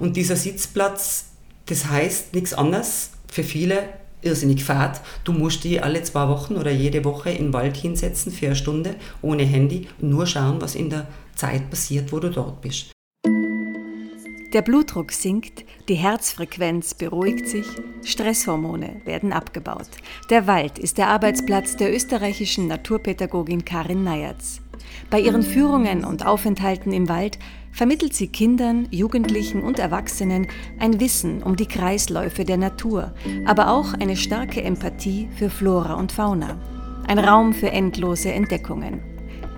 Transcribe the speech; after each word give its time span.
Und 0.00 0.16
dieser 0.16 0.34
Sitzplatz, 0.34 1.26
das 1.66 1.88
heißt 1.88 2.34
nichts 2.34 2.54
anderes 2.54 3.10
für 3.30 3.44
viele 3.44 3.84
irrsinnig 4.22 4.64
fad. 4.64 5.00
Du 5.24 5.32
musst 5.32 5.62
die 5.64 5.80
alle 5.80 6.02
zwei 6.02 6.28
Wochen 6.28 6.56
oder 6.56 6.70
jede 6.70 7.04
Woche 7.04 7.34
den 7.34 7.52
Wald 7.52 7.76
hinsetzen 7.76 8.32
für 8.32 8.46
eine 8.46 8.56
Stunde 8.56 8.96
ohne 9.22 9.44
Handy 9.44 9.88
und 10.00 10.10
nur 10.10 10.26
schauen, 10.26 10.60
was 10.60 10.74
in 10.74 10.90
der 10.90 11.06
Zeit 11.36 11.70
passiert, 11.70 12.12
wo 12.12 12.18
du 12.18 12.30
dort 12.30 12.60
bist. 12.60 12.92
Der 14.52 14.62
Blutdruck 14.62 15.12
sinkt, 15.12 15.64
die 15.88 15.94
Herzfrequenz 15.94 16.94
beruhigt 16.94 17.48
sich, 17.48 17.66
Stresshormone 18.04 19.00
werden 19.04 19.32
abgebaut. 19.32 19.88
Der 20.28 20.48
Wald 20.48 20.78
ist 20.78 20.98
der 20.98 21.06
Arbeitsplatz 21.06 21.76
der 21.76 21.94
österreichischen 21.94 22.66
Naturpädagogin 22.66 23.64
Karin 23.64 24.02
Neyertz. 24.02 24.60
Bei 25.08 25.20
ihren 25.20 25.42
Führungen 25.42 26.04
und 26.04 26.26
Aufenthalten 26.26 26.92
im 26.92 27.08
Wald 27.08 27.38
vermittelt 27.72 28.14
sie 28.14 28.28
Kindern, 28.28 28.88
Jugendlichen 28.90 29.62
und 29.62 29.78
Erwachsenen 29.78 30.46
ein 30.78 31.00
Wissen 31.00 31.42
um 31.42 31.56
die 31.56 31.66
Kreisläufe 31.66 32.44
der 32.44 32.56
Natur, 32.56 33.14
aber 33.46 33.70
auch 33.70 33.94
eine 33.94 34.16
starke 34.16 34.62
Empathie 34.62 35.28
für 35.36 35.50
Flora 35.50 35.94
und 35.94 36.12
Fauna. 36.12 36.58
Ein 37.06 37.18
Raum 37.18 37.52
für 37.52 37.70
endlose 37.70 38.32
Entdeckungen. 38.32 39.00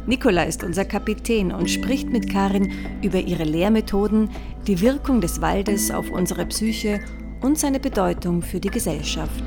Nicola 0.06 0.42
ist 0.42 0.64
unser 0.64 0.84
Kapitän 0.84 1.52
und 1.52 1.70
spricht 1.70 2.10
mit 2.10 2.30
Karin 2.30 2.72
über 3.02 3.20
ihre 3.20 3.44
Lehrmethoden, 3.44 4.30
die 4.66 4.80
Wirkung 4.80 5.20
des 5.20 5.40
Waldes 5.40 5.90
auf 5.90 6.10
unsere 6.10 6.46
Psyche 6.46 7.00
und 7.40 7.58
seine 7.58 7.78
Bedeutung 7.78 8.42
für 8.42 8.58
die 8.58 8.70
Gesellschaft. 8.70 9.44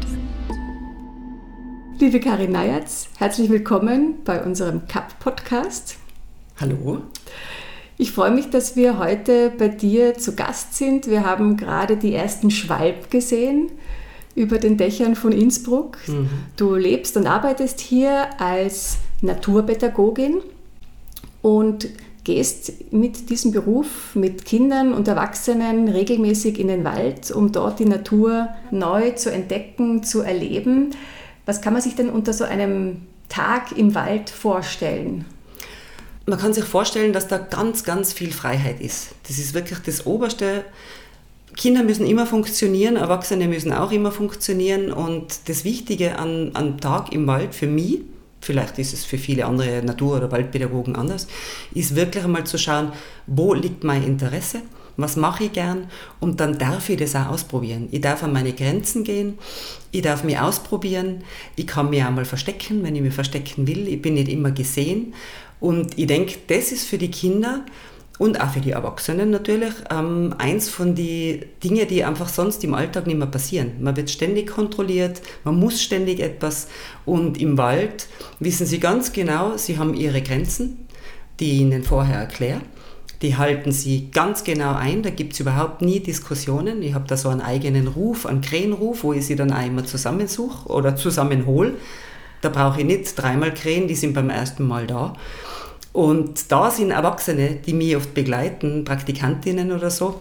Liebe 1.99 2.19
Karin 2.19 2.51
Neyertz, 2.51 3.09
herzlich 3.17 3.49
willkommen 3.49 4.15
bei 4.23 4.43
unserem 4.43 4.85
CAP-Podcast. 4.87 5.97
Hallo. 6.59 7.01
Ich 7.97 8.11
freue 8.11 8.31
mich, 8.31 8.49
dass 8.49 8.75
wir 8.75 8.97
heute 8.99 9.51
bei 9.57 9.69
dir 9.69 10.15
zu 10.15 10.35
Gast 10.35 10.75
sind. 10.75 11.07
Wir 11.07 11.25
haben 11.25 11.55
gerade 11.55 11.95
die 11.95 12.13
ersten 12.13 12.51
Schwalb 12.51 13.09
gesehen 13.09 13.71
über 14.35 14.57
den 14.57 14.77
Dächern 14.77 15.15
von 15.15 15.31
Innsbruck. 15.31 15.97
Mhm. 16.07 16.29
Du 16.57 16.75
lebst 16.75 17.15
und 17.15 17.25
arbeitest 17.25 17.79
hier 17.79 18.27
als 18.41 18.97
Naturpädagogin 19.21 20.41
und 21.41 21.87
gehst 22.25 22.91
mit 22.91 23.29
diesem 23.29 23.51
Beruf 23.51 24.13
mit 24.15 24.43
Kindern 24.43 24.93
und 24.93 25.07
Erwachsenen 25.07 25.87
regelmäßig 25.87 26.59
in 26.59 26.67
den 26.67 26.83
Wald, 26.83 27.31
um 27.31 27.51
dort 27.51 27.79
die 27.79 27.85
Natur 27.85 28.49
neu 28.71 29.11
zu 29.11 29.31
entdecken, 29.31 30.03
zu 30.03 30.21
erleben. 30.21 30.91
Was 31.45 31.61
kann 31.61 31.71
man 31.71 31.81
sich 31.81 31.95
denn 31.95 32.09
unter 32.09 32.33
so 32.33 32.43
einem 32.43 33.03
Tag 33.29 33.77
im 33.77 33.95
Wald 33.95 34.29
vorstellen? 34.31 35.25
Man 36.25 36.39
kann 36.39 36.53
sich 36.53 36.65
vorstellen, 36.65 37.13
dass 37.13 37.27
da 37.27 37.37
ganz, 37.37 37.83
ganz 37.83 38.13
viel 38.13 38.31
Freiheit 38.31 38.81
ist. 38.81 39.09
Das 39.27 39.37
ist 39.37 39.53
wirklich 39.53 39.79
das 39.79 40.05
Oberste. 40.05 40.65
Kinder 41.55 41.83
müssen 41.83 42.05
immer 42.05 42.25
funktionieren, 42.25 42.95
Erwachsene 42.95 43.47
müssen 43.47 43.71
auch 43.71 43.91
immer 43.91 44.11
funktionieren. 44.11 44.91
Und 44.91 45.47
das 45.47 45.63
Wichtige 45.63 46.17
an, 46.17 46.51
am 46.53 46.79
Tag 46.79 47.13
im 47.13 47.27
Wald 47.27 47.53
für 47.53 47.67
mich 47.67 47.99
vielleicht 48.45 48.79
ist 48.79 48.93
es 48.93 49.03
für 49.03 49.17
viele 49.17 49.45
andere 49.45 49.81
Natur- 49.83 50.17
oder 50.17 50.31
Waldpädagogen 50.31 50.95
anders, 50.95 51.27
ist 51.73 51.95
wirklich 51.95 52.23
einmal 52.23 52.45
zu 52.45 52.57
schauen, 52.57 52.91
wo 53.27 53.53
liegt 53.53 53.83
mein 53.83 54.03
Interesse, 54.03 54.61
was 54.97 55.17
mache 55.17 55.45
ich 55.45 55.51
gern 55.51 55.87
und 56.21 56.39
dann 56.39 56.57
darf 56.57 56.89
ich 56.89 56.97
das 56.97 57.15
auch 57.15 57.27
ausprobieren. 57.27 57.89
Ich 57.91 58.01
darf 58.01 58.23
an 58.23 58.31
meine 58.31 58.53
Grenzen 58.53 59.03
gehen, 59.03 59.37
ich 59.91 60.03
darf 60.03 60.23
mich 60.23 60.39
ausprobieren, 60.39 61.23
ich 61.55 61.67
kann 61.67 61.89
mich 61.89 62.03
auch 62.03 62.11
mal 62.11 62.23
verstecken, 62.23 62.83
wenn 62.83 62.95
ich 62.95 63.01
mich 63.01 63.13
verstecken 63.13 63.67
will, 63.67 63.87
ich 63.87 64.01
bin 64.01 64.13
nicht 64.13 64.29
immer 64.29 64.51
gesehen 64.51 65.13
und 65.65 65.97
ich 65.97 66.05
denke, 66.05 66.35
das 66.45 66.71
ist 66.71 66.87
für 66.87 66.99
die 66.99 67.09
Kinder 67.09 67.65
und 68.19 68.39
auch 68.39 68.51
für 68.51 68.59
die 68.59 68.69
Erwachsenen 68.69 69.31
natürlich 69.31 69.73
ähm, 69.89 70.35
eins 70.37 70.69
von 70.69 70.93
den 70.93 71.43
Dingen, 71.63 71.87
die 71.87 72.03
einfach 72.03 72.29
sonst 72.29 72.63
im 72.63 72.75
Alltag 72.75 73.07
nicht 73.07 73.17
mehr 73.17 73.25
passieren. 73.25 73.71
Man 73.79 73.97
wird 73.97 74.11
ständig 74.11 74.45
kontrolliert, 74.45 75.23
man 75.43 75.59
muss 75.59 75.81
ständig 75.81 76.19
etwas 76.19 76.67
und 77.03 77.41
im 77.41 77.57
Wald 77.57 78.05
wissen 78.39 78.67
sie 78.67 78.79
ganz 78.79 79.11
genau, 79.11 79.57
sie 79.57 79.79
haben 79.79 79.95
ihre 79.95 80.21
Grenzen, 80.21 80.85
die 81.39 81.53
ich 81.53 81.61
ihnen 81.61 81.83
vorher 81.83 82.19
erkläre. 82.19 82.61
Die 83.23 83.35
halten 83.35 83.71
sie 83.71 84.11
ganz 84.11 84.43
genau 84.43 84.75
ein, 84.75 85.01
da 85.01 85.09
gibt 85.09 85.33
es 85.33 85.39
überhaupt 85.39 85.81
nie 85.81 85.99
Diskussionen. 85.99 86.83
Ich 86.83 86.93
habe 86.93 87.07
da 87.07 87.17
so 87.17 87.29
einen 87.29 87.41
eigenen 87.41 87.87
Ruf, 87.87 88.27
einen 88.27 88.41
Krähenruf, 88.41 89.03
wo 89.03 89.13
ich 89.13 89.25
sie 89.25 89.35
dann 89.35 89.51
einmal 89.51 89.85
zusammensuche 89.85 90.69
oder 90.69 90.95
zusammenhole. 90.95 91.73
Da 92.41 92.49
brauche 92.49 92.81
ich 92.81 92.85
nicht 92.85 93.19
dreimal 93.19 93.51
Krähen, 93.51 93.87
die 93.87 93.95
sind 93.95 94.13
beim 94.13 94.29
ersten 94.29 94.67
Mal 94.67 94.85
da. 94.85 95.15
Und 95.95 96.51
da 96.51 96.71
sind 96.71 96.91
Erwachsene, 96.91 97.55
die 97.65 97.71
mich 97.71 97.95
oft 97.95 98.13
begleiten, 98.13 98.83
Praktikantinnen 98.83 99.71
oder 99.71 99.89
so, 99.89 100.19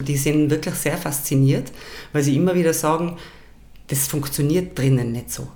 die 0.00 0.16
sind 0.16 0.50
wirklich 0.50 0.74
sehr 0.74 0.98
fasziniert, 0.98 1.70
weil 2.12 2.24
sie 2.24 2.34
immer 2.34 2.56
wieder 2.56 2.74
sagen, 2.74 3.16
das 3.86 4.08
funktioniert 4.08 4.76
drinnen 4.76 5.12
nicht 5.12 5.30
so. 5.30 5.46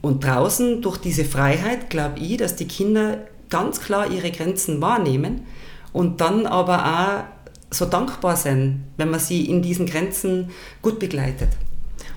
Und 0.00 0.24
draußen, 0.24 0.80
durch 0.80 0.96
diese 0.96 1.26
Freiheit, 1.26 1.90
glaube 1.90 2.20
ich, 2.20 2.38
dass 2.38 2.56
die 2.56 2.66
Kinder 2.66 3.18
ganz 3.50 3.80
klar 3.80 4.10
ihre 4.10 4.30
Grenzen 4.30 4.80
wahrnehmen 4.80 5.42
und 5.92 6.22
dann 6.22 6.46
aber 6.46 6.86
auch 6.86 7.74
so 7.74 7.84
dankbar 7.84 8.36
sein, 8.36 8.84
wenn 8.96 9.10
man 9.10 9.20
sie 9.20 9.44
in 9.44 9.60
diesen 9.60 9.84
Grenzen 9.84 10.52
gut 10.80 10.98
begleitet. 10.98 11.50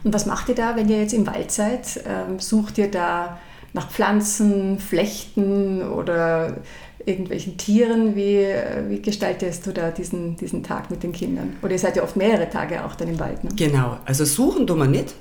Und 0.05 0.13
was 0.13 0.25
macht 0.25 0.47
ihr 0.47 0.55
da, 0.55 0.77
wenn 0.77 0.87
ihr 0.87 1.01
jetzt 1.01 1.13
im 1.13 1.27
Wald 1.27 1.51
seid? 1.51 2.01
Ähm, 2.07 2.39
sucht 2.39 2.77
ihr 2.77 2.89
da 2.89 3.37
nach 3.73 3.89
Pflanzen, 3.89 4.79
Flechten 4.79 5.81
oder 5.81 6.57
irgendwelchen 7.05 7.57
Tieren. 7.57 8.15
Wie, 8.15 8.45
wie 8.87 9.01
gestaltest 9.01 9.65
du 9.65 9.71
da 9.71 9.91
diesen, 9.91 10.35
diesen 10.35 10.63
Tag 10.63 10.91
mit 10.91 11.03
den 11.03 11.11
Kindern? 11.11 11.55
Oder 11.61 11.73
ihr 11.73 11.79
seid 11.79 11.95
ja 11.95 12.03
oft 12.03 12.15
mehrere 12.15 12.49
Tage 12.49 12.83
auch 12.85 12.95
dann 12.95 13.09
im 13.09 13.19
Wald. 13.19 13.43
Ne? 13.43 13.51
Genau, 13.55 13.97
also 14.05 14.25
suchen 14.25 14.67
tun 14.67 14.79
wir 14.79 14.87
nicht. 14.87 15.15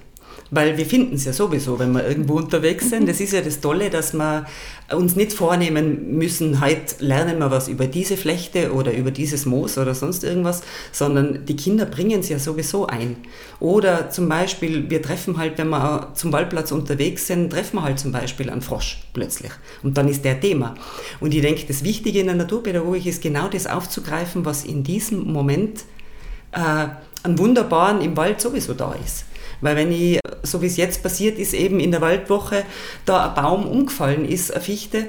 Weil 0.50 0.78
wir 0.78 0.86
finden 0.86 1.16
es 1.16 1.24
ja 1.24 1.32
sowieso, 1.32 1.78
wenn 1.78 1.92
wir 1.92 2.06
irgendwo 2.06 2.34
unterwegs 2.34 2.88
sind. 2.88 3.08
Das 3.08 3.20
ist 3.20 3.32
ja 3.32 3.42
das 3.42 3.60
Tolle, 3.60 3.90
dass 3.90 4.14
wir 4.14 4.46
uns 4.96 5.16
nicht 5.16 5.34
vornehmen 5.34 6.16
müssen, 6.16 6.62
heute 6.62 6.94
lernen 7.00 7.38
wir 7.38 7.50
was 7.50 7.68
über 7.68 7.86
diese 7.86 8.16
Flechte 8.16 8.72
oder 8.72 8.94
über 8.94 9.10
dieses 9.10 9.44
Moos 9.44 9.76
oder 9.76 9.94
sonst 9.94 10.24
irgendwas, 10.24 10.62
sondern 10.92 11.44
die 11.44 11.56
Kinder 11.56 11.84
bringen 11.84 12.20
es 12.20 12.30
ja 12.30 12.38
sowieso 12.38 12.86
ein. 12.86 13.16
Oder 13.60 14.08
zum 14.08 14.28
Beispiel, 14.30 14.88
wir 14.88 15.02
treffen 15.02 15.36
halt, 15.36 15.58
wenn 15.58 15.68
wir 15.68 16.12
zum 16.14 16.32
Waldplatz 16.32 16.72
unterwegs 16.72 17.26
sind, 17.26 17.50
treffen 17.50 17.76
wir 17.76 17.82
halt 17.82 17.98
zum 17.98 18.12
Beispiel 18.12 18.48
einen 18.48 18.62
Frosch 18.62 19.02
plötzlich. 19.12 19.52
Und 19.82 19.98
dann 19.98 20.08
ist 20.08 20.24
der 20.24 20.40
Thema. 20.40 20.74
Und 21.20 21.34
ich 21.34 21.42
denke, 21.42 21.66
das 21.66 21.84
Wichtige 21.84 22.20
in 22.20 22.26
der 22.26 22.36
Naturpädagogik 22.36 23.04
ist 23.04 23.20
genau 23.20 23.48
das 23.48 23.66
aufzugreifen, 23.66 24.46
was 24.46 24.64
in 24.64 24.84
diesem 24.84 25.30
Moment 25.30 25.80
äh, 26.52 26.58
an 27.22 27.38
Wunderbaren 27.38 28.00
im 28.00 28.16
Wald 28.16 28.40
sowieso 28.40 28.72
da 28.72 28.94
ist. 29.04 29.24
Weil 29.60 29.76
wenn 29.76 29.92
ich, 29.92 30.20
so 30.42 30.62
wie 30.62 30.66
es 30.66 30.76
jetzt 30.76 31.02
passiert 31.02 31.38
ist, 31.38 31.54
eben 31.54 31.80
in 31.80 31.90
der 31.90 32.00
Waldwoche, 32.00 32.64
da 33.04 33.28
ein 33.28 33.34
Baum 33.34 33.66
umgefallen 33.66 34.24
ist, 34.24 34.52
eine 34.52 34.62
Fichte, 34.62 35.08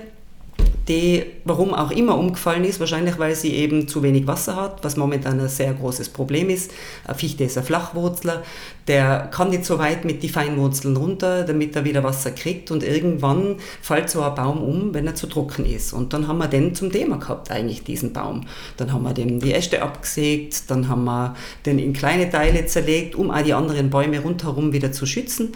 die, 0.89 1.23
warum 1.45 1.73
auch 1.73 1.91
immer 1.91 2.17
umgefallen 2.17 2.65
ist, 2.65 2.79
wahrscheinlich 2.79 3.19
weil 3.19 3.35
sie 3.35 3.53
eben 3.53 3.87
zu 3.87 4.01
wenig 4.01 4.25
Wasser 4.25 4.55
hat, 4.55 4.83
was 4.83 4.97
momentan 4.97 5.39
ein 5.39 5.47
sehr 5.47 5.73
großes 5.73 6.09
Problem 6.09 6.49
ist. 6.49 6.71
Eine 7.05 7.17
Fichte 7.17 7.43
ist 7.43 7.57
ein 7.57 7.63
Flachwurzler, 7.63 8.43
der 8.87 9.29
kann 9.31 9.51
nicht 9.51 9.65
so 9.65 9.77
weit 9.77 10.03
mit 10.03 10.23
die 10.23 10.29
Feinwurzeln 10.29 10.97
runter, 10.97 11.43
damit 11.43 11.75
er 11.75 11.85
wieder 11.85 12.03
Wasser 12.03 12.31
kriegt 12.31 12.71
und 12.71 12.83
irgendwann 12.83 13.57
fällt 13.81 14.09
so 14.09 14.23
ein 14.23 14.33
Baum 14.33 14.63
um, 14.63 14.93
wenn 14.95 15.05
er 15.05 15.13
zu 15.13 15.27
trocken 15.27 15.65
ist. 15.65 15.93
Und 15.93 16.11
dann 16.11 16.27
haben 16.27 16.39
wir 16.39 16.47
den 16.47 16.73
zum 16.73 16.91
Thema 16.91 17.17
gehabt, 17.17 17.51
eigentlich 17.51 17.83
diesen 17.83 18.11
Baum. 18.11 18.47
Dann 18.77 18.91
haben 18.91 19.03
wir 19.03 19.13
dem 19.13 19.39
die 19.39 19.53
Äste 19.53 19.83
abgesägt, 19.83 20.71
dann 20.71 20.89
haben 20.89 21.05
wir 21.05 21.35
den 21.67 21.77
in 21.77 21.93
kleine 21.93 22.31
Teile 22.31 22.65
zerlegt, 22.65 23.13
um 23.13 23.29
auch 23.29 23.43
die 23.43 23.53
anderen 23.53 23.91
Bäume 23.91 24.19
rundherum 24.21 24.73
wieder 24.73 24.91
zu 24.91 25.05
schützen. 25.05 25.53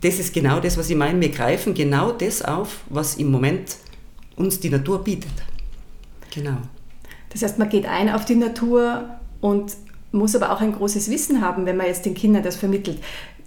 Das 0.00 0.18
ist 0.18 0.34
genau 0.34 0.58
das, 0.58 0.76
was 0.76 0.90
ich 0.90 0.96
meine. 0.96 1.20
Wir 1.20 1.28
greifen 1.28 1.74
genau 1.74 2.10
das 2.10 2.42
auf, 2.42 2.80
was 2.90 3.14
im 3.14 3.30
Moment 3.30 3.76
uns 4.36 4.60
die 4.60 4.70
Natur 4.70 5.02
bietet. 5.04 5.32
Genau. 6.34 6.58
Das 7.30 7.42
heißt, 7.42 7.58
man 7.58 7.68
geht 7.68 7.86
ein 7.86 8.10
auf 8.10 8.24
die 8.24 8.34
Natur 8.34 9.08
und 9.40 9.74
muss 10.12 10.36
aber 10.36 10.52
auch 10.52 10.60
ein 10.60 10.72
großes 10.72 11.10
Wissen 11.10 11.40
haben, 11.40 11.66
wenn 11.66 11.76
man 11.76 11.86
jetzt 11.86 12.04
den 12.04 12.14
Kindern 12.14 12.42
das 12.42 12.56
vermittelt. 12.56 12.98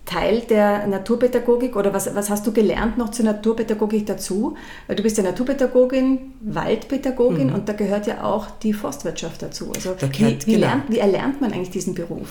Teil 0.05 0.41
der 0.41 0.85
Naturpädagogik 0.85 1.75
oder 1.75 1.93
was, 1.93 2.13
was 2.13 2.29
hast 2.29 2.45
du 2.45 2.51
gelernt 2.51 2.97
noch 2.97 3.09
zur 3.09 3.25
Naturpädagogik 3.25 4.05
dazu? 4.05 4.55
Weil 4.85 4.95
du 4.95 5.03
bist 5.03 5.17
ja 5.17 5.23
Naturpädagogin, 5.23 6.33
Waldpädagogin 6.41 7.47
mhm. 7.47 7.55
und 7.55 7.69
da 7.69 7.73
gehört 7.73 8.05
ja 8.05 8.23
auch 8.23 8.51
die 8.51 8.73
Forstwirtschaft 8.73 9.41
dazu. 9.41 9.71
Also 9.75 9.95
wie, 9.99 10.37
wie, 10.45 10.53
genau. 10.53 10.67
lernt, 10.67 10.83
wie 10.89 10.99
erlernt 10.99 11.41
man 11.41 11.51
eigentlich 11.53 11.71
diesen 11.71 11.95
Beruf? 11.95 12.29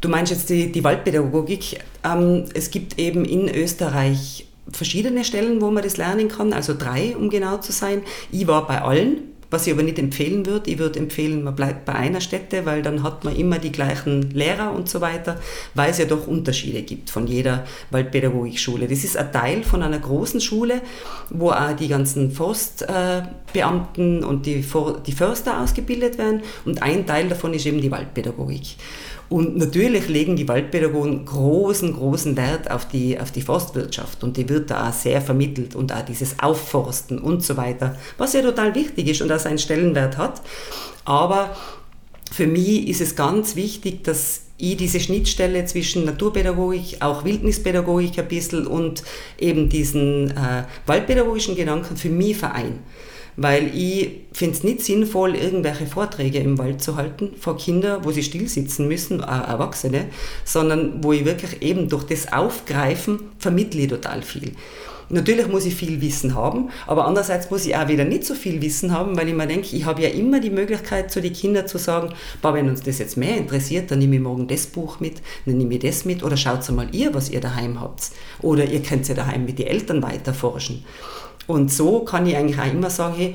Du 0.00 0.08
meinst 0.08 0.30
jetzt 0.30 0.50
die, 0.50 0.70
die 0.70 0.84
Waldpädagogik. 0.84 1.80
Ähm, 2.04 2.44
es 2.54 2.70
gibt 2.70 2.98
eben 2.98 3.24
in 3.24 3.48
Österreich 3.48 4.46
verschiedene 4.72 5.24
Stellen, 5.24 5.60
wo 5.60 5.70
man 5.70 5.82
das 5.82 5.96
lernen 5.96 6.28
kann, 6.28 6.52
also 6.52 6.74
drei, 6.76 7.16
um 7.16 7.30
genau 7.30 7.58
zu 7.58 7.72
sein. 7.72 8.02
Ich 8.30 8.46
war 8.46 8.66
bei 8.66 8.80
allen, 8.82 9.34
Was 9.54 9.68
ich 9.68 9.72
aber 9.72 9.84
nicht 9.84 10.00
empfehlen 10.00 10.46
würde, 10.46 10.68
ich 10.68 10.78
würde 10.78 10.98
empfehlen, 10.98 11.44
man 11.44 11.54
bleibt 11.54 11.84
bei 11.84 11.92
einer 11.92 12.20
Stätte, 12.20 12.66
weil 12.66 12.82
dann 12.82 13.04
hat 13.04 13.22
man 13.22 13.36
immer 13.36 13.60
die 13.60 13.70
gleichen 13.70 14.32
Lehrer 14.32 14.72
und 14.72 14.88
so 14.88 15.00
weiter, 15.00 15.38
weil 15.74 15.92
es 15.92 15.98
ja 15.98 16.06
doch 16.06 16.26
Unterschiede 16.26 16.82
gibt 16.82 17.08
von 17.08 17.28
jeder 17.28 17.64
Waldpädagogikschule. 17.92 18.88
Das 18.88 19.04
ist 19.04 19.16
ein 19.16 19.30
Teil 19.30 19.62
von 19.62 19.84
einer 19.84 20.00
großen 20.00 20.40
Schule, 20.40 20.80
wo 21.30 21.50
auch 21.50 21.70
die 21.78 21.86
ganzen 21.86 22.32
Forstbeamten 22.32 24.24
und 24.24 24.44
die, 24.46 24.64
Förster 24.64 25.60
ausgebildet 25.60 26.18
werden 26.18 26.42
und 26.64 26.82
ein 26.82 27.06
Teil 27.06 27.28
davon 27.28 27.54
ist 27.54 27.64
eben 27.64 27.80
die 27.80 27.92
Waldpädagogik. 27.92 28.74
Und 29.28 29.56
natürlich 29.56 30.08
legen 30.08 30.36
die 30.36 30.46
Waldpädagogen 30.46 31.24
großen, 31.24 31.94
großen 31.94 32.36
Wert 32.36 32.70
auf 32.70 32.86
die, 32.86 33.18
auf 33.18 33.30
die 33.30 33.40
Forstwirtschaft 33.40 34.22
und 34.22 34.36
die 34.36 34.48
wird 34.48 34.70
da 34.70 34.88
auch 34.88 34.92
sehr 34.92 35.20
vermittelt 35.20 35.74
und 35.74 35.92
auch 35.92 36.02
dieses 36.02 36.38
Aufforsten 36.40 37.18
und 37.18 37.42
so 37.42 37.56
weiter, 37.56 37.96
was 38.18 38.34
ja 38.34 38.42
total 38.42 38.74
wichtig 38.74 39.08
ist 39.08 39.22
und 39.22 39.32
auch 39.32 39.38
seinen 39.38 39.58
Stellenwert 39.58 40.18
hat. 40.18 40.42
Aber 41.04 41.56
für 42.30 42.46
mich 42.46 42.88
ist 42.88 43.00
es 43.00 43.16
ganz 43.16 43.56
wichtig, 43.56 44.04
dass 44.04 44.42
ich 44.56 44.76
diese 44.76 45.00
Schnittstelle 45.00 45.64
zwischen 45.64 46.04
Naturpädagogik, 46.04 46.98
auch 47.00 47.24
Wildnispädagogik 47.24 48.18
ein 48.18 48.28
bisschen 48.28 48.66
und 48.66 49.02
eben 49.38 49.68
diesen 49.68 50.30
äh, 50.30 50.64
waldpädagogischen 50.86 51.56
Gedanken 51.56 51.96
für 51.96 52.08
mich 52.08 52.36
verein 52.36 52.80
weil 53.36 53.74
ich 53.76 54.10
finde 54.32 54.56
es 54.56 54.64
nicht 54.64 54.82
sinnvoll, 54.82 55.34
irgendwelche 55.34 55.86
Vorträge 55.86 56.38
im 56.38 56.58
Wald 56.58 56.82
zu 56.82 56.96
halten 56.96 57.30
vor 57.38 57.56
Kindern, 57.56 58.04
wo 58.04 58.10
sie 58.10 58.22
still 58.22 58.48
sitzen 58.48 58.88
müssen, 58.88 59.22
auch 59.22 59.48
Erwachsene, 59.48 60.06
sondern 60.44 61.02
wo 61.02 61.12
ich 61.12 61.24
wirklich 61.24 61.62
eben 61.62 61.88
durch 61.88 62.04
das 62.04 62.32
Aufgreifen 62.32 63.20
vermittle 63.38 63.82
ich 63.82 63.88
total 63.88 64.22
viel. 64.22 64.52
Natürlich 65.10 65.48
muss 65.48 65.66
ich 65.66 65.74
viel 65.74 66.00
Wissen 66.00 66.34
haben, 66.34 66.70
aber 66.86 67.06
andererseits 67.06 67.50
muss 67.50 67.66
ich 67.66 67.76
auch 67.76 67.88
wieder 67.88 68.04
nicht 68.04 68.24
so 68.24 68.34
viel 68.34 68.62
Wissen 68.62 68.92
haben, 68.92 69.16
weil 69.16 69.28
ich 69.28 69.34
mir 69.34 69.46
denke, 69.46 69.76
ich 69.76 69.84
habe 69.84 70.02
ja 70.02 70.08
immer 70.08 70.40
die 70.40 70.50
Möglichkeit, 70.50 71.10
zu 71.10 71.20
den 71.20 71.32
Kindern 71.32 71.68
zu 71.68 71.78
sagen, 71.78 72.14
wenn 72.42 72.68
uns 72.68 72.82
das 72.82 72.98
jetzt 72.98 73.16
mehr 73.16 73.36
interessiert, 73.36 73.90
dann 73.90 73.98
nehme 73.98 74.16
ich 74.16 74.22
morgen 74.22 74.48
das 74.48 74.66
Buch 74.66 75.00
mit, 75.00 75.20
dann 75.44 75.58
nehme 75.58 75.74
ich 75.74 75.80
das 75.80 76.04
mit 76.04 76.22
oder 76.22 76.36
schaut 76.36 76.68
mal 76.70 76.88
ihr, 76.92 77.12
was 77.12 77.30
ihr 77.30 77.40
daheim 77.40 77.80
habt. 77.80 78.12
Oder 78.40 78.64
ihr 78.64 78.82
könnt 78.82 79.06
ja 79.08 79.14
daheim 79.14 79.44
mit 79.44 79.58
den 79.58 79.66
Eltern 79.66 80.02
weiter 80.02 80.32
forschen. 80.32 80.84
Und 81.46 81.72
so 81.72 82.00
kann 82.00 82.26
ich 82.26 82.36
eigentlich 82.36 82.58
auch 82.58 82.72
immer 82.72 82.90
sagen, 82.90 83.34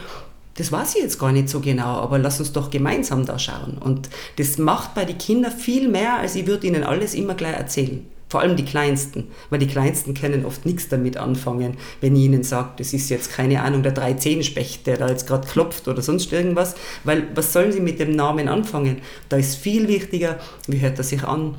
das 0.55 0.71
weiß 0.71 0.95
ich 0.95 1.03
jetzt 1.03 1.19
gar 1.19 1.31
nicht 1.31 1.47
so 1.47 1.61
genau, 1.61 1.99
aber 2.01 2.17
lass 2.17 2.39
uns 2.39 2.51
doch 2.51 2.69
gemeinsam 2.69 3.25
da 3.25 3.39
schauen. 3.39 3.77
Und 3.79 4.09
das 4.37 4.57
macht 4.57 4.93
bei 4.93 5.05
den 5.05 5.17
Kindern 5.17 5.53
viel 5.53 5.87
mehr, 5.87 6.17
als 6.17 6.35
ich 6.35 6.47
würde 6.47 6.67
ihnen 6.67 6.83
alles 6.83 7.13
immer 7.13 7.33
gleich 7.33 7.55
erzählen. 7.55 8.05
Vor 8.27 8.41
allem 8.41 8.55
die 8.55 8.65
Kleinsten, 8.65 9.27
weil 9.49 9.57
die 9.57 9.67
Kleinsten 9.67 10.13
können 10.13 10.45
oft 10.45 10.65
nichts 10.65 10.87
damit 10.87 11.17
anfangen, 11.17 11.77
wenn 11.99 12.15
ich 12.15 12.25
ihnen 12.25 12.43
sage, 12.43 12.69
das 12.77 12.93
ist 12.93 13.09
jetzt 13.09 13.31
keine 13.31 13.63
Ahnung, 13.63 13.81
der 13.81 13.91
Dreizehnspecht, 13.91 14.85
der 14.85 14.97
da 14.97 15.07
jetzt 15.07 15.25
gerade 15.25 15.47
klopft 15.47 15.87
oder 15.87 16.03
sonst 16.03 16.31
irgendwas, 16.31 16.75
weil 17.05 17.27
was 17.33 17.53
sollen 17.53 17.71
sie 17.71 17.79
mit 17.79 17.99
dem 17.99 18.11
Namen 18.11 18.47
anfangen? 18.47 18.97
Da 19.29 19.37
ist 19.37 19.55
viel 19.55 19.87
wichtiger, 19.87 20.37
wie 20.67 20.79
hört 20.79 20.99
er 20.99 21.03
sich 21.03 21.23
an, 21.23 21.55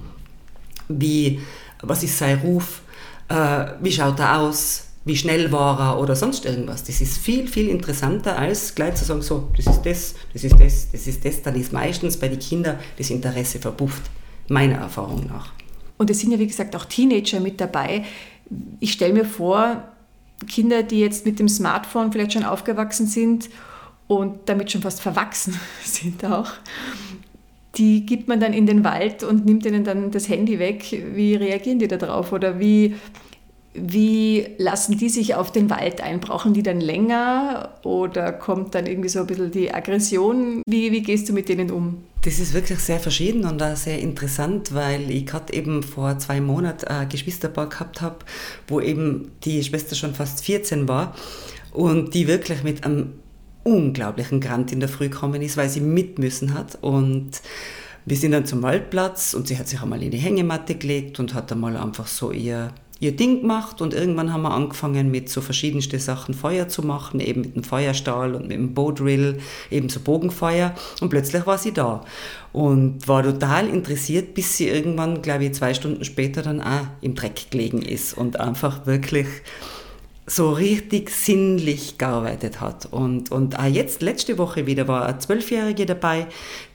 wie, 0.88 1.40
was 1.82 2.04
ist 2.04 2.18
sein 2.18 2.38
Ruf, 2.38 2.82
äh, 3.28 3.66
wie 3.80 3.90
schaut 3.90 4.20
er 4.20 4.38
aus, 4.38 4.89
wie 5.10 5.16
schnell 5.16 5.50
war 5.50 5.80
er 5.80 6.00
oder 6.00 6.14
sonst 6.14 6.46
irgendwas. 6.46 6.84
Das 6.84 7.00
ist 7.00 7.18
viel, 7.18 7.48
viel 7.48 7.68
interessanter, 7.68 8.38
als 8.38 8.76
gleich 8.76 8.94
zu 8.94 9.04
sagen, 9.04 9.22
so, 9.22 9.48
das 9.56 9.66
ist 9.66 9.82
das, 9.82 10.14
das 10.32 10.44
ist 10.44 10.60
das, 10.60 10.88
das 10.92 11.06
ist 11.08 11.24
das. 11.24 11.42
Dann 11.42 11.56
ist 11.56 11.72
meistens 11.72 12.16
bei 12.16 12.28
den 12.28 12.38
Kindern 12.38 12.78
das 12.96 13.10
Interesse 13.10 13.58
verpufft, 13.58 14.02
meiner 14.46 14.76
Erfahrung 14.76 15.26
nach. 15.26 15.52
Und 15.98 16.10
es 16.10 16.20
sind 16.20 16.30
ja, 16.30 16.38
wie 16.38 16.46
gesagt, 16.46 16.76
auch 16.76 16.84
Teenager 16.84 17.40
mit 17.40 17.60
dabei. 17.60 18.04
Ich 18.78 18.92
stelle 18.92 19.12
mir 19.12 19.24
vor, 19.24 19.82
Kinder, 20.48 20.84
die 20.84 21.00
jetzt 21.00 21.26
mit 21.26 21.40
dem 21.40 21.48
Smartphone 21.48 22.12
vielleicht 22.12 22.34
schon 22.34 22.44
aufgewachsen 22.44 23.08
sind 23.08 23.50
und 24.06 24.48
damit 24.48 24.70
schon 24.70 24.82
fast 24.82 25.00
verwachsen 25.00 25.58
sind 25.84 26.24
auch, 26.24 26.52
die 27.78 28.06
gibt 28.06 28.28
man 28.28 28.38
dann 28.38 28.52
in 28.52 28.66
den 28.66 28.84
Wald 28.84 29.24
und 29.24 29.44
nimmt 29.44 29.66
ihnen 29.66 29.82
dann 29.82 30.12
das 30.12 30.28
Handy 30.28 30.60
weg. 30.60 30.84
Wie 31.14 31.34
reagieren 31.34 31.80
die 31.80 31.88
darauf? 31.88 32.30
Oder 32.30 32.60
wie 32.60 32.94
wie 33.72 34.48
lassen 34.58 34.98
die 34.98 35.08
sich 35.08 35.36
auf 35.36 35.52
den 35.52 35.70
Wald 35.70 36.00
ein? 36.00 36.20
Brauchen 36.20 36.54
die 36.54 36.62
dann 36.62 36.80
länger 36.80 37.70
oder 37.84 38.32
kommt 38.32 38.74
dann 38.74 38.86
irgendwie 38.86 39.08
so 39.08 39.20
ein 39.20 39.26
bisschen 39.26 39.52
die 39.52 39.72
Aggression? 39.72 40.62
Wie, 40.66 40.90
wie 40.90 41.02
gehst 41.02 41.28
du 41.28 41.32
mit 41.32 41.48
denen 41.48 41.70
um? 41.70 42.02
Das 42.22 42.38
ist 42.38 42.52
wirklich 42.52 42.80
sehr 42.80 42.98
verschieden 42.98 43.44
und 43.44 43.62
auch 43.62 43.76
sehr 43.76 43.98
interessant, 44.00 44.74
weil 44.74 45.10
ich 45.10 45.24
gerade 45.24 45.52
eben 45.54 45.82
vor 45.82 46.18
zwei 46.18 46.40
Monaten 46.40 46.88
ein 46.88 47.08
Geschwisterpaar 47.08 47.68
gehabt 47.68 48.00
habe, 48.02 48.18
wo 48.66 48.80
eben 48.80 49.30
die 49.44 49.62
Schwester 49.62 49.94
schon 49.94 50.14
fast 50.14 50.44
14 50.44 50.88
war 50.88 51.14
und 51.72 52.12
die 52.12 52.26
wirklich 52.26 52.62
mit 52.64 52.84
einem 52.84 53.12
unglaublichen 53.62 54.40
Grant 54.40 54.72
in 54.72 54.80
der 54.80 54.88
Früh 54.88 55.08
gekommen 55.08 55.42
ist, 55.42 55.56
weil 55.56 55.68
sie 55.68 55.80
mit 55.80 56.18
müssen 56.18 56.54
hat 56.54 56.78
und 56.80 57.40
wir 58.04 58.16
sind 58.16 58.32
dann 58.32 58.46
zum 58.46 58.62
Waldplatz 58.62 59.34
und 59.34 59.46
sie 59.46 59.58
hat 59.58 59.68
sich 59.68 59.80
einmal 59.80 60.02
in 60.02 60.10
die 60.10 60.18
Hängematte 60.18 60.74
gelegt 60.74 61.20
und 61.20 61.34
hat 61.34 61.52
einmal 61.52 61.76
einfach 61.76 62.06
so 62.06 62.32
ihr 62.32 62.72
ihr 63.00 63.16
Ding 63.16 63.40
gemacht 63.40 63.80
und 63.80 63.94
irgendwann 63.94 64.32
haben 64.32 64.42
wir 64.42 64.52
angefangen 64.52 65.10
mit 65.10 65.30
so 65.30 65.40
verschiedenste 65.40 65.98
Sachen 65.98 66.34
Feuer 66.34 66.68
zu 66.68 66.82
machen, 66.82 67.18
eben 67.18 67.40
mit 67.40 67.56
dem 67.56 67.64
Feuerstahl 67.64 68.34
und 68.34 68.42
mit 68.42 68.58
dem 68.58 68.74
Bowdrill, 68.74 69.38
eben 69.70 69.88
so 69.88 70.00
Bogenfeuer. 70.00 70.74
Und 71.00 71.08
plötzlich 71.08 71.46
war 71.46 71.58
sie 71.58 71.72
da. 71.72 72.04
Und 72.52 73.08
war 73.08 73.22
total 73.22 73.68
interessiert, 73.68 74.34
bis 74.34 74.56
sie 74.56 74.68
irgendwann, 74.68 75.22
glaube 75.22 75.46
ich, 75.46 75.54
zwei 75.54 75.72
Stunden 75.72 76.04
später 76.04 76.42
dann 76.42 76.60
auch 76.60 76.86
im 77.00 77.14
Dreck 77.14 77.50
gelegen 77.50 77.80
ist 77.80 78.14
und 78.14 78.38
einfach 78.38 78.86
wirklich 78.86 79.26
so 80.30 80.52
richtig 80.52 81.10
sinnlich 81.10 81.98
gearbeitet 81.98 82.60
hat. 82.60 82.86
Und, 82.86 83.32
und 83.32 83.58
auch 83.58 83.64
jetzt, 83.64 84.00
letzte 84.00 84.38
Woche 84.38 84.64
wieder, 84.64 84.86
war 84.86 85.06
eine 85.06 85.18
Zwölfjährige 85.18 85.86
dabei, 85.86 86.28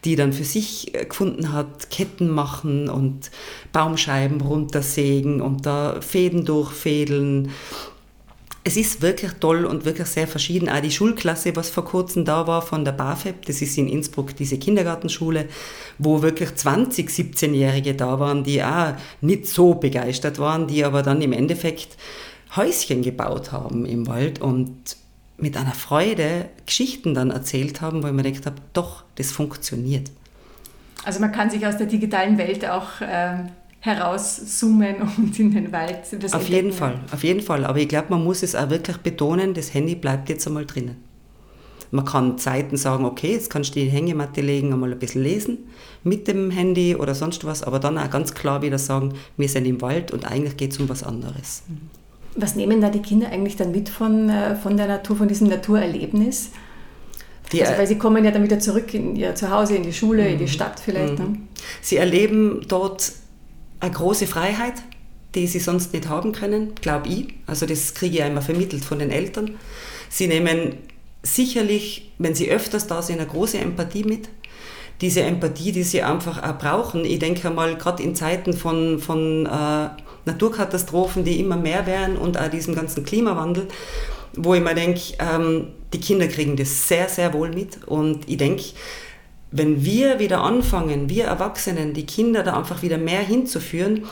die 0.03 0.17
dann 0.17 0.33
für 0.33 0.43
sich 0.43 0.93
äh, 0.93 1.05
gefunden 1.05 1.53
hat, 1.53 1.89
Ketten 1.89 2.29
machen 2.29 2.89
und 2.89 3.31
Baumscheiben 3.71 4.41
runtersägen 4.41 5.39
und 5.39 5.65
da 5.65 6.01
Fäden 6.01 6.43
durchfädeln. 6.43 7.51
Es 8.65 8.75
ist 8.75 9.01
wirklich 9.01 9.31
toll 9.39 9.63
und 9.63 9.85
wirklich 9.85 10.07
sehr 10.07 10.27
verschieden. 10.27 10.67
Auch 10.67 10.81
die 10.81 10.91
Schulklasse, 10.91 11.55
was 11.55 11.69
vor 11.69 11.85
kurzem 11.85 12.25
da 12.25 12.47
war 12.47 12.61
von 12.61 12.83
der 12.83 12.91
BAföB, 12.91 13.45
das 13.45 13.61
ist 13.61 13.77
in 13.77 13.87
Innsbruck 13.87 14.35
diese 14.35 14.57
Kindergartenschule, 14.57 15.47
wo 15.97 16.21
wirklich 16.21 16.53
20 16.53 17.09
17-Jährige 17.09 17.93
da 17.93 18.19
waren, 18.19 18.43
die 18.43 18.61
auch 18.63 18.95
nicht 19.21 19.47
so 19.47 19.75
begeistert 19.75 20.39
waren, 20.39 20.67
die 20.67 20.83
aber 20.83 21.03
dann 21.03 21.21
im 21.21 21.31
Endeffekt 21.31 21.95
Häuschen 22.55 23.01
gebaut 23.01 23.51
haben 23.51 23.85
im 23.85 24.07
Wald 24.07 24.41
und 24.41 24.97
mit 25.37 25.57
einer 25.57 25.73
Freude 25.73 26.49
Geschichten 26.65 27.13
dann 27.13 27.31
erzählt 27.31 27.81
haben, 27.81 28.03
wo 28.03 28.07
ich 28.07 28.13
mir 28.13 28.23
gedacht 28.23 28.45
habe, 28.45 28.57
doch, 28.73 29.03
das 29.15 29.31
funktioniert. 29.31 30.11
Also 31.03 31.19
man 31.19 31.31
kann 31.31 31.49
sich 31.49 31.65
aus 31.67 31.77
der 31.77 31.87
digitalen 31.87 32.37
Welt 32.37 32.67
auch 32.67 33.01
äh, 33.01 33.37
herauszoomen 33.79 34.95
und 35.17 35.39
in 35.39 35.51
den 35.51 35.71
Wald. 35.71 35.99
Auf 36.33 36.49
jeden 36.49 36.71
Fall, 36.71 36.99
auf 37.11 37.23
jeden 37.23 37.41
Fall. 37.41 37.65
Aber 37.65 37.79
ich 37.79 37.87
glaube, 37.87 38.07
man 38.09 38.23
muss 38.23 38.43
es 38.43 38.55
auch 38.55 38.69
wirklich 38.69 38.97
betonen, 38.97 39.53
das 39.53 39.73
Handy 39.73 39.95
bleibt 39.95 40.29
jetzt 40.29 40.47
einmal 40.47 40.65
drinnen. 40.65 40.95
Man 41.91 42.03
kann 42.03 42.37
Zeiten 42.37 42.77
sagen, 42.77 43.05
okay, 43.05 43.33
jetzt 43.33 43.49
kannst 43.49 43.75
du 43.75 43.79
die 43.79 43.89
Hängematte 43.89 44.41
legen, 44.41 44.73
einmal 44.73 44.91
ein 44.91 44.99
bisschen 44.99 45.21
lesen 45.21 45.59
mit 46.03 46.27
dem 46.27 46.51
Handy 46.51 46.95
oder 46.95 47.15
sonst 47.15 47.45
was, 47.45 47.63
aber 47.63 47.79
dann 47.79 47.97
auch 47.97 48.09
ganz 48.09 48.33
klar 48.33 48.61
wieder 48.61 48.79
sagen, 48.79 49.13
wir 49.37 49.47
sind 49.47 49.65
im 49.65 49.81
Wald 49.81 50.11
und 50.11 50.25
eigentlich 50.25 50.57
geht 50.57 50.71
es 50.71 50.79
um 50.79 50.89
was 50.89 51.03
anderes. 51.03 51.63
Mhm. 51.67 52.04
Was 52.35 52.55
nehmen 52.55 52.81
da 52.81 52.89
die 52.89 53.01
Kinder 53.01 53.29
eigentlich 53.29 53.55
dann 53.55 53.71
mit 53.71 53.89
von, 53.89 54.29
äh, 54.29 54.55
von 54.55 54.75
der 54.77 54.87
Natur, 54.87 55.15
von 55.15 55.27
diesem 55.27 55.47
Naturerlebnis? 55.47 56.51
Die, 57.51 57.63
also, 57.63 57.77
weil 57.77 57.87
sie 57.87 57.97
kommen 57.97 58.25
ja 58.25 58.31
dann 58.31 58.43
wieder 58.43 58.59
zurück 58.59 58.93
in 58.93 59.15
ihr 59.15 59.35
Zuhause, 59.35 59.75
in 59.75 59.83
die 59.83 59.93
Schule, 59.93 60.23
mhm. 60.23 60.29
in 60.29 60.37
die 60.39 60.43
mhm. 60.45 60.49
Stadt 60.49 60.79
vielleicht. 60.79 61.19
Mhm. 61.19 61.25
Ne? 61.25 61.37
Sie 61.81 61.97
erleben 61.97 62.61
dort 62.67 63.11
eine 63.79 63.91
große 63.91 64.27
Freiheit, 64.27 64.75
die 65.35 65.47
sie 65.47 65.59
sonst 65.59 65.93
nicht 65.93 66.09
haben 66.09 66.31
können, 66.31 66.73
glaube 66.81 67.09
ich. 67.09 67.33
Also 67.45 67.65
das 67.65 67.93
kriege 67.93 68.17
ich 68.17 68.23
einmal 68.23 68.43
vermittelt 68.43 68.83
von 68.83 68.99
den 68.99 69.11
Eltern. 69.11 69.55
Sie 70.09 70.27
nehmen 70.27 70.77
sicherlich, 71.23 72.11
wenn 72.17 72.35
sie 72.35 72.49
öfters 72.49 72.87
da 72.87 73.01
sind, 73.01 73.19
eine 73.19 73.27
große 73.27 73.57
Empathie 73.57 74.03
mit. 74.03 74.29
Diese 75.01 75.21
Empathie, 75.21 75.73
die 75.73 75.83
sie 75.83 76.03
einfach 76.03 76.41
auch 76.41 76.57
brauchen. 76.57 77.03
Ich 77.03 77.19
denke 77.19 77.49
mal, 77.49 77.75
gerade 77.75 78.01
in 78.01 78.15
Zeiten 78.15 78.53
von, 78.53 78.99
von 78.99 79.45
äh, 79.45 79.89
Naturkatastrophen, 80.25 81.23
die 81.23 81.39
immer 81.39 81.57
mehr 81.57 81.85
werden 81.85 82.17
und 82.17 82.39
auch 82.39 82.49
diesem 82.49 82.75
ganzen 82.75 83.05
Klimawandel, 83.05 83.67
wo 84.35 84.53
ich 84.53 84.63
mir 84.63 84.75
denke, 84.75 85.01
ähm, 85.19 85.67
die 85.93 85.99
Kinder 85.99 86.27
kriegen 86.27 86.55
das 86.55 86.87
sehr, 86.87 87.07
sehr 87.07 87.33
wohl 87.33 87.49
mit. 87.49 87.83
Und 87.85 88.27
ich 88.27 88.37
denke, 88.37 88.63
wenn 89.51 89.85
wir 89.85 90.19
wieder 90.19 90.41
anfangen, 90.41 91.09
wir 91.09 91.25
Erwachsenen, 91.25 91.93
die 91.93 92.05
Kinder 92.05 92.43
da 92.43 92.57
einfach 92.57 92.81
wieder 92.81 92.97
mehr 92.97 93.21
hinzuführen, 93.21 94.05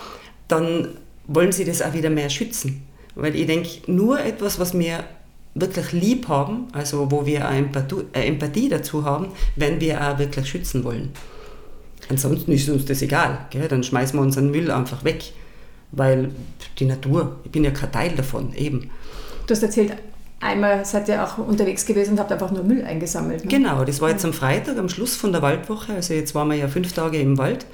dann 0.48 0.90
wollen 1.28 1.52
sie 1.52 1.66
das 1.66 1.82
auch 1.82 1.94
wieder 1.94 2.10
mehr 2.10 2.30
schützen. 2.30 2.84
Weil 3.16 3.36
ich 3.36 3.48
denke, 3.48 3.70
nur 3.88 4.20
etwas, 4.20 4.60
was 4.60 4.78
wir 4.78 5.04
wirklich 5.56 5.92
lieb 5.92 6.28
haben, 6.28 6.68
also 6.72 7.12
wo 7.12 7.26
wir 7.26 7.48
eine 7.48 7.60
Empathie, 7.60 8.06
eine 8.14 8.26
Empathie 8.26 8.70
dazu 8.70 9.06
haben, 9.06 9.28
werden 9.56 9.80
wir 9.80 10.02
auch 10.02 10.18
wirklich 10.18 10.48
schützen 10.48 10.84
wollen. 10.84 11.12
Ansonsten 12.10 12.52
ist 12.52 12.70
uns 12.70 12.86
das 12.86 13.02
egal. 13.02 13.46
Gell? 13.50 13.68
Dann 13.68 13.84
schmeißen 13.84 14.18
wir 14.18 14.24
unseren 14.24 14.52
Müll 14.52 14.72
einfach 14.72 15.04
weg 15.04 15.34
weil 15.94 16.32
die 16.80 16.86
Natur, 16.86 17.38
ich 17.44 17.52
bin 17.52 17.64
ja 17.64 17.72
kein 17.72 17.92
Teil 17.92 18.12
davon, 18.16 18.54
eben. 18.54 18.90
Du 19.48 19.54
hast 19.54 19.64
erzählt, 19.64 19.94
einmal 20.40 20.86
seid 20.86 21.08
ihr 21.08 21.24
auch 21.24 21.38
unterwegs 21.38 21.86
gewesen 21.86 22.12
und 22.12 22.20
habt 22.20 22.32
einfach 22.32 22.52
nur 22.52 22.64
Müll 22.64 22.84
eingesammelt. 22.84 23.46
Ne? 23.46 23.50
Genau, 23.50 23.86
das 23.86 24.02
war 24.02 24.10
jetzt 24.10 24.26
am 24.26 24.34
Freitag, 24.34 24.78
am 24.78 24.90
Schluss 24.90 25.16
von 25.16 25.32
der 25.32 25.42
Waldwoche. 25.42 25.94
Also 25.94 26.14
jetzt 26.14 26.36
waren 26.36 26.50
wir 26.50 26.56
ja 26.56 26.68
fünf 26.68 26.94
Tage 26.94 27.20
im 27.20 27.38
Wald 27.38 27.66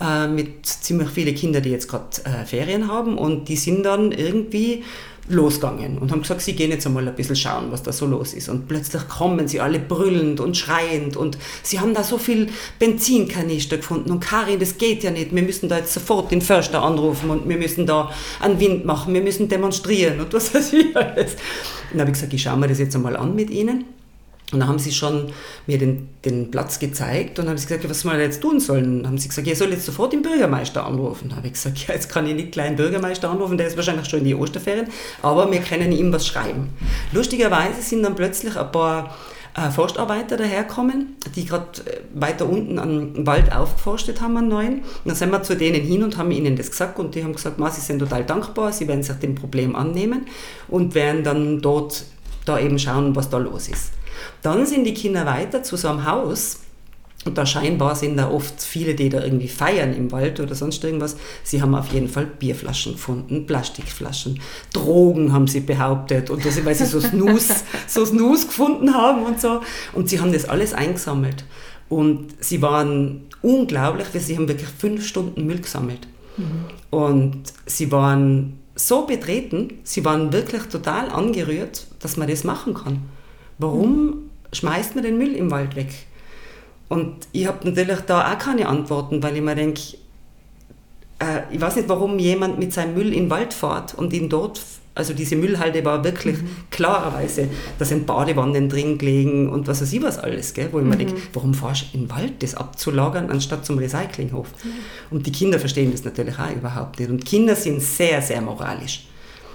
äh, 0.00 0.26
mit 0.28 0.66
ziemlich 0.66 1.10
vielen 1.10 1.34
Kindern, 1.34 1.62
die 1.62 1.70
jetzt 1.70 1.88
gerade 1.88 2.06
äh, 2.24 2.44
Ferien 2.44 2.88
haben 2.88 3.18
und 3.18 3.48
die 3.48 3.56
sind 3.56 3.82
dann 3.84 4.12
irgendwie 4.12 4.84
losgegangen 5.28 5.98
und 5.98 6.12
haben 6.12 6.22
gesagt, 6.22 6.42
sie 6.42 6.54
gehen 6.54 6.70
jetzt 6.70 6.86
einmal 6.86 7.06
ein 7.08 7.14
bisschen 7.14 7.36
schauen, 7.36 7.70
was 7.70 7.82
da 7.82 7.92
so 7.92 8.06
los 8.06 8.34
ist. 8.34 8.48
Und 8.48 8.68
plötzlich 8.68 9.08
kommen 9.08 9.48
sie 9.48 9.60
alle 9.60 9.78
brüllend 9.78 10.40
und 10.40 10.56
schreiend 10.56 11.16
und 11.16 11.38
sie 11.62 11.80
haben 11.80 11.94
da 11.94 12.04
so 12.04 12.18
viel 12.18 12.48
Benzinkanister 12.78 13.78
gefunden 13.78 14.10
und 14.10 14.20
Karin, 14.20 14.60
das 14.60 14.78
geht 14.78 15.02
ja 15.02 15.10
nicht, 15.10 15.34
wir 15.34 15.42
müssen 15.42 15.68
da 15.68 15.78
jetzt 15.78 15.92
sofort 15.92 16.30
den 16.30 16.42
Förster 16.42 16.82
anrufen 16.82 17.30
und 17.30 17.48
wir 17.48 17.56
müssen 17.56 17.86
da 17.86 18.10
einen 18.40 18.60
Wind 18.60 18.84
machen, 18.84 19.14
wir 19.14 19.22
müssen 19.22 19.48
demonstrieren 19.48 20.20
und 20.20 20.32
was 20.32 20.54
weiß 20.54 20.72
ich 20.74 20.96
alles. 20.96 21.32
Und 21.32 21.92
dann 21.92 22.00
habe 22.00 22.10
ich 22.10 22.14
gesagt, 22.14 22.32
ich 22.32 22.42
schaue 22.42 22.56
mir 22.56 22.68
das 22.68 22.78
jetzt 22.78 22.94
einmal 22.94 23.16
an 23.16 23.34
mit 23.34 23.50
ihnen. 23.50 23.95
Und 24.52 24.60
dann 24.60 24.68
haben 24.68 24.78
sie 24.78 24.92
schon 24.92 25.32
mir 25.66 25.76
den, 25.76 26.08
den 26.24 26.52
Platz 26.52 26.78
gezeigt 26.78 27.40
und 27.40 27.48
haben 27.48 27.58
sie 27.58 27.66
gesagt, 27.66 27.88
was 27.90 28.02
soll 28.02 28.12
wir 28.12 28.22
jetzt 28.22 28.40
tun 28.40 28.60
sollen? 28.60 29.02
Dann 29.02 29.10
haben 29.10 29.18
sie 29.18 29.28
gesagt, 29.28 29.48
ich 29.48 29.58
soll 29.58 29.70
jetzt 29.70 29.84
sofort 29.84 30.12
den 30.12 30.22
Bürgermeister 30.22 30.86
anrufen. 30.86 31.28
Dann 31.28 31.38
habe 31.38 31.48
ich 31.48 31.54
gesagt, 31.54 31.78
ja, 31.86 31.94
jetzt 31.94 32.08
kann 32.08 32.28
ich 32.28 32.34
nicht 32.34 32.52
gleich 32.52 32.68
den 32.68 32.76
Bürgermeister 32.76 33.28
anrufen, 33.28 33.58
der 33.58 33.66
ist 33.66 33.76
wahrscheinlich 33.76 34.08
schon 34.08 34.20
in 34.20 34.26
die 34.26 34.36
Osterferien, 34.36 34.86
aber 35.20 35.50
wir 35.50 35.60
können 35.60 35.90
ihm 35.90 36.12
was 36.12 36.28
schreiben. 36.28 36.68
Lustigerweise 37.12 37.82
sind 37.82 38.04
dann 38.04 38.14
plötzlich 38.14 38.56
ein 38.56 38.70
paar 38.70 39.16
äh, 39.56 39.70
Forstarbeiter 39.70 40.36
daherkommen, 40.36 41.16
die 41.34 41.46
gerade 41.46 41.80
äh, 41.86 42.00
weiter 42.14 42.48
unten 42.48 42.78
am 42.78 43.26
Wald 43.26 43.52
aufgeforstet 43.52 44.20
haben, 44.20 44.36
einen 44.36 44.48
neuen. 44.48 44.74
Und 44.78 45.06
dann 45.06 45.16
sind 45.16 45.30
wir 45.30 45.42
zu 45.42 45.56
denen 45.56 45.80
hin 45.82 46.04
und 46.04 46.18
haben 46.18 46.30
ihnen 46.30 46.54
das 46.54 46.70
gesagt 46.70 47.00
und 47.00 47.16
die 47.16 47.24
haben 47.24 47.32
gesagt, 47.32 47.56
sie 47.74 47.80
sind 47.80 47.98
total 47.98 48.24
dankbar, 48.24 48.72
sie 48.72 48.86
werden 48.86 49.02
sich 49.02 49.16
dem 49.16 49.34
Problem 49.34 49.74
annehmen 49.74 50.26
und 50.68 50.94
werden 50.94 51.24
dann 51.24 51.60
dort 51.62 52.04
da 52.44 52.60
eben 52.60 52.78
schauen, 52.78 53.16
was 53.16 53.28
da 53.28 53.38
los 53.38 53.68
ist. 53.68 53.90
Dann 54.42 54.66
sind 54.66 54.84
die 54.84 54.94
Kinder 54.94 55.26
weiter 55.26 55.62
zu 55.62 55.76
so 55.76 55.88
einem 55.88 56.06
Haus. 56.06 56.60
Und 57.24 57.36
da 57.36 57.44
scheinbar 57.44 57.96
sind 57.96 58.16
da 58.18 58.30
oft 58.30 58.62
viele, 58.62 58.94
die 58.94 59.08
da 59.08 59.22
irgendwie 59.24 59.48
feiern 59.48 59.92
im 59.94 60.12
Wald 60.12 60.38
oder 60.38 60.54
sonst 60.54 60.84
irgendwas. 60.84 61.16
Sie 61.42 61.60
haben 61.60 61.74
auf 61.74 61.88
jeden 61.88 62.08
Fall 62.08 62.24
Bierflaschen 62.24 62.92
gefunden, 62.92 63.46
Plastikflaschen, 63.46 64.40
Drogen 64.72 65.32
haben 65.32 65.48
sie 65.48 65.58
behauptet 65.58 66.30
und 66.30 66.46
das, 66.46 66.64
weil 66.64 66.76
sie 66.76 66.86
so 66.86 67.00
Snus, 67.00 67.48
so 67.88 68.04
Snus 68.04 68.46
gefunden 68.46 68.94
haben 68.94 69.24
und 69.24 69.40
so. 69.40 69.60
Und 69.92 70.08
sie 70.08 70.20
haben 70.20 70.32
das 70.32 70.44
alles 70.44 70.72
eingesammelt. 70.72 71.44
Und 71.88 72.28
sie 72.38 72.62
waren 72.62 73.22
unglaublich, 73.42 74.06
weil 74.12 74.20
sie 74.20 74.36
haben 74.36 74.46
wirklich 74.46 74.68
fünf 74.68 75.04
Stunden 75.04 75.46
Müll 75.46 75.60
gesammelt. 75.60 76.06
Mhm. 76.36 76.64
Und 76.90 77.42
sie 77.66 77.90
waren 77.90 78.60
so 78.76 79.06
betreten, 79.06 79.80
sie 79.84 80.04
waren 80.04 80.32
wirklich 80.32 80.62
total 80.64 81.10
angerührt, 81.10 81.86
dass 82.00 82.16
man 82.16 82.28
das 82.28 82.44
machen 82.44 82.74
kann. 82.74 83.02
Warum 83.58 84.30
schmeißt 84.52 84.94
man 84.94 85.04
den 85.04 85.18
Müll 85.18 85.34
im 85.34 85.50
Wald 85.50 85.76
weg? 85.76 85.92
Und 86.88 87.26
ich 87.32 87.46
habe 87.46 87.66
natürlich 87.68 88.00
da 88.00 88.32
auch 88.32 88.38
keine 88.38 88.68
Antworten, 88.68 89.22
weil 89.22 89.36
ich 89.36 89.42
mir 89.42 89.54
denke, 89.54 89.80
äh, 91.18 91.42
ich 91.50 91.60
weiß 91.60 91.76
nicht, 91.76 91.88
warum 91.88 92.18
jemand 92.18 92.58
mit 92.58 92.72
seinem 92.72 92.94
Müll 92.94 93.12
in 93.12 93.24
den 93.24 93.30
Wald 93.30 93.54
fährt 93.54 93.94
und 93.94 94.12
ihn 94.12 94.28
dort, 94.28 94.60
also 94.94 95.12
diese 95.12 95.36
Müllhalde 95.36 95.84
war 95.84 96.04
wirklich 96.04 96.40
mhm. 96.40 96.48
klarerweise, 96.70 97.48
da 97.78 97.84
sind 97.84 98.06
Badewannen 98.06 98.68
drin 98.68 98.98
gelegen 98.98 99.48
und 99.50 99.66
was 99.66 99.82
weiß 99.82 99.92
ich 99.92 100.02
was 100.02 100.18
alles, 100.18 100.54
gell? 100.54 100.68
wo 100.70 100.78
ich 100.78 100.84
mhm. 100.84 100.90
mir 100.90 100.96
denke, 100.96 101.14
warum 101.32 101.54
fahrst 101.54 101.86
du 101.92 101.98
in 101.98 102.04
den 102.04 102.10
Wald, 102.10 102.42
das 102.42 102.54
abzulagern, 102.54 103.30
anstatt 103.30 103.66
zum 103.66 103.78
Recyclinghof? 103.78 104.48
Mhm. 104.62 104.70
Und 105.10 105.26
die 105.26 105.32
Kinder 105.32 105.58
verstehen 105.58 105.90
das 105.90 106.04
natürlich 106.04 106.38
auch 106.38 106.54
überhaupt 106.54 107.00
nicht. 107.00 107.10
Und 107.10 107.24
Kinder 107.24 107.56
sind 107.56 107.82
sehr, 107.82 108.22
sehr 108.22 108.40
moralisch. 108.40 109.06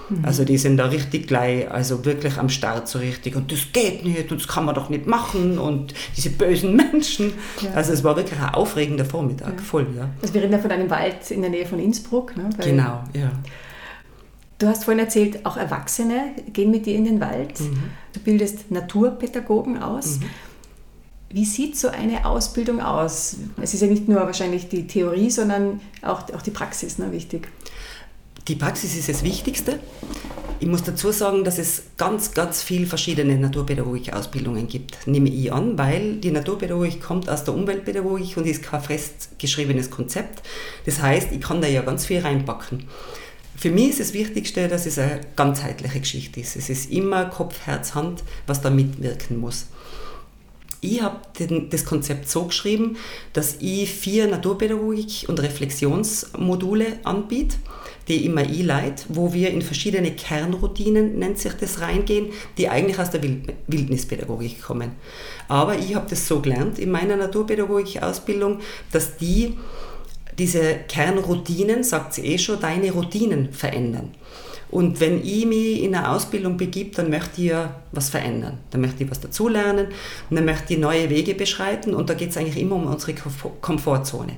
Mhm. 0.10 0.26
Also 0.26 0.46
die 0.46 0.58
sind 0.58 0.78
da 0.78 0.86
richtig 0.86 1.28
gleich, 1.28 1.70
also 1.70 2.04
wirklich 2.06 2.38
am 2.38 2.50
Start 2.50 2.88
so 2.88 3.00
richtig 3.00 3.36
und 3.36 3.52
das 3.52 3.72
geht 3.72 4.04
nicht 4.04 4.32
und 4.32 4.42
das 4.42 4.48
kann 4.48 4.66
man 4.66 4.76
doch 4.76 4.90
nicht 4.90 5.08
machen 5.08 5.58
und 5.58 5.94
diese 6.16 6.30
bösen 6.32 6.76
Menschen. 6.92 7.34
Ja. 7.62 7.72
Also 7.72 7.94
es 7.94 8.04
war 8.04 8.16
wirklich 8.16 8.40
ein 8.40 8.54
aufregender 8.54 9.06
Vormittag, 9.06 9.54
ja. 9.58 9.64
voll, 9.64 9.88
ja. 9.96 10.10
Also 10.22 10.34
wir 10.34 10.42
reden 10.42 10.54
ja 10.54 10.60
von 10.60 10.72
einem 10.72 10.90
Wald 10.90 11.30
in 11.32 11.42
der 11.42 11.50
Nähe 11.50 11.66
von 11.66 11.80
Innsbruck. 11.80 12.36
Ne? 12.36 12.50
genau, 12.64 13.04
ja. 13.14 13.32
Du 14.62 14.68
hast 14.68 14.84
vorhin 14.84 15.00
erzählt, 15.00 15.44
auch 15.46 15.58
Erwachsene 15.58 16.36
gehen 16.54 16.70
mit 16.70 16.86
dir 16.86 16.96
in 16.96 17.06
den 17.06 17.20
Wald. 17.20 17.60
Mhm. 17.60 17.80
Du 18.14 18.20
bildest 18.20 18.70
Naturpädagogen 18.70 19.82
aus. 19.82 20.20
Mhm. 20.20 20.26
Wie 21.34 21.46
sieht 21.46 21.78
so 21.78 21.88
eine 21.88 22.26
Ausbildung 22.26 22.80
aus? 22.80 23.38
Es 23.62 23.74
ist 23.74 23.82
ja 23.82 23.88
nicht 23.88 24.08
nur 24.08 24.20
wahrscheinlich 24.20 24.70
die 24.70 24.86
Theorie, 24.86 25.32
sondern 25.32 25.80
auch, 26.02 26.32
auch 26.34 26.42
die 26.42 26.52
Praxis 26.52 26.98
ne, 26.98 27.12
wichtig. 27.12 27.48
Die 28.48 28.56
Praxis 28.56 28.96
ist 28.98 29.08
das 29.08 29.24
Wichtigste. 29.24 29.80
Ich 30.60 30.68
muss 30.68 30.84
dazu 30.84 31.12
sagen, 31.12 31.44
dass 31.44 31.58
es 31.58 31.84
ganz, 31.98 32.34
ganz 32.34 32.62
viele 32.62 32.86
verschiedene 32.86 33.36
Naturpädagogik-Ausbildungen 33.38 34.68
gibt, 34.68 35.08
nehme 35.08 35.30
ich 35.30 35.52
an, 35.52 35.78
weil 35.78 36.18
die 36.18 36.32
Naturpädagogik 36.32 37.02
kommt 37.02 37.30
aus 37.30 37.44
der 37.44 37.56
Umweltpädagogik 37.56 38.38
und 38.38 38.46
ist 38.46 38.64
kein 38.64 38.82
festgeschriebenes 38.82 39.90
Konzept. 39.90 40.44
Das 40.86 41.02
heißt, 41.02 41.32
ich 41.32 41.42
kann 41.42 41.62
da 41.62 41.68
ja 41.68 41.82
ganz 41.82 42.06
viel 42.06 42.20
reinpacken. 42.20 42.84
Für 43.56 43.70
mich 43.70 43.90
ist 43.90 44.00
das 44.00 44.14
Wichtigste, 44.14 44.68
dass 44.68 44.86
es 44.86 44.98
eine 44.98 45.22
ganzheitliche 45.36 46.00
Geschichte 46.00 46.40
ist. 46.40 46.56
Es 46.56 46.70
ist 46.70 46.92
immer 46.92 47.26
Kopf, 47.26 47.60
Herz, 47.66 47.96
Hand, 47.96 48.24
was 48.48 48.62
da 48.62 48.70
mitwirken 48.70 49.40
muss. 49.40 49.68
Ich 50.80 51.02
habe 51.02 51.20
das 51.70 51.86
Konzept 51.86 52.28
so 52.28 52.46
geschrieben, 52.46 52.98
dass 53.34 53.58
ich 53.60 53.92
vier 53.92 54.28
Naturpädagogik- 54.28 55.28
und 55.28 55.40
Reflexionsmodule 55.40 57.00
anbiete 57.04 57.58
die 58.08 58.26
immer 58.26 58.42
einleite, 58.42 59.06
wo 59.10 59.34
wir 59.34 59.52
in 59.52 59.62
verschiedene 59.62 60.12
Kernroutinen, 60.12 61.20
nennt 61.20 61.40
sich 61.40 61.54
das, 61.54 61.82
reingehen, 61.82 62.28
die 62.58 62.70
eigentlich 62.70 63.00
aus 63.00 63.12
der 63.12 63.22
Wildnispädagogik 63.68 64.62
kommen. 64.62 64.94
Aber 65.48 65.78
ich 65.78 65.96
habe 65.96 66.10
das 66.10 66.28
so 66.28 66.40
gelernt 66.40 66.80
in 66.80 66.92
meiner 66.92 67.16
Naturpädagogik-Ausbildung, 67.16 68.60
dass 68.92 69.18
die 69.18 69.58
diese 70.38 70.76
Kernroutinen, 70.88 71.84
sagt 71.84 72.14
sie 72.16 72.26
eh 72.26 72.38
schon, 72.38 72.60
deine 72.60 72.92
Routinen 72.92 73.54
verändern. 73.54 74.12
Und 74.72 75.02
wenn 75.02 75.22
ich 75.24 75.46
mich 75.46 75.84
in 75.84 75.94
eine 75.94 76.10
Ausbildung 76.10 76.56
begib, 76.56 76.96
dann 76.96 77.10
möchte 77.10 77.42
ich 77.42 77.50
ja 77.50 77.82
was 77.92 78.10
verändern. 78.10 78.60
Dann 78.70 78.80
möchte 78.80 79.04
ich 79.04 79.12
was 79.12 79.20
dazulernen 79.20 79.88
und 80.30 80.36
dann 80.38 80.46
möchte 80.46 80.74
ich 80.74 80.80
neue 80.80 81.10
Wege 81.10 81.36
beschreiten 81.36 81.94
und 81.94 82.10
da 82.10 82.14
geht 82.14 82.30
es 82.30 82.38
eigentlich 82.38 82.58
immer 82.58 82.78
um 82.78 82.88
unsere 82.88 83.14
Komfortzone 83.60 84.38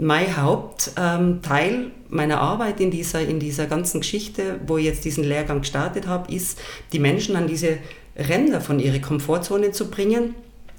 mein 0.00 0.36
Hauptteil 0.36 1.74
ähm, 1.74 1.90
meiner 2.08 2.40
Arbeit 2.40 2.80
in 2.80 2.90
dieser, 2.90 3.20
in 3.20 3.38
dieser 3.38 3.66
ganzen 3.66 4.00
Geschichte, 4.00 4.58
wo 4.66 4.78
ich 4.78 4.86
jetzt 4.86 5.04
diesen 5.04 5.24
Lehrgang 5.24 5.60
gestartet 5.60 6.06
habe, 6.06 6.32
ist, 6.32 6.58
die 6.92 6.98
Menschen 6.98 7.36
an 7.36 7.46
diese 7.46 7.78
Ränder 8.16 8.60
von 8.60 8.80
ihrer 8.80 8.98
Komfortzone 8.98 9.72
zu 9.72 9.90
bringen 9.90 10.34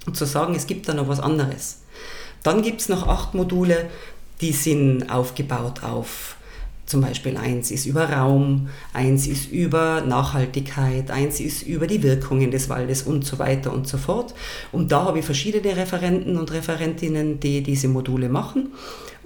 und 0.06 0.18
zu 0.18 0.26
sagen, 0.26 0.56
es 0.56 0.68
gibt 0.68 0.90
da 0.90 0.94
noch 0.94 1.08
was 1.08 1.20
anderes. 1.20 1.84
Dann 2.44 2.64
gibt 2.64 2.82
es 2.82 2.90
noch 2.90 3.08
acht 3.08 3.34
Module, 3.34 3.90
die 4.42 4.52
sind 4.52 5.10
aufgebaut 5.12 5.84
auf 5.84 6.36
zum 6.92 7.00
Beispiel 7.00 7.38
eins 7.38 7.72
ist 7.72 7.86
über 7.86 8.10
Raum, 8.10 8.68
eins 8.92 9.26
ist 9.26 9.50
über 9.50 10.02
Nachhaltigkeit, 10.02 11.10
eins 11.10 11.40
ist 11.40 11.62
über 11.62 11.88
die 11.88 12.04
Wirkungen 12.04 12.52
des 12.52 12.68
Waldes 12.68 13.04
und 13.04 13.26
so 13.26 13.40
weiter 13.40 13.72
und 13.72 13.88
so 13.88 13.98
fort. 13.98 14.34
Und 14.74 14.92
da 14.92 15.06
habe 15.06 15.20
ich 15.20 15.26
verschiedene 15.26 15.78
Referenten 15.78 16.38
und 16.38 16.52
Referentinnen, 16.52 17.40
die 17.40 17.64
diese 17.64 17.88
Module 17.88 18.28
machen. 18.28 18.74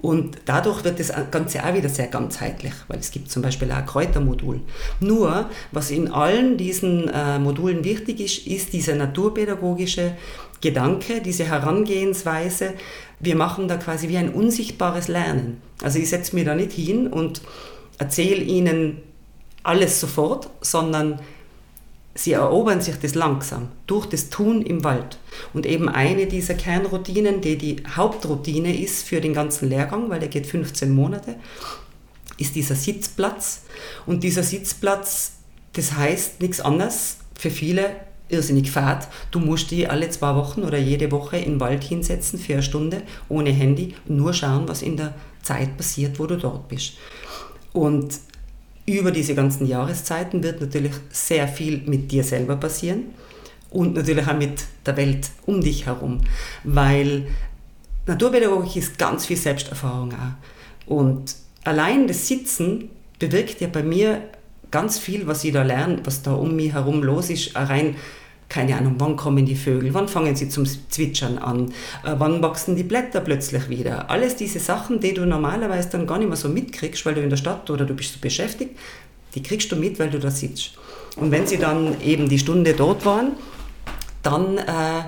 Und 0.06 0.36
dadurch 0.44 0.84
wird 0.84 1.00
das 1.00 1.12
Ganze 1.32 1.64
auch 1.64 1.74
wieder 1.74 1.88
sehr 1.88 2.06
ganzheitlich, 2.06 2.72
weil 2.86 3.00
es 3.00 3.10
gibt 3.10 3.28
zum 3.28 3.42
Beispiel 3.42 3.72
auch 3.72 3.78
ein 3.78 3.86
Kräutermodul. 3.86 4.60
Nur, 5.00 5.50
was 5.72 5.90
in 5.90 6.12
allen 6.12 6.56
diesen 6.56 7.08
äh, 7.08 7.40
Modulen 7.40 7.82
wichtig 7.82 8.20
ist, 8.20 8.46
ist 8.46 8.72
dieser 8.72 8.94
naturpädagogische 8.94 10.12
Gedanke, 10.60 11.20
diese 11.20 11.42
Herangehensweise. 11.42 12.74
Wir 13.18 13.34
machen 13.34 13.66
da 13.66 13.78
quasi 13.78 14.08
wie 14.08 14.16
ein 14.16 14.32
unsichtbares 14.32 15.08
Lernen. 15.08 15.60
Also 15.82 15.98
ich 15.98 16.08
setze 16.08 16.36
mir 16.36 16.44
da 16.44 16.54
nicht 16.54 16.70
hin 16.70 17.08
und 17.08 17.42
erzähle 17.98 18.44
Ihnen 18.44 18.98
alles 19.64 19.98
sofort, 19.98 20.50
sondern 20.60 21.18
sie 22.16 22.32
erobern 22.32 22.80
sich 22.80 22.96
das 22.96 23.14
langsam 23.14 23.68
durch 23.86 24.06
das 24.06 24.30
Tun 24.30 24.62
im 24.62 24.82
Wald. 24.82 25.18
Und 25.52 25.66
eben 25.66 25.88
eine 25.88 26.26
dieser 26.26 26.54
Kernroutinen, 26.54 27.40
die 27.40 27.56
die 27.56 27.82
Hauptroutine 27.94 28.76
ist 28.76 29.06
für 29.06 29.20
den 29.20 29.34
ganzen 29.34 29.68
Lehrgang, 29.68 30.08
weil 30.10 30.20
der 30.20 30.28
geht 30.28 30.46
15 30.46 30.92
Monate, 30.92 31.36
ist 32.38 32.54
dieser 32.54 32.74
Sitzplatz. 32.74 33.62
Und 34.06 34.24
dieser 34.24 34.42
Sitzplatz, 34.42 35.32
das 35.74 35.92
heißt 35.92 36.40
nichts 36.40 36.60
anderes 36.60 37.18
für 37.38 37.50
viele 37.50 37.90
irrsinnig 38.28 38.70
fad. 38.70 39.08
Du 39.30 39.38
musst 39.38 39.70
dich 39.70 39.88
alle 39.88 40.10
zwei 40.10 40.34
Wochen 40.34 40.62
oder 40.62 40.78
jede 40.78 41.12
Woche 41.12 41.40
den 41.40 41.60
Wald 41.60 41.84
hinsetzen 41.84 42.38
für 42.38 42.54
eine 42.54 42.62
Stunde 42.62 43.02
ohne 43.28 43.50
Handy 43.50 43.94
und 44.08 44.16
nur 44.16 44.32
schauen, 44.32 44.68
was 44.68 44.82
in 44.82 44.96
der 44.96 45.14
Zeit 45.42 45.76
passiert, 45.76 46.18
wo 46.18 46.26
du 46.26 46.36
dort 46.36 46.66
bist. 46.68 46.94
Und 47.72 48.18
über 48.86 49.10
diese 49.10 49.34
ganzen 49.34 49.66
Jahreszeiten 49.66 50.42
wird 50.42 50.60
natürlich 50.60 50.92
sehr 51.10 51.48
viel 51.48 51.82
mit 51.86 52.12
dir 52.12 52.22
selber 52.22 52.56
passieren 52.56 53.06
und 53.70 53.94
natürlich 53.94 54.26
auch 54.26 54.36
mit 54.38 54.64
der 54.86 54.96
Welt 54.96 55.30
um 55.44 55.60
dich 55.60 55.86
herum, 55.86 56.20
weil 56.62 57.26
Naturpädagogik 58.06 58.76
ist 58.76 58.98
ganz 58.98 59.26
viel 59.26 59.36
Selbsterfahrung 59.36 60.12
auch. 60.12 60.90
Und 60.90 61.34
allein 61.64 62.06
das 62.06 62.28
Sitzen 62.28 62.90
bewirkt 63.18 63.60
ja 63.60 63.66
bei 63.66 63.82
mir 63.82 64.22
ganz 64.70 64.98
viel, 64.98 65.26
was 65.26 65.42
ich 65.42 65.52
da 65.52 65.62
lerne, 65.62 66.00
was 66.04 66.22
da 66.22 66.34
um 66.34 66.54
mich 66.54 66.72
herum 66.72 67.02
los 67.02 67.30
ist, 67.30 67.56
rein 67.56 67.96
keine 68.48 68.76
Ahnung, 68.76 68.94
wann 68.98 69.16
kommen 69.16 69.44
die 69.44 69.56
Vögel, 69.56 69.92
wann 69.92 70.08
fangen 70.08 70.36
sie 70.36 70.48
zum 70.48 70.64
Zwitschern 70.66 71.38
an, 71.38 71.72
äh, 72.04 72.14
wann 72.16 72.42
wachsen 72.42 72.76
die 72.76 72.84
Blätter 72.84 73.20
plötzlich 73.20 73.68
wieder. 73.68 74.10
Alles 74.10 74.36
diese 74.36 74.60
Sachen, 74.60 75.00
die 75.00 75.14
du 75.14 75.26
normalerweise 75.26 75.90
dann 75.90 76.06
gar 76.06 76.18
nicht 76.18 76.28
mehr 76.28 76.36
so 76.36 76.48
mitkriegst, 76.48 77.04
weil 77.06 77.14
du 77.14 77.22
in 77.22 77.30
der 77.30 77.36
Stadt 77.36 77.68
oder 77.70 77.84
du 77.84 77.94
bist 77.94 78.14
so 78.14 78.20
beschäftigt, 78.20 78.78
die 79.34 79.42
kriegst 79.42 79.70
du 79.72 79.76
mit, 79.76 79.98
weil 79.98 80.10
du 80.10 80.18
da 80.18 80.30
sitzt. 80.30 80.72
Und 81.16 81.30
wenn 81.30 81.46
sie 81.46 81.58
dann 81.58 82.00
eben 82.00 82.28
die 82.28 82.38
Stunde 82.38 82.74
dort 82.74 83.04
waren, 83.04 83.32
dann 84.22 84.58
äh, 84.58 85.02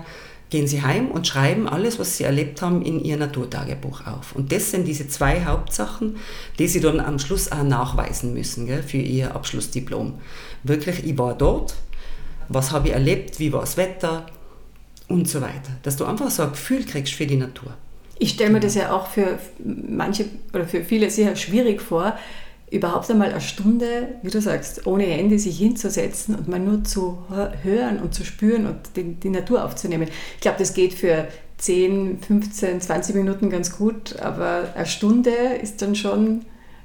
gehen 0.50 0.66
sie 0.66 0.82
heim 0.82 1.10
und 1.10 1.26
schreiben 1.26 1.68
alles, 1.68 1.98
was 1.98 2.16
sie 2.16 2.24
erlebt 2.24 2.62
haben, 2.62 2.82
in 2.82 3.02
ihr 3.04 3.16
Naturtagebuch 3.16 4.06
auf. 4.06 4.34
Und 4.34 4.52
das 4.52 4.70
sind 4.70 4.86
diese 4.86 5.08
zwei 5.08 5.44
Hauptsachen, 5.44 6.16
die 6.58 6.68
sie 6.68 6.80
dann 6.80 7.00
am 7.00 7.18
Schluss 7.18 7.52
auch 7.52 7.62
nachweisen 7.62 8.32
müssen 8.32 8.66
gell, 8.66 8.82
für 8.82 8.98
ihr 8.98 9.34
Abschlussdiplom. 9.34 10.14
Wirklich, 10.62 11.04
ich 11.04 11.18
war 11.18 11.36
dort, 11.36 11.74
was 12.48 12.72
habe 12.72 12.88
ich 12.88 12.94
erlebt, 12.94 13.38
wie 13.38 13.52
war 13.52 13.60
das 13.60 13.76
Wetter 13.76 14.26
und 15.08 15.28
so 15.28 15.40
weiter. 15.40 15.72
Dass 15.82 15.96
du 15.96 16.04
einfach 16.04 16.30
so 16.30 16.42
ein 16.42 16.50
Gefühl 16.50 16.84
kriegst 16.84 17.14
für 17.14 17.26
die 17.26 17.36
Natur. 17.36 17.74
Ich 18.18 18.30
stelle 18.30 18.50
mir 18.50 18.60
das 18.60 18.74
ja 18.74 18.92
auch 18.92 19.06
für 19.08 19.38
manche 19.58 20.26
oder 20.52 20.66
für 20.66 20.84
viele 20.84 21.10
sehr 21.10 21.36
schwierig 21.36 21.80
vor, 21.80 22.16
überhaupt 22.70 23.10
einmal 23.10 23.30
eine 23.30 23.40
Stunde, 23.40 24.08
wie 24.22 24.30
du 24.30 24.40
sagst, 24.40 24.86
ohne 24.86 25.04
Handy 25.04 25.38
sich 25.38 25.58
hinzusetzen 25.58 26.34
und 26.34 26.48
mal 26.48 26.58
nur 26.58 26.84
zu 26.84 27.18
hören 27.62 28.00
und 28.00 28.14
zu 28.14 28.24
spüren 28.24 28.66
und 28.66 28.76
die, 28.96 29.14
die 29.14 29.30
Natur 29.30 29.64
aufzunehmen. 29.64 30.08
Ich 30.34 30.40
glaube, 30.40 30.58
das 30.58 30.74
geht 30.74 30.94
für 30.94 31.28
10, 31.58 32.20
15, 32.20 32.80
20 32.80 33.14
Minuten 33.14 33.50
ganz 33.50 33.76
gut, 33.76 34.18
aber 34.20 34.72
eine 34.74 34.86
Stunde 34.86 35.30
ist 35.62 35.80
dann 35.80 35.94
schon 35.94 36.44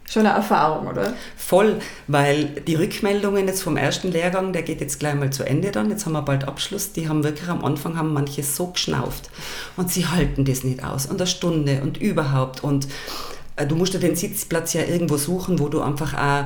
schon 0.10 0.26
eine 0.26 0.36
Erfahrung, 0.36 0.88
oder? 0.88 1.14
Voll, 1.36 1.80
weil 2.08 2.46
die 2.68 2.76
Rückmeldungen 2.76 3.48
jetzt 3.48 3.64
vom 3.64 3.78
ersten 3.78 4.12
Lehrgang, 4.12 4.54
der 4.54 4.64
geht 4.64 4.82
jetzt 4.82 5.00
gleich 5.00 5.16
mal 5.16 5.32
zu 5.32 5.44
Ende 5.44 5.72
dann, 5.72 5.90
jetzt 5.90 6.06
haben 6.06 6.14
wir 6.14 6.22
bald 6.22 6.48
Abschluss, 6.48 6.92
die 6.92 7.10
haben 7.10 7.24
wirklich 7.24 7.50
am 7.50 7.64
Anfang 7.64 7.98
haben 7.98 8.14
manche 8.14 8.44
so 8.44 8.68
geschnauft 8.68 9.30
und 9.78 9.92
sie 9.92 10.06
halten 10.06 10.46
das 10.46 10.64
nicht 10.64 10.84
aus 10.84 11.06
und 11.06 11.20
eine 11.20 11.28
Stunde 11.28 11.82
und 11.82 11.98
überhaupt 11.98 12.64
und 12.64 12.88
äh, 13.56 13.66
du 13.66 13.76
musst 13.76 13.94
ja 13.94 14.00
den 14.00 14.16
Sitzplatz 14.16 14.74
ja 14.74 14.84
irgendwo 14.84 15.18
suchen, 15.18 15.60
wo 15.60 15.70
du 15.70 15.82
einfach 15.82 16.14
auch 16.14 16.46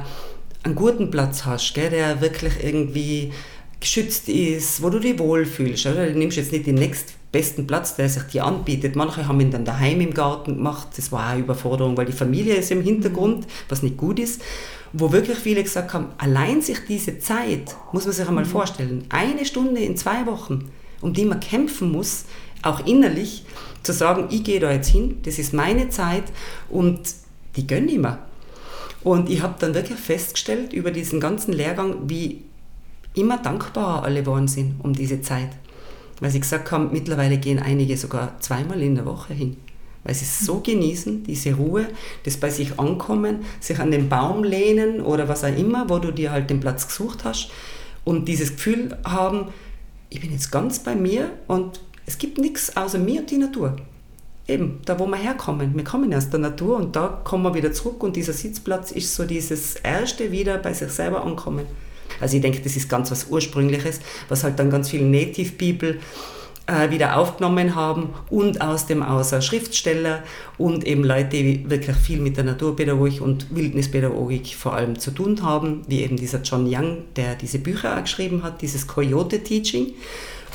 einen 0.64 0.76
guten 0.76 1.12
Platz 1.12 1.46
hast, 1.46 1.74
gell, 1.74 1.90
der 1.90 2.22
wirklich 2.22 2.64
irgendwie 2.64 3.32
geschützt 3.80 4.28
ist, 4.28 4.82
wo 4.82 4.90
du 4.90 5.00
dich 5.00 5.20
wohlfühlst. 5.20 5.86
Oder? 5.86 6.08
Du 6.08 6.18
nimmst 6.18 6.38
jetzt 6.38 6.52
nicht 6.52 6.66
den 6.66 6.76
nächstbesten 7.38 7.68
Platz, 7.68 7.96
der 7.96 8.10
sich 8.10 8.24
dir 8.24 8.46
anbietet. 8.46 8.96
Manche 8.96 9.28
haben 9.28 9.40
ihn 9.40 9.52
dann 9.52 9.66
daheim 9.66 10.02
im 10.02 10.14
Garten 10.14 10.56
gemacht. 10.56 10.88
Das 10.98 11.12
war 11.12 11.28
eine 11.28 11.42
Überforderung, 11.42 11.96
weil 11.96 12.06
die 12.06 12.12
Familie 12.12 12.56
ist 12.56 12.72
im 12.72 12.82
Hintergrund, 12.82 13.46
was 13.70 13.84
nicht 13.84 13.98
gut 13.98 14.20
ist. 14.20 14.42
Wo 14.94 15.12
wirklich 15.12 15.38
viele 15.38 15.64
gesagt 15.64 15.94
haben, 15.94 16.08
allein 16.18 16.62
sich 16.62 16.80
diese 16.88 17.20
Zeit, 17.20 17.76
muss 17.92 18.06
man 18.06 18.14
sich 18.14 18.28
einmal 18.28 18.46
mhm. 18.46 18.50
vorstellen, 18.50 19.06
eine 19.10 19.46
Stunde 19.46 19.82
in 19.82 19.98
zwei 19.98 20.26
Wochen, 20.26 20.72
um 21.02 21.14
die 21.14 21.26
man 21.26 21.40
kämpfen 21.40 21.92
muss, 21.92 22.26
auch 22.64 22.86
innerlich, 22.86 23.46
zu 23.84 23.94
sagen, 23.94 24.28
ich 24.32 24.44
gehe 24.44 24.60
da 24.60 24.72
jetzt 24.72 24.90
hin, 24.90 25.20
das 25.24 25.40
ist 25.40 25.54
meine 25.54 25.90
Zeit 25.90 26.24
und 26.70 27.00
die 27.56 27.68
gönne 27.68 27.92
ich 27.92 28.00
mir. 28.00 28.20
Und 29.04 29.30
ich 29.30 29.42
habe 29.42 29.56
dann 29.60 29.74
wirklich 29.74 30.00
festgestellt 30.00 30.74
über 30.74 30.92
diesen 30.92 31.20
ganzen 31.20 31.54
Lehrgang, 31.54 32.10
wie 32.10 32.42
immer 33.14 33.38
dankbar 33.38 34.04
alle 34.04 34.22
geworden 34.22 34.48
sind 34.48 34.76
um 34.84 34.94
diese 34.94 35.22
Zeit. 35.22 35.50
Weil 36.20 36.32
sie 36.32 36.40
gesagt 36.40 36.72
haben, 36.72 36.90
mittlerweile 36.92 37.38
gehen 37.38 37.60
einige 37.60 37.98
sogar 37.98 38.40
zweimal 38.40 38.82
in 38.82 38.96
der 38.96 39.06
Woche 39.06 39.34
hin. 39.34 39.58
Weil 40.04 40.16
sie 40.16 40.26
es 40.26 40.40
so 40.40 40.62
genießen, 40.62 41.24
diese 41.24 41.54
Ruhe, 41.54 41.86
das 42.24 42.38
bei 42.38 42.50
sich 42.50 42.80
ankommen, 42.80 43.40
sich 43.60 43.80
an 43.80 43.92
den 43.92 44.10
Baum 44.10 44.44
lehnen 44.44 45.02
oder 45.02 45.28
was 45.28 45.44
auch 45.44 45.56
immer, 45.56 45.90
wo 45.90 46.00
du 46.00 46.12
dir 46.12 46.32
halt 46.32 46.50
den 46.50 46.60
Platz 46.60 46.88
gesucht 46.88 47.24
hast 47.24 47.50
und 48.06 48.28
dieses 48.28 48.52
Gefühl 48.52 48.98
haben, 49.04 49.50
ich 50.10 50.22
bin 50.22 50.32
jetzt 50.32 50.50
ganz 50.52 50.80
bei 50.80 50.96
mir 50.96 51.30
und 51.48 51.82
es 52.06 52.18
gibt 52.18 52.38
nichts 52.38 52.78
außer 52.78 53.00
mir 53.00 53.20
und 53.20 53.32
die 53.32 53.38
Natur. 53.38 53.76
Eben, 54.48 54.80
da 54.86 54.98
wo 54.98 55.06
wir 55.08 55.18
herkommen. 55.18 55.76
Wir 55.76 55.84
kommen 55.84 56.14
aus 56.14 56.30
der 56.30 56.40
Natur 56.40 56.78
und 56.78 56.96
da 56.96 57.22
kommen 57.26 57.44
wir 57.44 57.54
wieder 57.54 57.74
zurück 57.74 58.02
und 58.02 58.16
dieser 58.16 58.32
Sitzplatz 58.32 58.92
ist 58.92 59.14
so 59.14 59.26
dieses 59.26 59.76
erste 59.76 60.32
wieder 60.32 60.58
bei 60.58 60.74
sich 60.74 60.90
selber 60.90 61.26
ankommen. 61.26 61.66
Also 62.20 62.36
ich 62.36 62.42
denke, 62.42 62.62
das 62.62 62.76
ist 62.76 62.90
ganz 62.90 63.12
was 63.12 63.28
Ursprüngliches, 63.30 64.00
was 64.30 64.44
halt 64.44 64.60
dann 64.60 64.70
ganz 64.70 64.90
viele 64.90 65.06
Native 65.06 65.52
People 65.54 66.00
äh, 66.68 66.90
wieder 66.92 67.18
aufgenommen 67.18 67.76
haben 67.76 68.10
und 68.30 68.62
aus 68.62 68.86
dem 68.86 69.02
außer 69.02 69.42
Schriftsteller 69.42 70.24
und 70.58 70.86
eben 70.86 71.04
Leute, 71.04 71.30
die 71.30 71.70
wirklich 71.70 71.96
viel 71.96 72.20
mit 72.20 72.38
der 72.38 72.44
Naturpädagogik 72.44 73.22
und 73.22 73.56
Wildnispädagogik 73.56 74.56
vor 74.56 74.74
allem 74.74 75.00
zu 75.00 75.12
tun 75.12 75.42
haben, 75.44 75.84
wie 75.88 76.02
eben 76.02 76.18
dieser 76.18 76.42
John 76.42 76.68
Young, 76.68 77.04
der 77.16 77.36
diese 77.36 77.60
Bücher 77.60 77.98
auch 77.98 78.02
geschrieben 78.02 78.44
hat, 78.44 78.62
dieses 78.62 78.86
Coyote 78.86 79.44
Teaching. 79.44 79.94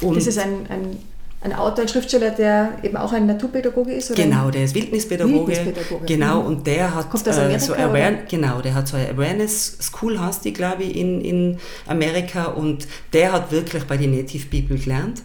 Und 0.00 0.16
das 0.16 0.26
ist 0.26 0.38
ein, 0.38 0.66
ein 0.68 0.98
ein 1.42 1.52
Autor, 1.52 1.82
ein 1.82 1.88
Schriftsteller, 1.88 2.30
der 2.30 2.78
eben 2.82 2.96
auch 2.96 3.12
ein 3.12 3.26
Naturpädagoge 3.26 3.92
ist? 3.92 4.10
Oder 4.10 4.22
genau, 4.22 4.50
der 4.50 4.64
ist 4.64 4.74
Wildnispädagoge. 4.74 5.48
Wildnispädagoge. 5.48 6.06
Genau, 6.06 6.40
mhm. 6.40 6.46
und 6.46 6.66
der 6.66 6.94
hat 6.94 7.10
Kommt 7.10 7.28
aus 7.28 7.36
Amerika, 7.36 7.56
äh, 7.56 7.60
so 7.60 7.74
Aware, 7.74 8.18
genau, 8.28 8.60
der 8.60 8.74
hat 8.74 8.88
so 8.88 8.96
eine 8.96 9.08
Awareness 9.08 9.78
School, 9.80 10.20
heißt 10.20 10.44
die, 10.44 10.52
glaube 10.52 10.84
ich, 10.84 10.96
in, 10.96 11.20
in 11.20 11.58
Amerika 11.86 12.46
und 12.46 12.86
der 13.12 13.32
hat 13.32 13.50
wirklich 13.50 13.84
bei 13.84 13.96
den 13.96 14.14
Native 14.14 14.46
People 14.46 14.78
gelernt, 14.78 15.22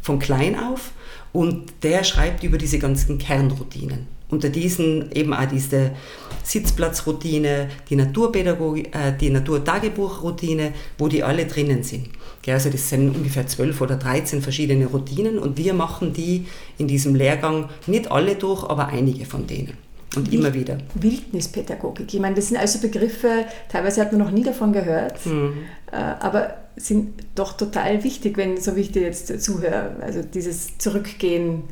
von 0.00 0.18
klein 0.18 0.58
auf 0.58 0.92
und 1.32 1.66
der 1.82 2.04
schreibt 2.04 2.42
über 2.44 2.56
diese 2.56 2.78
ganzen 2.78 3.18
Kernroutinen. 3.18 4.06
Unter 4.30 4.50
diesen 4.50 5.10
eben 5.12 5.32
auch 5.32 5.46
diese 5.46 5.92
Sitzplatzroutine, 6.42 7.68
die 7.88 7.96
Naturpädagogik, 7.96 8.94
äh, 8.94 9.12
die 9.18 9.30
Naturtagebuchroutine, 9.30 10.72
wo 10.98 11.08
die 11.08 11.22
alle 11.22 11.46
drinnen 11.46 11.82
sind. 11.82 12.08
Also 12.54 12.70
das 12.70 12.88
sind 12.88 13.14
ungefähr 13.14 13.46
zwölf 13.46 13.80
oder 13.80 13.96
dreizehn 13.96 14.42
verschiedene 14.42 14.86
Routinen 14.86 15.38
und 15.38 15.58
wir 15.58 15.74
machen 15.74 16.12
die 16.12 16.46
in 16.78 16.88
diesem 16.88 17.14
Lehrgang 17.14 17.68
nicht 17.86 18.10
alle 18.10 18.34
durch, 18.34 18.64
aber 18.64 18.88
einige 18.88 19.24
von 19.24 19.46
denen. 19.46 19.74
Und 20.16 20.30
Wild, 20.30 20.40
immer 20.40 20.54
wieder. 20.54 20.78
Wildnispädagogik. 20.94 22.12
Ich 22.14 22.20
meine, 22.20 22.34
das 22.34 22.48
sind 22.48 22.56
also 22.56 22.80
Begriffe, 22.80 23.44
teilweise 23.68 24.00
hat 24.00 24.12
man 24.12 24.20
noch 24.20 24.30
nie 24.30 24.44
davon 24.44 24.72
gehört, 24.72 25.24
mhm. 25.26 25.52
Äh, 25.90 25.96
aber 25.96 26.54
sind 26.76 27.14
doch 27.34 27.54
total 27.56 28.04
wichtig, 28.04 28.36
wenn, 28.36 28.60
so 28.60 28.76
wie 28.76 28.80
ich 28.80 28.92
dir 28.92 29.02
jetzt 29.02 29.40
zuhöre, 29.42 29.96
also 30.02 30.22
dieses 30.22 30.76
Zurückgehen, 30.76 31.62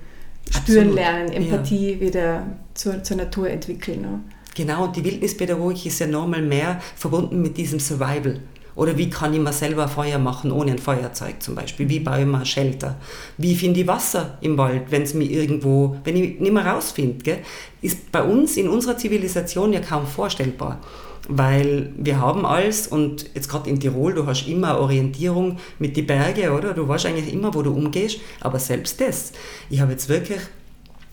Spüren 0.50 0.88
Absolut. 0.88 0.94
lernen, 0.94 1.32
Empathie 1.32 1.94
ja. 1.94 2.00
wieder 2.00 2.46
zur, 2.74 3.02
zur 3.02 3.16
Natur 3.16 3.50
entwickeln. 3.50 4.00
Ne? 4.02 4.20
Genau, 4.54 4.84
und 4.84 4.96
die 4.96 5.04
Wildnispädagogik 5.04 5.86
ist 5.86 5.98
ja 5.98 6.06
nochmal 6.06 6.42
mehr 6.42 6.80
verbunden 6.96 7.42
mit 7.42 7.56
diesem 7.56 7.80
Survival. 7.80 8.40
Oder 8.76 8.98
wie 8.98 9.08
kann 9.08 9.32
ich 9.32 9.40
mir 9.40 9.54
selber 9.54 9.88
Feuer 9.88 10.18
machen 10.18 10.52
ohne 10.52 10.72
ein 10.72 10.78
Feuerzeug 10.78 11.42
zum 11.42 11.54
Beispiel? 11.54 11.88
Wie 11.88 12.00
baue 12.00 12.20
ich 12.20 12.26
mir 12.26 12.44
Shelter? 12.44 12.96
Wie 13.38 13.56
finde 13.56 13.80
ich 13.80 13.86
Wasser 13.86 14.36
im 14.42 14.58
Wald, 14.58 14.90
wenn 14.90 15.02
es 15.02 15.14
mir 15.14 15.24
irgendwo, 15.24 15.96
wenn 16.04 16.14
ich 16.14 16.38
nicht 16.38 16.52
mehr 16.52 16.66
rausfinde? 16.66 17.38
Ist 17.80 18.12
bei 18.12 18.22
uns 18.22 18.56
in 18.58 18.68
unserer 18.68 18.98
Zivilisation 18.98 19.72
ja 19.72 19.80
kaum 19.80 20.06
vorstellbar. 20.06 20.78
Weil 21.28 21.92
wir 21.96 22.20
haben 22.20 22.44
alles 22.46 22.86
und 22.86 23.30
jetzt 23.34 23.48
gerade 23.48 23.68
in 23.68 23.80
Tirol, 23.80 24.14
du 24.14 24.26
hast 24.26 24.46
immer 24.46 24.78
Orientierung 24.78 25.58
mit 25.78 25.96
den 25.96 26.06
Bergen, 26.06 26.50
oder? 26.50 26.72
Du 26.72 26.86
weißt 26.86 27.06
eigentlich 27.06 27.32
immer, 27.32 27.52
wo 27.54 27.62
du 27.62 27.72
umgehst, 27.72 28.20
aber 28.40 28.60
selbst 28.60 29.00
das. 29.00 29.32
Ich 29.70 29.80
habe 29.80 29.92
jetzt 29.92 30.08
wirklich 30.08 30.40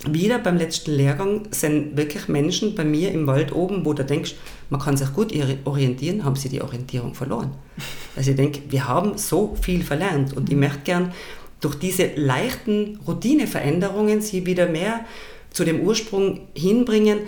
wieder 0.09 0.39
beim 0.39 0.57
letzten 0.57 0.91
Lehrgang 0.91 1.43
sind 1.51 1.95
wirklich 1.95 2.27
Menschen 2.27 2.75
bei 2.75 2.83
mir 2.83 3.11
im 3.11 3.27
Wald 3.27 3.53
oben, 3.53 3.85
wo 3.85 3.93
du 3.93 4.03
denkst, 4.03 4.35
man 4.69 4.81
kann 4.81 4.97
sich 4.97 5.13
gut 5.13 5.33
orientieren, 5.65 6.23
haben 6.25 6.35
sie 6.35 6.49
die 6.49 6.61
Orientierung 6.61 7.13
verloren. 7.13 7.51
Also 8.15 8.29
ich 8.29 8.37
denke, 8.37 8.61
wir 8.69 8.87
haben 8.87 9.17
so 9.17 9.57
viel 9.59 9.83
verlernt 9.83 10.37
und 10.37 10.47
ich 10.47 10.55
möchte 10.55 10.81
gern 10.83 11.13
durch 11.61 11.73
diese 11.73 12.11
leichten 12.15 12.99
Routineveränderungen 13.07 14.21
sie 14.21 14.45
wieder 14.45 14.67
mehr 14.67 15.03
zu 15.49 15.65
dem 15.65 15.79
Ursprung 15.79 16.41
hinbringen, 16.53 17.21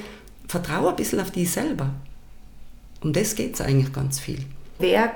vertraue 0.47 0.89
ein 0.89 0.95
bisschen 0.95 1.19
auf 1.19 1.31
die 1.31 1.45
selber. 1.45 1.89
Um 3.01 3.13
das 3.13 3.35
geht 3.35 3.55
es 3.55 3.61
eigentlich 3.61 3.91
ganz 3.93 4.19
viel. 4.19 4.39
Wer 4.77 5.13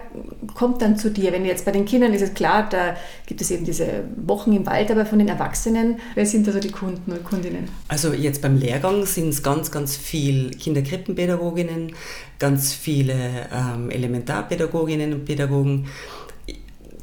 kommt 0.56 0.82
dann 0.82 0.98
zu 0.98 1.12
dir? 1.12 1.34
Wenn 1.34 1.44
jetzt 1.44 1.66
bei 1.66 1.72
den 1.72 1.84
Kindern 1.84 2.14
ist 2.14 2.22
es 2.22 2.34
klar, 2.34 2.70
da 2.70 2.96
gibt 3.26 3.42
es 3.42 3.52
eben 3.52 3.66
diese 3.66 4.06
Wochen 4.26 4.54
im 4.54 4.66
Wald, 4.66 4.90
aber 4.90 5.06
von 5.06 5.20
den 5.20 5.28
Erwachsenen, 5.28 5.98
wer 6.16 6.26
sind 6.26 6.48
also 6.48 6.60
die 6.60 6.72
Kunden 6.72 7.12
und 7.12 7.26
Kundinnen? 7.26 7.68
Also 7.90 8.14
jetzt 8.14 8.42
beim 8.42 8.58
Lehrgang 8.58 9.06
sind 9.06 9.30
es 9.30 9.44
ganz, 9.44 9.70
ganz 9.70 9.98
viele 9.98 10.52
Kinderkrippenpädagoginnen, 10.52 11.92
ganz 12.40 12.74
viele 12.74 13.14
ähm, 13.54 13.90
Elementarpädagoginnen 13.90 15.14
und 15.14 15.26
Pädagogen. 15.26 15.88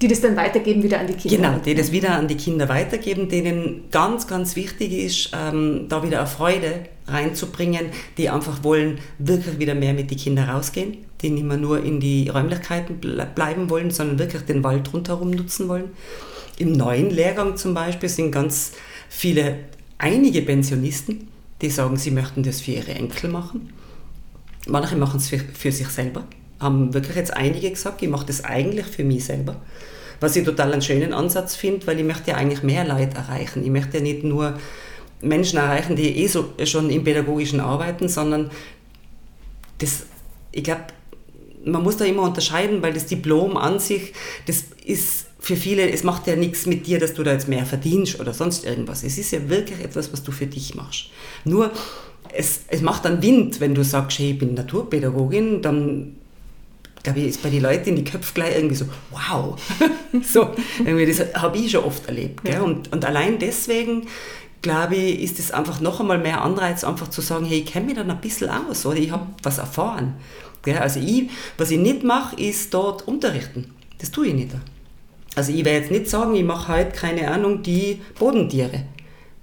Die 0.01 0.09
das 0.09 0.21
dann 0.23 0.37
weitergeben 0.37 0.83
wieder 0.83 1.01
an 1.01 1.07
die 1.07 1.15
Kinder. 1.15 1.37
Genau, 1.37 1.59
die 1.59 1.75
das 1.75 1.93
wieder 1.93 2.13
an 2.13 2.29
die 2.29 2.37
Kinder 2.37 2.69
weitergeben, 2.71 3.29
denen 3.29 3.85
ganz, 3.91 4.27
ganz 4.27 4.57
wichtig 4.57 4.93
ist, 4.93 5.31
ähm, 5.35 5.87
da 5.89 6.03
wieder 6.03 6.21
eine 6.21 6.27
Freude 6.27 6.87
reinzubringen, 7.07 7.87
die 8.17 8.31
einfach 8.31 8.65
wollen 8.65 8.99
wirklich 9.19 9.59
wieder 9.59 9.75
mehr 9.75 9.93
mit 9.93 10.11
den 10.11 10.19
Kindern 10.19 10.51
rausgehen 10.51 11.07
die 11.23 11.31
nicht 11.31 11.45
mehr 11.45 11.57
nur 11.57 11.83
in 11.83 12.01
die 12.01 12.29
Räumlichkeiten 12.29 12.99
bleiben 12.99 13.71
wollen, 13.71 13.91
sondern 13.91 14.19
wirklich 14.19 14.43
den 14.43 14.63
Wald 14.65 14.93
rundherum 14.93 15.31
nutzen 15.31 15.69
wollen. 15.69 15.91
Im 16.59 16.73
neuen 16.73 17.11
Lehrgang 17.11 17.57
zum 17.57 17.75
Beispiel 17.75 18.09
sind 18.09 18.33
ganz 18.33 18.73
viele, 19.09 19.59
einige 19.99 20.43
Pensionisten, 20.43 21.29
die 21.63 21.71
sagen, 21.71 21.97
sie 21.97 22.11
möchten 22.11 22.43
das 22.43 22.61
für 22.61 22.73
ihre 22.73 22.93
Enkel 22.93 23.31
machen. 23.31 23.73
Manche 24.67 24.97
machen 24.97 25.19
es 25.19 25.29
für, 25.29 25.39
für 25.39 25.73
sich 25.73 25.89
selber, 25.89 26.25
haben 26.61 26.93
wirklich 26.93 27.17
jetzt 27.17 27.33
einige 27.33 27.71
gesagt, 27.71 28.03
ich 28.03 28.09
mache 28.09 28.27
das 28.27 28.45
eigentlich 28.45 28.87
für 28.87 29.05
mich 29.05 29.25
selber. 29.25 29.57
Was 30.21 30.35
ich 30.35 30.45
total 30.45 30.73
einen 30.73 30.83
schönen 30.83 31.13
Ansatz 31.13 31.55
finde, 31.55 31.87
weil 31.87 31.99
ich 31.99 32.05
möchte 32.05 32.31
ja 32.31 32.37
eigentlich 32.37 32.63
mehr 32.63 32.87
Leute 32.87 33.17
erreichen. 33.17 33.63
Ich 33.63 33.71
möchte 33.71 33.99
ja 33.99 34.03
nicht 34.03 34.25
nur 34.25 34.59
Menschen 35.21 35.59
erreichen, 35.59 35.97
die 35.97 36.17
eh 36.17 36.27
so 36.27 36.53
schon 36.65 36.91
im 36.91 37.05
pädagogischen 37.05 37.61
arbeiten, 37.61 38.09
sondern 38.09 38.51
das, 39.79 40.07
ich 40.53 40.65
glaube, 40.65 40.85
man 41.67 41.83
muss 41.83 41.97
da 41.97 42.05
immer 42.05 42.23
unterscheiden, 42.23 42.83
weil 42.83 42.93
das 42.93 43.07
Diplom 43.07 43.57
an 43.57 43.79
sich, 43.79 44.13
das 44.47 44.65
ist 44.85 45.27
für 45.39 45.57
viele, 45.57 45.91
es 45.91 46.03
macht 46.03 46.27
ja 46.27 46.37
nichts 46.37 46.67
mit 46.67 46.87
dir, 46.87 46.99
dass 46.99 47.15
du 47.15 47.23
da 47.23 47.33
jetzt 47.33 47.49
mehr 47.49 47.67
verdienst 47.67 48.19
oder 48.21 48.33
sonst 48.33 48.65
irgendwas. 48.65 49.05
Es 49.05 49.19
ist 49.19 49.31
ja 49.33 49.49
wirklich 49.49 49.81
etwas, 49.81 50.13
was 50.13 50.23
du 50.23 50.33
für 50.33 50.47
dich 50.47 50.75
machst. 50.75 51.07
Nur, 51.45 51.71
es, 52.33 52.61
es 52.69 52.81
macht 52.83 53.05
dann 53.05 53.23
Wind, 53.23 53.61
wenn 53.61 53.75
du 53.75 53.85
sagst, 53.85 54.19
hey, 54.19 54.33
ich 54.33 54.39
bin 54.39 54.55
Naturpädagogin, 54.55 55.63
dann 55.63 56.17
glaube 57.03 57.21
ich, 57.21 57.27
ist 57.27 57.43
bei 57.43 57.51
den 57.51 57.63
Leuten 57.63 57.91
in 57.91 57.97
die 57.97 58.05
Köpfe 58.05 58.33
gleich 58.35 58.57
irgendwie 58.57 58.75
so, 58.75 58.87
wow. 59.13 59.57
so, 60.23 60.51
irgendwie, 60.79 61.07
das 61.07 61.35
habe 61.35 61.57
ich 61.59 61.71
schon 61.71 61.85
oft 61.85 62.07
erlebt. 62.07 62.49
Ja. 62.49 62.63
Und, 62.63 62.93
und 62.93 63.05
allein 63.05 63.39
deswegen 63.39 64.09
glaube 64.63 64.97
ich, 64.97 65.23
ist 65.23 65.39
es 65.39 65.53
einfach 65.53 65.81
noch 65.81 66.01
einmal 66.01 66.19
mehr 66.19 66.43
Anreiz, 66.43 66.83
einfach 66.83 67.09
zu 67.09 67.21
sagen, 67.21 67.45
hey, 67.45 67.61
ich 67.61 67.67
kenne 67.67 67.87
mich 67.87 67.95
dann 67.95 68.11
ein 68.11 68.21
bisschen 68.21 68.51
aus 68.51 68.85
oder 68.85 68.97
ich 68.97 69.13
habe 69.13 69.29
was 69.45 69.59
erfahren. 69.59 70.15
Also 70.75 71.01
ich, 71.01 71.31
was 71.57 71.71
ich 71.71 71.79
nicht 71.79 72.03
mache, 72.03 72.37
ist 72.37 72.75
dort 72.75 73.07
unterrichten. 73.07 73.73
Das 73.99 74.11
tue 74.11 74.29
ich 74.29 74.35
nicht. 74.35 74.51
Also 75.35 75.53
ich 75.53 75.65
werde 75.65 75.81
jetzt 75.81 75.91
nicht 75.91 76.09
sagen, 76.09 76.35
ich 76.35 76.45
mache 76.45 76.73
heute, 76.73 76.93
keine 76.93 77.31
Ahnung, 77.31 77.63
die 77.63 78.01
Bodentiere. 78.19 78.85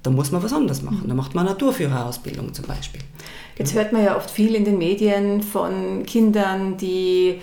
Da 0.02 0.10
muss 0.10 0.32
man 0.32 0.44
was 0.44 0.52
anderes 0.52 0.82
machen. 0.82 1.04
Da 1.08 1.14
macht 1.14 1.34
man 1.34 1.46
Naturführerausbildung 1.46 2.54
zum 2.54 2.66
Beispiel. 2.66 3.02
Jetzt 3.58 3.74
hört 3.74 3.94
man 3.94 4.04
ja 4.04 4.18
oft 4.18 4.30
viel 4.30 4.56
in 4.56 4.66
den 4.66 4.78
Medien 4.78 5.42
von 5.42 6.04
Kindern, 6.06 6.78
die 6.78 7.40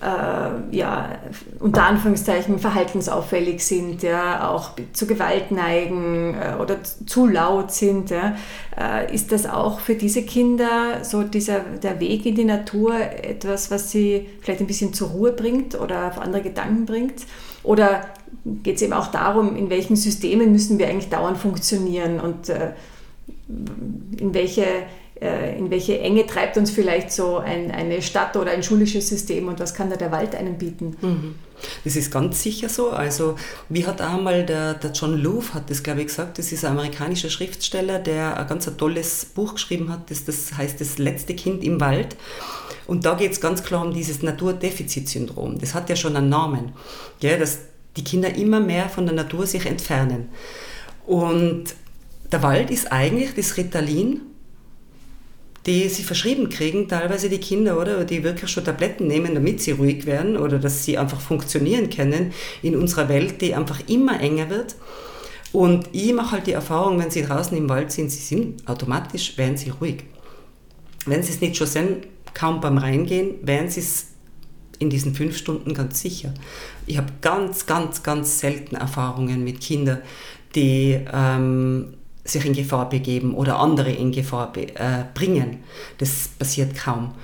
äh, 0.00 0.76
ja, 0.76 1.18
unter 1.60 1.84
Anführungszeichen 1.84 2.58
verhaltensauffällig 2.58 3.64
sind, 3.64 4.02
ja, 4.02 4.50
auch 4.50 4.70
zu 4.92 5.06
Gewalt 5.06 5.50
neigen 5.50 6.34
äh, 6.34 6.60
oder 6.60 6.78
zu 6.82 7.26
laut 7.26 7.72
sind. 7.72 8.10
Ja. 8.10 8.36
Äh, 8.76 9.14
ist 9.14 9.32
das 9.32 9.46
auch 9.46 9.80
für 9.80 9.94
diese 9.94 10.22
Kinder 10.22 11.04
so 11.04 11.22
dieser, 11.22 11.60
der 11.60 12.00
Weg 12.00 12.26
in 12.26 12.34
die 12.34 12.44
Natur 12.44 12.96
etwas, 12.96 13.70
was 13.70 13.90
sie 13.90 14.26
vielleicht 14.40 14.60
ein 14.60 14.66
bisschen 14.66 14.92
zur 14.92 15.08
Ruhe 15.10 15.32
bringt 15.32 15.78
oder 15.80 16.08
auf 16.08 16.18
andere 16.18 16.42
Gedanken 16.42 16.86
bringt? 16.86 17.22
Oder 17.62 18.04
geht 18.44 18.76
es 18.76 18.82
eben 18.82 18.92
auch 18.92 19.06
darum, 19.08 19.56
in 19.56 19.70
welchen 19.70 19.96
Systemen 19.96 20.52
müssen 20.52 20.78
wir 20.78 20.88
eigentlich 20.88 21.08
dauernd 21.08 21.38
funktionieren 21.38 22.20
und 22.20 22.48
äh, 22.48 22.72
in 23.48 24.34
welche 24.34 24.64
in 25.24 25.70
welche 25.70 25.98
Enge 26.00 26.26
treibt 26.26 26.56
uns 26.56 26.70
vielleicht 26.70 27.12
so 27.12 27.38
ein, 27.38 27.70
eine 27.70 28.02
Stadt 28.02 28.36
oder 28.36 28.50
ein 28.50 28.62
schulisches 28.62 29.08
System 29.08 29.48
und 29.48 29.60
was 29.60 29.74
kann 29.74 29.90
da 29.90 29.96
der 29.96 30.12
Wald 30.12 30.34
einem 30.34 30.58
bieten? 30.58 30.96
Mhm. 31.00 31.34
Das 31.84 31.96
ist 31.96 32.10
ganz 32.10 32.42
sicher 32.42 32.68
so. 32.68 32.90
Also, 32.90 33.36
wie 33.68 33.86
hat 33.86 34.00
einmal 34.00 34.44
der, 34.44 34.74
der 34.74 34.90
John 34.92 35.16
Louvre, 35.16 35.54
hat 35.54 35.70
das 35.70 35.82
glaube 35.82 36.00
ich 36.00 36.08
gesagt, 36.08 36.38
das 36.38 36.52
ist 36.52 36.64
ein 36.64 36.72
amerikanischer 36.72 37.30
Schriftsteller, 37.30 37.98
der 37.98 38.36
ein 38.36 38.46
ganz 38.46 38.68
ein 38.68 38.76
tolles 38.76 39.24
Buch 39.24 39.54
geschrieben 39.54 39.90
hat, 39.90 40.10
das, 40.10 40.24
das 40.24 40.56
heißt 40.56 40.80
Das 40.80 40.98
letzte 40.98 41.34
Kind 41.34 41.64
im 41.64 41.80
Wald. 41.80 42.16
Und 42.86 43.06
da 43.06 43.14
geht 43.14 43.32
es 43.32 43.40
ganz 43.40 43.62
klar 43.62 43.84
um 43.84 43.94
dieses 43.94 44.22
Naturdefizitsyndrom. 44.22 45.58
Das 45.58 45.74
hat 45.74 45.88
ja 45.88 45.96
schon 45.96 46.16
einen 46.16 46.28
Namen, 46.28 46.72
ja, 47.20 47.36
dass 47.38 47.60
die 47.96 48.04
Kinder 48.04 48.34
immer 48.34 48.60
mehr 48.60 48.88
von 48.88 49.06
der 49.06 49.14
Natur 49.14 49.46
sich 49.46 49.66
entfernen. 49.66 50.28
Und 51.06 51.74
der 52.30 52.42
Wald 52.42 52.70
ist 52.70 52.92
eigentlich 52.92 53.34
das 53.34 53.56
Ritalin 53.56 54.20
die 55.66 55.88
sie 55.88 56.02
verschrieben 56.02 56.50
kriegen, 56.50 56.88
teilweise 56.88 57.30
die 57.30 57.38
Kinder, 57.38 57.80
oder? 57.80 58.04
Die 58.04 58.22
wirklich 58.22 58.50
schon 58.50 58.64
Tabletten 58.64 59.06
nehmen, 59.06 59.34
damit 59.34 59.62
sie 59.62 59.72
ruhig 59.72 60.04
werden 60.04 60.36
oder 60.36 60.58
dass 60.58 60.84
sie 60.84 60.98
einfach 60.98 61.20
funktionieren 61.20 61.88
können 61.88 62.32
in 62.62 62.76
unserer 62.76 63.08
Welt, 63.08 63.40
die 63.40 63.54
einfach 63.54 63.80
immer 63.88 64.20
enger 64.20 64.50
wird. 64.50 64.76
Und 65.52 65.88
ich 65.92 66.12
mache 66.12 66.32
halt 66.32 66.46
die 66.46 66.52
Erfahrung, 66.52 66.98
wenn 66.98 67.10
sie 67.10 67.22
draußen 67.22 67.56
im 67.56 67.68
Wald 67.68 67.92
sind, 67.92 68.10
sie 68.10 68.20
sind 68.20 68.68
automatisch, 68.68 69.38
werden 69.38 69.56
sie 69.56 69.70
ruhig. 69.70 70.04
Wenn 71.06 71.22
sie 71.22 71.32
es 71.32 71.40
nicht 71.40 71.56
schon 71.56 71.66
sind, 71.66 72.06
kaum 72.34 72.60
beim 72.60 72.76
Reingehen, 72.76 73.46
werden 73.46 73.70
sie 73.70 73.80
es 73.80 74.08
in 74.80 74.90
diesen 74.90 75.14
fünf 75.14 75.36
Stunden 75.36 75.72
ganz 75.72 76.00
sicher. 76.00 76.34
Ich 76.86 76.98
habe 76.98 77.08
ganz, 77.20 77.66
ganz, 77.66 78.02
ganz 78.02 78.40
selten 78.40 78.76
Erfahrungen 78.76 79.44
mit 79.44 79.60
Kindern, 79.60 80.02
die 80.54 81.00
ähm, 81.12 81.94
sich 82.24 82.44
in 82.46 82.54
Gefahr 82.54 82.88
begeben 82.88 83.34
oder 83.34 83.58
andere 83.58 83.90
in 83.90 84.10
Gefahr 84.12 84.52
äh, 84.56 85.04
bringen. 85.12 85.62
Das 85.98 86.28
passiert 86.38 86.74
kaum. 86.76 87.14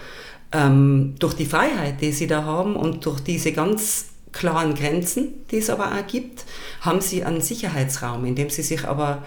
Ähm, 0.52 1.14
durch 1.18 1.34
die 1.34 1.46
Freiheit, 1.46 2.00
die 2.00 2.12
sie 2.12 2.26
da 2.26 2.44
haben 2.44 2.76
und 2.76 3.06
durch 3.06 3.20
diese 3.20 3.52
ganz 3.52 4.06
klaren 4.32 4.74
Grenzen, 4.74 5.46
die 5.50 5.58
es 5.58 5.70
aber 5.70 5.92
auch 5.92 6.06
gibt, 6.06 6.44
haben 6.80 7.00
sie 7.00 7.24
einen 7.24 7.40
Sicherheitsraum, 7.40 8.24
in 8.24 8.34
dem 8.34 8.50
sie 8.50 8.62
sich 8.62 8.86
aber 8.86 9.22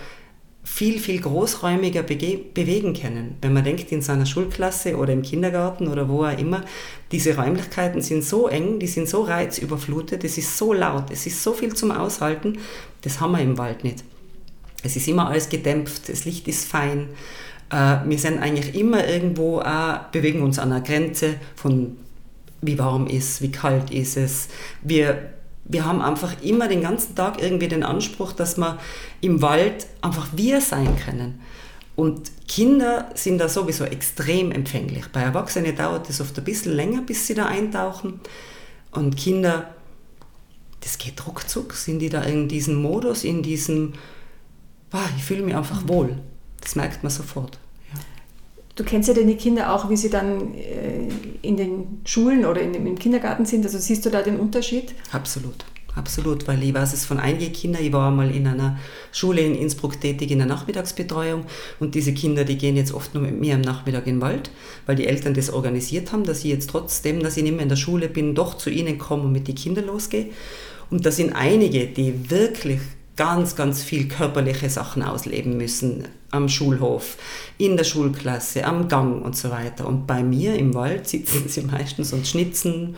viel, 0.66 1.00
viel 1.00 1.20
großräumiger 1.20 2.04
bewegen 2.04 2.94
können. 2.94 3.36
Wenn 3.42 3.52
man 3.52 3.66
denkt, 3.66 3.92
in 3.92 4.02
seiner 4.02 4.26
Schulklasse 4.26 4.96
oder 4.96 5.12
im 5.12 5.22
Kindergarten 5.22 5.90
oder 5.90 6.08
wo 6.08 6.24
auch 6.24 6.38
immer, 6.38 6.64
diese 7.12 7.36
Räumlichkeiten 7.36 8.02
sind 8.02 8.24
so 8.24 8.48
eng, 8.48 8.80
die 8.80 8.88
sind 8.88 9.10
so 9.10 9.24
reizüberflutet, 9.24 10.24
es 10.24 10.38
ist 10.38 10.58
so 10.58 10.72
laut, 10.72 11.12
es 11.12 11.28
ist 11.28 11.44
so 11.44 11.52
viel 11.52 11.74
zum 11.74 11.92
Aushalten, 11.92 12.60
das 13.02 13.20
haben 13.20 13.34
wir 13.34 13.42
im 13.42 13.58
Wald 13.58 13.84
nicht. 13.84 14.06
Es 14.84 14.96
ist 14.96 15.08
immer 15.08 15.30
alles 15.30 15.50
gedämpft, 15.50 16.10
das 16.10 16.26
Licht 16.26 16.48
ist 16.48 16.68
fein. 16.68 17.10
Äh, 17.70 17.98
wir 18.06 18.20
sind 18.20 18.40
eigentlich 18.40 18.76
immer 18.76 19.08
irgendwo, 19.08 19.62
auch, 19.62 20.00
bewegen 20.12 20.42
uns 20.42 20.60
an 20.60 20.72
einer 20.72 20.82
Grenze 20.82 21.36
von 21.56 21.98
wie 22.62 22.80
warm 22.80 23.08
ist, 23.08 23.42
wie 23.42 23.52
kalt 23.52 23.92
ist 23.92 24.18
es. 24.18 24.48
Wir, 24.82 25.34
wir 25.66 25.86
haben 25.86 26.02
einfach 26.02 26.42
immer 26.42 26.68
den 26.68 26.82
ganzen 26.82 27.16
Tag 27.16 27.42
irgendwie 27.42 27.68
den 27.68 27.84
Anspruch, 27.84 28.32
dass 28.32 28.58
wir 28.58 28.78
im 29.22 29.42
Wald 29.42 29.88
einfach 30.02 30.28
wir 30.34 30.62
sein 30.62 30.96
können. 30.98 31.42
Und 31.96 32.32
Kinder 32.48 33.10
sind 33.14 33.38
da 33.38 33.50
sowieso 33.50 33.84
extrem 33.84 34.52
empfänglich. 34.52 35.08
Bei 35.12 35.22
Erwachsenen 35.22 35.76
dauert 35.76 36.10
es 36.10 36.22
oft 36.22 36.38
ein 36.38 36.44
bisschen 36.44 36.74
länger, 36.74 37.02
bis 37.02 37.28
sie 37.28 37.36
da 37.36 37.46
eintauchen. 37.46 38.20
Und 38.92 39.16
Kinder, 39.16 39.74
das 40.82 40.98
geht 40.98 41.26
ruckzuck, 41.28 41.74
sind 41.74 42.00
die 42.00 42.10
da 42.10 42.22
in 42.24 42.48
diesem 42.48 42.82
Modus, 42.82 43.24
in 43.24 43.44
diesem 43.44 43.94
boah, 44.94 45.10
ich 45.18 45.24
fühle 45.24 45.42
mich 45.42 45.56
einfach 45.56 45.86
wohl. 45.88 46.16
Das 46.62 46.78
merkt 46.78 47.04
man 47.04 47.12
sofort. 47.12 47.58
Ja. 47.94 48.00
Du 48.76 48.86
kennst 48.86 49.10
ja 49.10 49.16
deine 49.16 49.36
Kinder 49.36 49.74
auch, 49.74 49.90
wie 49.90 49.98
sie 49.98 50.10
dann 50.10 50.54
äh, 50.54 51.10
in 51.42 51.58
den 51.58 52.02
Schulen 52.06 52.46
oder 52.46 52.62
in, 52.62 52.74
im 52.76 52.98
Kindergarten 52.98 53.46
sind. 53.46 53.66
Also 53.66 53.80
siehst 53.80 54.06
du 54.06 54.10
da 54.10 54.22
den 54.22 54.40
Unterschied? 54.40 54.94
Absolut. 55.12 55.66
Absolut, 55.96 56.48
weil 56.48 56.64
ich 56.64 56.74
weiß 56.74 56.94
es 56.94 57.06
von 57.06 57.20
einigen 57.20 57.54
Kindern. 57.54 57.84
Ich 57.84 57.94
war 57.94 58.08
einmal 58.08 58.32
in 58.34 58.48
einer 58.48 58.80
Schule 59.12 59.42
in 59.42 59.54
Innsbruck 59.54 60.02
tätig 60.02 60.32
in 60.32 60.40
der 60.40 60.48
Nachmittagsbetreuung 60.48 61.46
und 61.80 61.94
diese 61.94 62.16
Kinder, 62.16 62.46
die 62.46 62.58
gehen 62.58 62.76
jetzt 62.76 62.94
oft 62.94 63.14
nur 63.14 63.22
mit 63.22 63.40
mir 63.40 63.54
am 63.54 63.62
Nachmittag 63.62 64.08
in 64.08 64.16
den 64.16 64.22
Wald, 64.22 64.50
weil 64.88 64.96
die 64.96 65.06
Eltern 65.06 65.36
das 65.36 65.52
organisiert 65.52 66.12
haben, 66.12 66.24
dass 66.24 66.40
ich 66.40 66.46
jetzt 66.46 66.72
trotzdem, 66.72 67.22
dass 67.22 67.38
ich 67.38 67.44
nicht 67.44 67.52
mehr 67.52 67.62
in 67.62 67.70
der 67.70 67.76
Schule 67.76 68.10
bin, 68.10 68.34
doch 68.34 68.58
zu 68.58 68.72
ihnen 68.72 68.98
komme 68.98 69.24
und 69.24 69.34
mit 69.34 69.48
den 69.48 69.54
Kindern 69.54 69.86
losgehe. 69.86 70.30
Und 70.90 71.06
da 71.06 71.12
sind 71.12 71.34
einige, 71.34 71.86
die 71.86 72.32
wirklich 72.32 72.80
ganz, 73.16 73.56
ganz 73.56 73.84
viel 73.84 74.08
körperliche 74.08 74.70
Sachen 74.70 75.04
ausleben 75.04 75.58
müssen 75.58 76.08
am 76.32 76.50
Schulhof, 76.50 77.18
in 77.58 77.78
der 77.78 77.84
Schulklasse, 77.84 78.66
am 78.66 78.88
Gang 78.88 79.24
und 79.24 79.38
so 79.38 79.52
weiter. 79.52 79.88
Und 79.88 80.08
bei 80.08 80.24
mir 80.24 80.56
im 80.56 80.74
Wald 80.74 81.08
sitzen 81.08 81.44
sie 81.48 81.62
meistens 81.62 82.14
und 82.14 82.28
schnitzen 82.28 82.96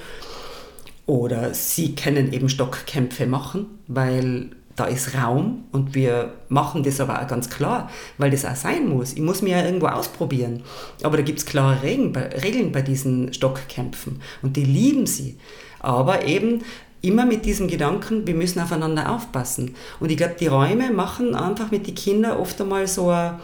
oder 1.06 1.54
sie 1.54 1.96
können 1.96 2.34
eben 2.34 2.50
Stockkämpfe 2.50 3.28
machen, 3.28 3.66
weil 3.88 4.52
da 4.76 4.86
ist 4.86 5.16
Raum 5.16 5.64
und 5.72 5.96
wir 5.96 6.34
machen 6.50 6.84
das 6.84 7.00
aber 7.00 7.22
auch 7.22 7.28
ganz 7.28 7.50
klar, 7.50 7.90
weil 8.18 8.32
das 8.32 8.44
auch 8.44 8.56
sein 8.56 8.90
muss. 8.90 9.14
Ich 9.14 9.22
muss 9.22 9.42
mich 9.42 9.54
ja 9.54 9.64
irgendwo 9.64 9.88
ausprobieren. 9.88 10.64
Aber 11.02 11.16
da 11.18 11.24
gibt 11.24 11.40
es 11.40 11.46
klare 11.46 11.82
Regeln 11.82 12.12
bei, 12.12 12.28
Regeln 12.28 12.72
bei 12.72 12.82
diesen 12.82 13.34
Stockkämpfen 13.34 14.22
und 14.42 14.58
die 14.58 14.66
lieben 14.66 15.06
sie. 15.06 15.38
Aber 15.80 16.26
eben 16.26 16.64
immer 17.06 17.26
mit 17.26 17.46
diesem 17.46 17.68
Gedanken, 17.68 18.26
wir 18.28 18.36
müssen 18.36 18.60
aufeinander 18.60 19.12
aufpassen. 19.12 19.76
Und 20.00 20.12
ich 20.12 20.18
glaube, 20.18 20.36
die 20.40 20.48
Räume 20.48 20.92
machen 20.92 21.36
einfach 21.36 21.72
mit 21.72 21.88
den 21.88 21.96
Kindern 21.96 22.38
oft 22.38 22.60
einmal 22.60 22.88
so 22.88 23.10
ein, 23.10 23.36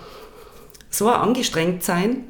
so 0.89 1.08
ein 1.08 1.21
angestrengt 1.21 1.84
sein, 1.84 2.26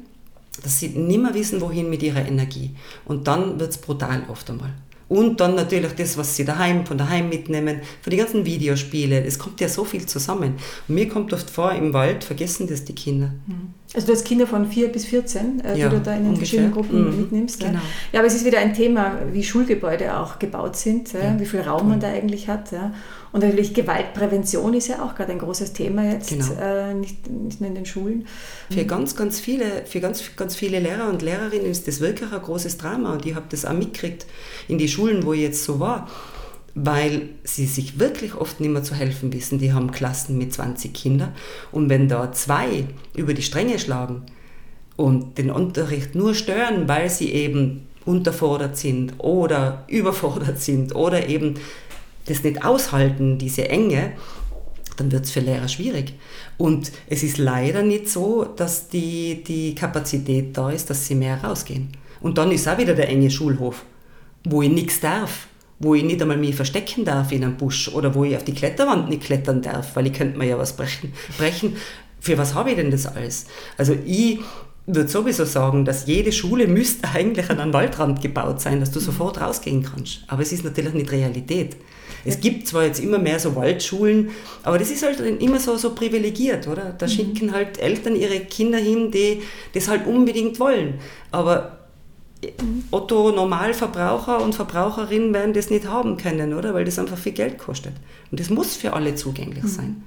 dass 0.62 0.80
sie 0.80 0.88
nicht 0.88 1.20
mehr 1.20 1.34
wissen, 1.34 1.60
wohin 1.60 1.88
mit 1.88 2.02
ihrer 2.02 2.26
Energie. 2.26 2.70
Und 3.04 3.26
dann 3.26 3.58
wird 3.58 3.70
es 3.70 3.78
brutal 3.78 4.24
oft 4.28 4.50
einmal. 4.50 4.72
Und 5.08 5.40
dann 5.40 5.54
natürlich 5.54 5.92
das, 5.92 6.16
was 6.16 6.36
sie 6.36 6.44
daheim, 6.44 6.86
von 6.86 6.96
daheim 6.96 7.28
mitnehmen, 7.28 7.82
von 8.00 8.10
den 8.10 8.18
ganzen 8.18 8.46
Videospiele. 8.46 9.22
Es 9.22 9.38
kommt 9.38 9.60
ja 9.60 9.68
so 9.68 9.84
viel 9.84 10.06
zusammen. 10.06 10.54
Und 10.88 10.94
mir 10.94 11.06
kommt 11.06 11.34
oft 11.34 11.50
vor, 11.50 11.72
im 11.72 11.92
Wald 11.92 12.24
vergessen 12.24 12.66
das 12.66 12.84
die 12.84 12.94
Kinder. 12.94 13.32
Mhm. 13.46 13.74
Also 13.94 14.06
du 14.06 14.14
hast 14.14 14.24
Kinder 14.24 14.46
von 14.46 14.66
4 14.66 14.88
bis 14.88 15.04
14, 15.04 15.60
äh, 15.60 15.78
ja, 15.78 15.88
die 15.88 15.96
du 15.96 16.02
da 16.02 16.14
in 16.14 16.24
den 16.24 16.36
verschiedenen 16.36 16.72
Gruppen 16.72 17.10
mhm, 17.10 17.20
mitnimmst. 17.20 17.60
Genau. 17.60 17.80
Ja, 18.12 18.20
aber 18.20 18.26
es 18.26 18.34
ist 18.34 18.46
wieder 18.46 18.58
ein 18.58 18.72
Thema, 18.72 19.18
wie 19.32 19.44
Schulgebäude 19.44 20.16
auch 20.16 20.38
gebaut 20.38 20.76
sind, 20.76 21.12
ja, 21.12 21.38
wie 21.38 21.44
viel 21.44 21.60
Raum 21.60 21.90
man 21.90 22.00
da 22.00 22.08
eigentlich 22.08 22.48
hat. 22.48 22.72
Ja. 22.72 22.94
Und 23.32 23.42
natürlich 23.42 23.74
Gewaltprävention 23.74 24.72
ist 24.74 24.88
ja 24.88 25.02
auch 25.02 25.14
gerade 25.14 25.32
ein 25.32 25.38
großes 25.38 25.74
Thema 25.74 26.10
jetzt, 26.10 26.30
genau. 26.30 26.46
äh, 26.60 26.94
nicht, 26.94 27.30
nicht, 27.30 27.60
nur 27.60 27.68
in 27.68 27.74
den 27.74 27.86
Schulen. 27.86 28.26
Für 28.70 28.84
ganz, 28.84 29.14
ganz 29.14 29.40
viele, 29.40 29.84
für 29.84 30.00
ganz, 30.00 30.22
ganz 30.36 30.54
viele 30.54 30.78
Lehrer 30.78 31.08
und 31.08 31.20
Lehrerinnen 31.20 31.66
ist 31.66 31.86
das 31.86 32.00
wirklich 32.00 32.32
ein 32.32 32.42
großes 32.42 32.78
Drama. 32.78 33.12
Und 33.12 33.26
ich 33.26 33.34
habe 33.34 33.46
das 33.50 33.64
auch 33.64 33.72
mitgekriegt 33.74 34.26
in 34.68 34.78
die 34.78 34.88
Schulen, 34.88 35.24
wo 35.24 35.34
ich 35.34 35.40
jetzt 35.40 35.64
so 35.64 35.80
war 35.80 36.08
weil 36.74 37.28
sie 37.44 37.66
sich 37.66 37.98
wirklich 37.98 38.34
oft 38.34 38.60
nicht 38.60 38.70
mehr 38.70 38.82
zu 38.82 38.94
helfen 38.94 39.32
wissen. 39.32 39.58
Die 39.58 39.72
haben 39.72 39.90
Klassen 39.90 40.38
mit 40.38 40.52
20 40.52 40.92
Kindern 40.92 41.34
und 41.70 41.88
wenn 41.88 42.08
da 42.08 42.32
zwei 42.32 42.86
über 43.14 43.34
die 43.34 43.42
Stränge 43.42 43.78
schlagen 43.78 44.22
und 44.96 45.38
den 45.38 45.50
Unterricht 45.50 46.14
nur 46.14 46.34
stören, 46.34 46.88
weil 46.88 47.10
sie 47.10 47.32
eben 47.32 47.86
unterfordert 48.04 48.76
sind 48.76 49.14
oder 49.18 49.84
überfordert 49.88 50.60
sind 50.60 50.94
oder 50.94 51.28
eben 51.28 51.54
das 52.26 52.42
nicht 52.42 52.64
aushalten, 52.64 53.38
diese 53.38 53.68
Enge, 53.68 54.12
dann 54.96 55.10
wird 55.10 55.24
es 55.24 55.32
für 55.32 55.40
Lehrer 55.40 55.68
schwierig. 55.68 56.14
Und 56.56 56.92
es 57.08 57.22
ist 57.22 57.38
leider 57.38 57.82
nicht 57.82 58.08
so, 58.08 58.44
dass 58.44 58.88
die, 58.88 59.42
die 59.42 59.74
Kapazität 59.74 60.56
da 60.56 60.70
ist, 60.70 60.88
dass 60.90 61.06
sie 61.06 61.14
mehr 61.14 61.42
rausgehen. 61.42 61.88
Und 62.20 62.38
dann 62.38 62.52
ist 62.52 62.68
auch 62.68 62.78
wieder 62.78 62.94
der 62.94 63.08
enge 63.08 63.30
Schulhof, 63.30 63.84
wo 64.44 64.62
ich 64.62 64.70
nichts 64.70 65.00
darf 65.00 65.48
wo 65.82 65.96
ich 65.96 66.04
nicht 66.04 66.22
einmal 66.22 66.36
mich 66.36 66.54
verstecken 66.54 67.04
darf 67.04 67.32
in 67.32 67.42
einem 67.42 67.56
Busch 67.56 67.88
oder 67.88 68.14
wo 68.14 68.24
ich 68.24 68.36
auf 68.36 68.44
die 68.44 68.54
Kletterwand 68.54 69.08
nicht 69.08 69.24
klettern 69.24 69.60
darf, 69.60 69.96
weil 69.96 70.06
ich 70.06 70.12
könnte 70.12 70.38
mir 70.38 70.46
ja 70.46 70.56
was 70.56 70.76
brechen. 70.76 71.12
brechen. 71.38 71.76
Für 72.20 72.38
was 72.38 72.54
habe 72.54 72.70
ich 72.70 72.76
denn 72.76 72.92
das 72.92 73.06
alles? 73.06 73.46
Also 73.76 73.96
ich 74.06 74.38
würde 74.86 75.08
sowieso 75.08 75.44
sagen, 75.44 75.84
dass 75.84 76.06
jede 76.06 76.30
Schule 76.30 76.68
müsste 76.68 77.08
eigentlich 77.08 77.50
an 77.50 77.58
einem 77.58 77.72
Waldrand 77.72 78.22
gebaut 78.22 78.60
sein, 78.60 78.78
dass 78.78 78.92
du 78.92 79.00
mhm. 79.00 79.04
sofort 79.04 79.40
rausgehen 79.40 79.82
kannst. 79.82 80.20
Aber 80.28 80.42
es 80.42 80.52
ist 80.52 80.64
natürlich 80.64 80.94
nicht 80.94 81.10
Realität. 81.10 81.76
Es 82.24 82.38
gibt 82.38 82.68
zwar 82.68 82.84
jetzt 82.84 83.00
immer 83.00 83.18
mehr 83.18 83.40
so 83.40 83.56
Waldschulen, 83.56 84.30
aber 84.62 84.78
das 84.78 84.92
ist 84.92 85.02
halt 85.02 85.18
immer 85.42 85.58
so, 85.58 85.76
so 85.76 85.92
privilegiert, 85.92 86.68
oder? 86.68 86.94
Da 86.96 87.06
mhm. 87.06 87.10
schicken 87.10 87.52
halt 87.52 87.80
Eltern 87.80 88.14
ihre 88.14 88.38
Kinder 88.40 88.78
hin, 88.78 89.10
die 89.10 89.42
das 89.74 89.88
halt 89.88 90.06
unbedingt 90.06 90.60
wollen. 90.60 90.94
Aber 91.32 91.81
Otto 92.90 93.30
Normalverbraucher 93.30 94.42
und 94.42 94.54
Verbraucherinnen 94.54 95.32
werden 95.32 95.52
das 95.52 95.70
nicht 95.70 95.86
haben 95.86 96.16
können, 96.16 96.54
oder? 96.54 96.74
Weil 96.74 96.84
das 96.84 96.98
einfach 96.98 97.18
viel 97.18 97.32
Geld 97.32 97.58
kostet. 97.58 97.92
Und 98.30 98.40
das 98.40 98.50
muss 98.50 98.76
für 98.76 98.92
alle 98.94 99.14
zugänglich 99.14 99.62
mhm. 99.62 99.68
sein. 99.68 100.02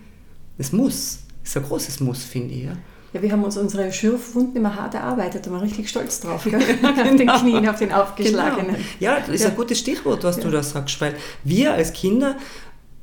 Das 0.57 0.71
muss. 0.71 1.19
Das 1.41 1.51
ist 1.51 1.57
ein 1.57 1.63
großes 1.63 1.99
Muss, 2.01 2.23
finde 2.23 2.53
ich. 2.53 2.63
Ja. 2.65 2.73
Ja, 3.13 3.21
wir 3.21 3.31
haben 3.31 3.45
uns 3.45 3.55
unsere 3.55 3.93
Schürfwunden 3.93 4.57
immer 4.57 4.75
hart 4.75 4.93
erarbeitet 4.93 5.47
und 5.47 5.53
waren 5.53 5.61
richtig 5.61 5.87
stolz 5.87 6.19
drauf, 6.19 6.43
gell? 6.49 6.59
genau. 6.59 6.89
auf 7.01 7.15
den 7.15 7.27
Knien, 7.27 7.69
auf 7.69 7.79
den 7.79 7.93
aufgeschlagenen. 7.93 8.75
Genau. 8.75 8.87
Ja, 8.99 9.19
das 9.19 9.29
ist 9.29 9.43
ja. 9.43 9.49
ein 9.49 9.55
gutes 9.55 9.79
Stichwort, 9.79 10.23
was 10.25 10.35
ja. 10.37 10.43
du 10.43 10.51
da 10.51 10.61
sagst, 10.61 10.99
weil 10.99 11.15
wir 11.45 11.73
als 11.73 11.93
Kinder 11.93 12.35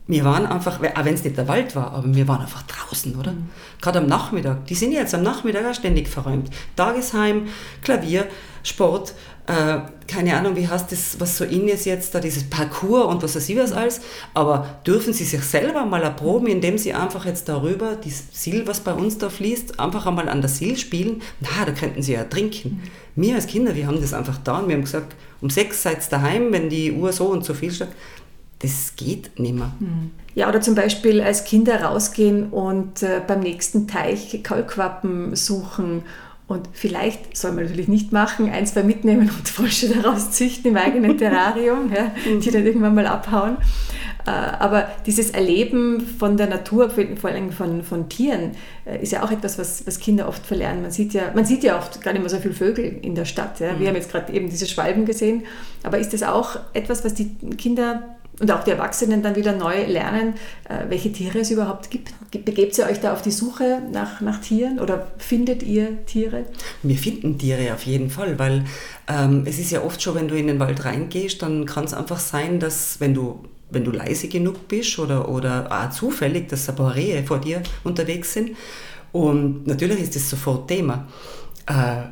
wir 0.09 0.25
waren 0.25 0.47
einfach, 0.47 0.81
auch 0.81 1.05
wenn 1.05 1.14
es 1.14 1.23
nicht 1.23 1.38
der 1.38 1.47
Wald 1.47 1.77
war, 1.77 1.92
aber 1.92 2.14
wir 2.14 2.27
waren 2.27 2.40
einfach 2.40 2.62
draußen, 2.62 3.14
oder? 3.16 3.33
Mhm. 3.33 3.51
Gerade 3.81 4.01
am 4.01 4.07
Nachmittag. 4.07 4.66
Die 4.66 4.75
sind 4.75 4.92
jetzt 4.92 5.14
am 5.14 5.23
Nachmittag 5.23 5.64
auch 5.64 5.75
ständig 5.75 6.09
verräumt. 6.09 6.51
Tagesheim, 6.77 7.49
Klavier, 7.83 8.27
Sport, 8.62 9.14
äh, 9.46 9.81
keine 10.07 10.37
Ahnung, 10.37 10.55
wie 10.57 10.68
heißt 10.68 10.92
das, 10.92 11.18
was 11.18 11.37
so 11.37 11.44
in 11.44 11.66
ist 11.68 11.85
jetzt, 11.85 12.14
da 12.14 12.20
dieses 12.20 12.44
Parcours 12.44 13.07
und 13.07 13.22
was 13.22 13.35
weiß 13.35 13.48
ich 13.48 13.57
was 13.57 13.72
alles, 13.72 14.01
aber 14.35 14.81
dürfen 14.87 15.12
sie 15.12 15.25
sich 15.25 15.42
selber 15.42 15.85
mal 15.85 16.03
erproben, 16.03 16.46
indem 16.46 16.79
sie 16.79 16.94
einfach 16.94 17.25
jetzt 17.25 17.48
darüber, 17.48 17.96
die 17.96 18.11
Sil, 18.11 18.66
was 18.66 18.81
bei 18.81 18.92
uns 18.92 19.18
da 19.18 19.31
fließt, 19.31 19.81
einfach 19.81 20.07
einmal 20.07 20.29
an 20.29 20.40
der 20.42 20.51
Sil 20.51 20.77
spielen? 20.77 21.22
Na, 21.40 21.64
da 21.64 21.72
könnten 21.72 22.03
sie 22.03 22.12
ja 22.12 22.25
trinken. 22.25 22.83
Mhm. 23.16 23.22
Wir 23.22 23.35
als 23.35 23.46
Kinder, 23.46 23.75
wir 23.75 23.87
haben 23.87 24.01
das 24.01 24.14
einfach 24.14 24.38
da 24.38 24.59
und 24.59 24.68
wir 24.68 24.77
haben 24.77 24.85
gesagt, 24.85 25.16
um 25.40 25.51
sechs 25.51 25.83
seid 25.83 25.98
ihr 25.98 26.11
daheim, 26.11 26.53
wenn 26.53 26.68
die 26.70 26.92
Uhr 26.92 27.12
so 27.12 27.27
und 27.27 27.44
so 27.44 27.55
viel 27.55 27.72
steht. 27.72 27.88
Das 28.61 28.94
geht 28.94 29.40
nicht 29.40 29.55
mehr. 29.55 29.72
Mhm. 29.81 30.12
Ja, 30.35 30.48
oder 30.48 30.61
zum 30.61 30.75
Beispiel 30.75 31.20
als 31.20 31.44
Kinder 31.44 31.83
rausgehen 31.83 32.51
und 32.51 33.03
äh, 33.03 33.20
beim 33.27 33.40
nächsten 33.40 33.88
Teich 33.88 34.40
Kaulquappen 34.42 35.35
suchen 35.35 36.05
und 36.53 36.69
vielleicht 36.73 37.37
soll 37.37 37.53
man 37.53 37.65
natürlich 37.65 37.88
nicht 37.88 38.12
machen, 38.12 38.51
ein, 38.51 38.67
zwei 38.67 38.83
mitnehmen 38.83 39.31
und 39.37 39.49
Frösche 39.49 39.88
daraus 39.88 40.31
züchten 40.31 40.71
im 40.71 40.77
eigenen 40.77 41.19
Terrarium, 41.19 41.91
ja, 41.93 42.12
die 42.25 42.51
dann 42.51 42.65
irgendwann 42.67 42.95
mal 42.95 43.07
abhauen. 43.07 43.57
Äh, 44.25 44.31
aber 44.31 44.88
dieses 45.07 45.31
Erleben 45.31 46.01
von 46.01 46.37
der 46.37 46.47
Natur, 46.47 46.91
vor 46.91 47.31
allem 47.31 47.51
von, 47.51 47.83
von 47.83 48.09
Tieren, 48.09 48.53
äh, 48.85 49.03
ist 49.03 49.12
ja 49.12 49.25
auch 49.25 49.31
etwas, 49.31 49.59
was, 49.59 49.87
was 49.87 49.99
Kinder 49.99 50.29
oft 50.29 50.47
verlernen. 50.47 50.83
Man 50.83 50.93
sieht, 50.93 51.12
ja, 51.12 51.33
man 51.35 51.45
sieht 51.45 51.65
ja 51.65 51.77
oft 51.77 52.01
gar 52.03 52.12
nicht 52.12 52.23
mehr 52.23 52.31
so 52.31 52.38
viele 52.38 52.55
Vögel 52.55 52.99
in 53.03 53.15
der 53.15 53.25
Stadt. 53.25 53.59
Ja. 53.59 53.71
Wir 53.71 53.75
mhm. 53.75 53.87
haben 53.88 53.97
jetzt 53.97 54.12
gerade 54.12 54.33
eben 54.33 54.49
diese 54.49 54.67
Schwalben 54.67 55.07
gesehen. 55.07 55.43
Aber 55.83 55.99
ist 55.99 56.12
das 56.12 56.23
auch 56.23 56.57
etwas, 56.73 57.05
was 57.05 57.15
die 57.15 57.35
Kinder 57.57 58.17
und 58.40 58.51
auch 58.51 58.64
die 58.64 58.71
Erwachsenen 58.71 59.23
dann 59.23 59.37
wieder 59.37 59.53
neu 59.53 59.85
lernen, 59.87 60.35
äh, 60.68 60.88
welche 60.88 61.12
Tiere 61.12 61.40
es 61.40 61.51
überhaupt 61.51 61.90
gibt. 61.90 62.12
Begebt 62.31 62.77
ihr 62.79 62.87
euch 62.87 63.01
da 63.01 63.12
auf 63.12 63.23
die 63.23 63.31
Suche 63.31 63.83
nach, 63.92 64.21
nach 64.21 64.40
Tieren 64.40 64.81
oder 64.81 65.09
findet 65.18 65.62
ihr 65.62 66.05
Tiere? 66.07 66.45
Wir 66.83 66.97
finden 66.97 67.38
Tiere 67.38 67.75
auf 67.75 67.85
jeden 67.85 68.11
Fall, 68.11 68.38
weil 68.38 68.64
ähm, 69.07 69.45
es 69.47 69.59
ist 69.59 69.71
ja 69.71 69.83
oft 69.83 70.01
schon, 70.03 70.14
wenn 70.14 70.29
du 70.29 70.37
in 70.37 70.47
den 70.47 70.59
Wald 70.59 70.85
reingehst, 70.85 71.42
dann 71.42 71.66
kann 71.66 71.85
es 71.85 71.95
einfach 71.95 72.18
sein, 72.18 72.59
dass 72.59 73.01
wenn 73.01 73.14
du 73.14 73.45
wenn 73.73 73.85
du 73.85 73.90
leise 73.90 74.29
genug 74.29 74.68
bist 74.68 74.99
oder, 74.99 75.31
oder 75.31 75.66
auch 75.71 75.90
zufällig, 75.90 76.49
dass 76.49 76.68
ein 76.68 76.77
paar 76.77 76.95
Rehe 76.95 77.25
vor 77.25 77.38
dir 77.38 77.62
unterwegs 77.85 78.35
sind. 78.35 78.51
Und 79.12 79.66
natürlich 79.66 80.01
ist 80.01 80.14
das 80.14 80.29
sofort 80.29 80.68
Thema. 80.68 81.09
Äh, 81.66 82.03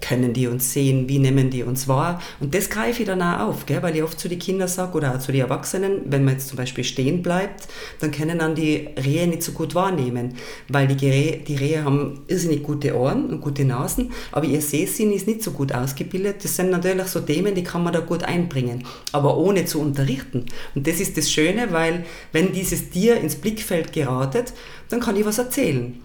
können 0.00 0.32
die 0.32 0.46
uns 0.46 0.72
sehen, 0.72 1.08
wie 1.08 1.18
nehmen 1.18 1.50
die 1.50 1.62
uns 1.62 1.88
wahr. 1.88 2.20
Und 2.40 2.54
das 2.54 2.70
greife 2.70 3.02
ich 3.02 3.06
dann 3.06 3.22
auch 3.22 3.48
auf, 3.48 3.66
gell? 3.66 3.82
weil 3.82 3.96
ich 3.96 4.02
oft 4.02 4.18
zu 4.18 4.28
den 4.28 4.38
Kindern 4.38 4.68
sage 4.68 4.96
oder 4.96 5.14
auch 5.14 5.18
zu 5.18 5.32
den 5.32 5.40
Erwachsenen, 5.40 6.02
wenn 6.06 6.24
man 6.24 6.34
jetzt 6.34 6.48
zum 6.48 6.56
Beispiel 6.56 6.84
stehen 6.84 7.22
bleibt, 7.22 7.68
dann 8.00 8.10
können 8.10 8.38
dann 8.38 8.54
die 8.54 8.88
Rehe 9.02 9.26
nicht 9.26 9.42
so 9.42 9.52
gut 9.52 9.74
wahrnehmen, 9.74 10.34
weil 10.68 10.86
die, 10.88 11.08
Rehe, 11.08 11.38
die 11.38 11.56
Rehe 11.56 11.84
haben 11.84 12.22
irrsinnig 12.28 12.62
gute 12.62 12.96
Ohren 12.96 13.26
und 13.30 13.40
gute 13.40 13.64
Nasen, 13.64 14.12
aber 14.32 14.46
ihr 14.46 14.60
Sehsinn 14.60 15.12
ist 15.12 15.26
nicht 15.26 15.42
so 15.42 15.50
gut 15.50 15.72
ausgebildet. 15.72 16.44
Das 16.44 16.56
sind 16.56 16.70
natürlich 16.70 17.06
so 17.06 17.20
Themen, 17.20 17.54
die 17.54 17.64
kann 17.64 17.82
man 17.82 17.92
da 17.92 18.00
gut 18.00 18.22
einbringen, 18.22 18.84
aber 19.12 19.36
ohne 19.36 19.64
zu 19.64 19.80
unterrichten. 19.80 20.46
Und 20.74 20.86
das 20.86 21.00
ist 21.00 21.16
das 21.16 21.30
Schöne, 21.30 21.72
weil 21.72 22.04
wenn 22.32 22.52
dieses 22.52 22.90
Tier 22.90 23.16
ins 23.16 23.36
Blickfeld 23.36 23.92
geratet, 23.92 24.52
dann 24.88 25.00
kann 25.00 25.16
ich 25.16 25.24
was 25.24 25.38
erzählen. 25.38 26.00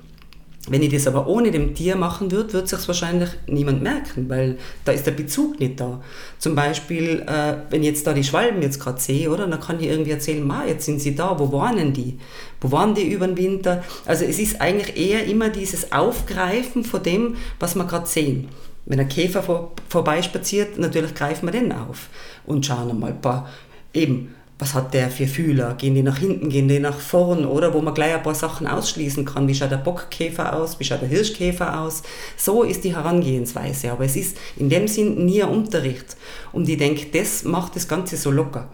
Wenn 0.69 0.81
ich 0.81 0.93
das 0.93 1.07
aber 1.07 1.27
ohne 1.27 1.51
dem 1.51 1.75
Tier 1.75 1.97
machen 1.97 2.31
würde, 2.31 2.53
wird 2.53 2.71
es 2.71 2.87
wahrscheinlich 2.87 3.29
niemand 3.47 3.83
merken, 3.83 4.29
weil 4.29 4.57
da 4.85 4.93
ist 4.93 5.05
der 5.05 5.11
Bezug 5.11 5.59
nicht 5.59 5.77
da. 5.77 6.01
Zum 6.39 6.55
Beispiel, 6.55 7.21
äh, 7.27 7.55
wenn 7.69 7.81
ich 7.81 7.89
jetzt 7.89 8.07
da 8.07 8.13
die 8.13 8.23
Schwalben 8.23 8.61
jetzt 8.61 8.79
gerade 8.79 9.01
sehe, 9.01 9.29
oder, 9.29 9.45
dann 9.45 9.59
kann 9.59 9.81
ich 9.81 9.87
irgendwie 9.87 10.11
erzählen, 10.11 10.45
ma, 10.45 10.65
jetzt 10.65 10.85
sind 10.85 11.01
sie 11.01 11.15
da, 11.15 11.37
wo 11.37 11.51
waren 11.51 11.91
die? 11.91 12.17
Wo 12.61 12.71
waren 12.71 12.95
die 12.95 13.11
über 13.11 13.27
den 13.27 13.35
Winter? 13.35 13.83
Also 14.05 14.23
es 14.23 14.39
ist 14.39 14.61
eigentlich 14.61 14.95
eher 14.95 15.25
immer 15.25 15.49
dieses 15.49 15.91
Aufgreifen 15.91 16.85
von 16.85 17.03
dem, 17.03 17.35
was 17.59 17.75
wir 17.75 17.83
gerade 17.83 18.07
sehen. 18.07 18.47
Wenn 18.85 19.01
ein 19.01 19.09
Käfer 19.09 19.43
vor, 19.43 19.73
vorbeispaziert, 19.89 20.77
natürlich 20.77 21.13
greifen 21.13 21.47
wir 21.47 21.51
den 21.51 21.73
auf 21.73 22.07
und 22.45 22.65
schauen 22.65 22.97
mal 22.97 23.11
ein 23.11 23.21
paar, 23.21 23.49
eben, 23.93 24.33
was 24.59 24.73
hat 24.73 24.93
der 24.93 25.09
für 25.09 25.27
Fühler? 25.27 25.73
Gehen 25.75 25.95
die 25.95 26.03
nach 26.03 26.19
hinten, 26.19 26.49
gehen 26.49 26.67
die 26.67 26.79
nach 26.79 26.97
vorn, 26.97 27.45
oder? 27.45 27.73
Wo 27.73 27.81
man 27.81 27.93
gleich 27.93 28.13
ein 28.13 28.23
paar 28.23 28.35
Sachen 28.35 28.67
ausschließen 28.67 29.25
kann. 29.25 29.47
Wie 29.47 29.55
schaut 29.55 29.71
der 29.71 29.77
Bockkäfer 29.77 30.55
aus? 30.55 30.79
Wie 30.79 30.83
schaut 30.83 31.01
der 31.01 31.09
Hirschkäfer 31.09 31.81
aus? 31.81 32.03
So 32.37 32.63
ist 32.63 32.83
die 32.83 32.95
Herangehensweise. 32.95 33.91
Aber 33.91 34.05
es 34.05 34.15
ist 34.15 34.37
in 34.55 34.69
dem 34.69 34.87
Sinn 34.87 35.25
nie 35.25 35.43
ein 35.43 35.49
Unterricht. 35.49 36.15
Und 36.51 36.69
ich 36.69 36.77
denke, 36.77 37.07
das 37.07 37.43
macht 37.43 37.75
das 37.75 37.87
Ganze 37.87 38.15
so 38.15 38.31
locker. 38.31 38.69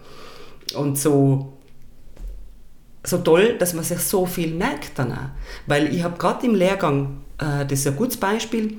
Und 0.76 0.98
so, 0.98 1.54
so 3.02 3.18
toll, 3.18 3.56
dass 3.58 3.74
man 3.74 3.82
sich 3.82 4.00
so 4.00 4.26
viel 4.26 4.54
merkt 4.54 4.98
dann 4.98 5.12
auch. 5.12 5.30
Weil 5.66 5.92
ich 5.94 6.02
habe 6.02 6.18
gerade 6.18 6.46
im 6.46 6.54
Lehrgang, 6.54 7.22
äh, 7.38 7.64
das 7.66 7.80
ist 7.80 7.86
ein 7.86 7.96
gutes 7.96 8.18
Beispiel, 8.18 8.76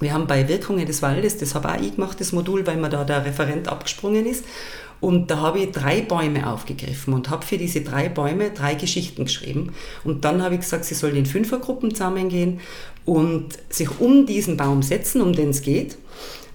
wir 0.00 0.12
haben 0.12 0.26
bei 0.26 0.48
Wirkungen 0.48 0.86
des 0.86 1.02
Waldes, 1.02 1.38
das 1.38 1.54
habe 1.54 1.68
auch 1.68 1.80
ich 1.80 1.94
gemacht, 1.94 2.20
das 2.20 2.32
Modul, 2.32 2.66
weil 2.66 2.76
mir 2.76 2.88
da 2.88 3.04
der 3.04 3.24
Referent 3.24 3.68
abgesprungen 3.68 4.26
ist. 4.26 4.44
Und 5.04 5.30
da 5.30 5.36
habe 5.40 5.58
ich 5.58 5.70
drei 5.70 6.00
Bäume 6.00 6.50
aufgegriffen 6.50 7.12
und 7.12 7.28
habe 7.28 7.44
für 7.44 7.58
diese 7.58 7.82
drei 7.82 8.08
Bäume 8.08 8.52
drei 8.52 8.74
Geschichten 8.74 9.26
geschrieben. 9.26 9.74
Und 10.02 10.24
dann 10.24 10.42
habe 10.42 10.54
ich 10.54 10.62
gesagt, 10.62 10.86
sie 10.86 10.94
sollen 10.94 11.14
in 11.14 11.26
Fünfergruppen 11.26 11.90
zusammengehen 11.90 12.60
und 13.04 13.48
sich 13.68 14.00
um 14.00 14.24
diesen 14.24 14.56
Baum 14.56 14.82
setzen, 14.82 15.20
um 15.20 15.34
den 15.34 15.50
es 15.50 15.60
geht, 15.60 15.98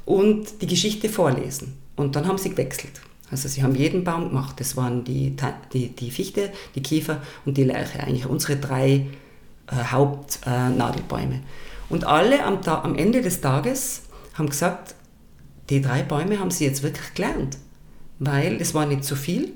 und 0.03 0.63
die 0.63 0.65
Geschichte 0.65 1.09
vorlesen. 1.09 1.77
Und 1.95 2.15
dann 2.15 2.27
haben 2.27 2.39
sie 2.39 2.49
gewechselt. 2.49 3.01
Also 3.29 3.47
sie 3.47 3.61
haben 3.61 3.75
jeden 3.75 4.03
Baum 4.03 4.29
gemacht. 4.29 4.59
Das 4.59 4.75
waren 4.75 5.03
die, 5.03 5.35
die, 5.71 5.89
die 5.89 6.09
Fichte, 6.09 6.49
die 6.73 6.81
Kiefer 6.81 7.21
und 7.45 7.55
die 7.55 7.65
Lärche, 7.65 7.99
eigentlich 7.99 8.25
unsere 8.25 8.57
drei 8.57 9.05
äh, 9.67 9.75
Hauptnadelbäume. 9.91 11.35
Äh, 11.35 11.93
und 11.93 12.03
alle 12.03 12.43
am, 12.43 12.57
am 12.63 12.95
Ende 12.95 13.21
des 13.21 13.41
Tages 13.41 14.05
haben 14.33 14.49
gesagt, 14.49 14.95
die 15.69 15.83
drei 15.83 16.01
Bäume 16.01 16.39
haben 16.39 16.49
sie 16.49 16.65
jetzt 16.65 16.81
wirklich 16.81 17.13
gelernt 17.13 17.59
weil 18.19 18.57
es 18.61 18.73
war 18.73 18.85
nicht 18.85 19.03
zu 19.03 19.15
viel. 19.15 19.53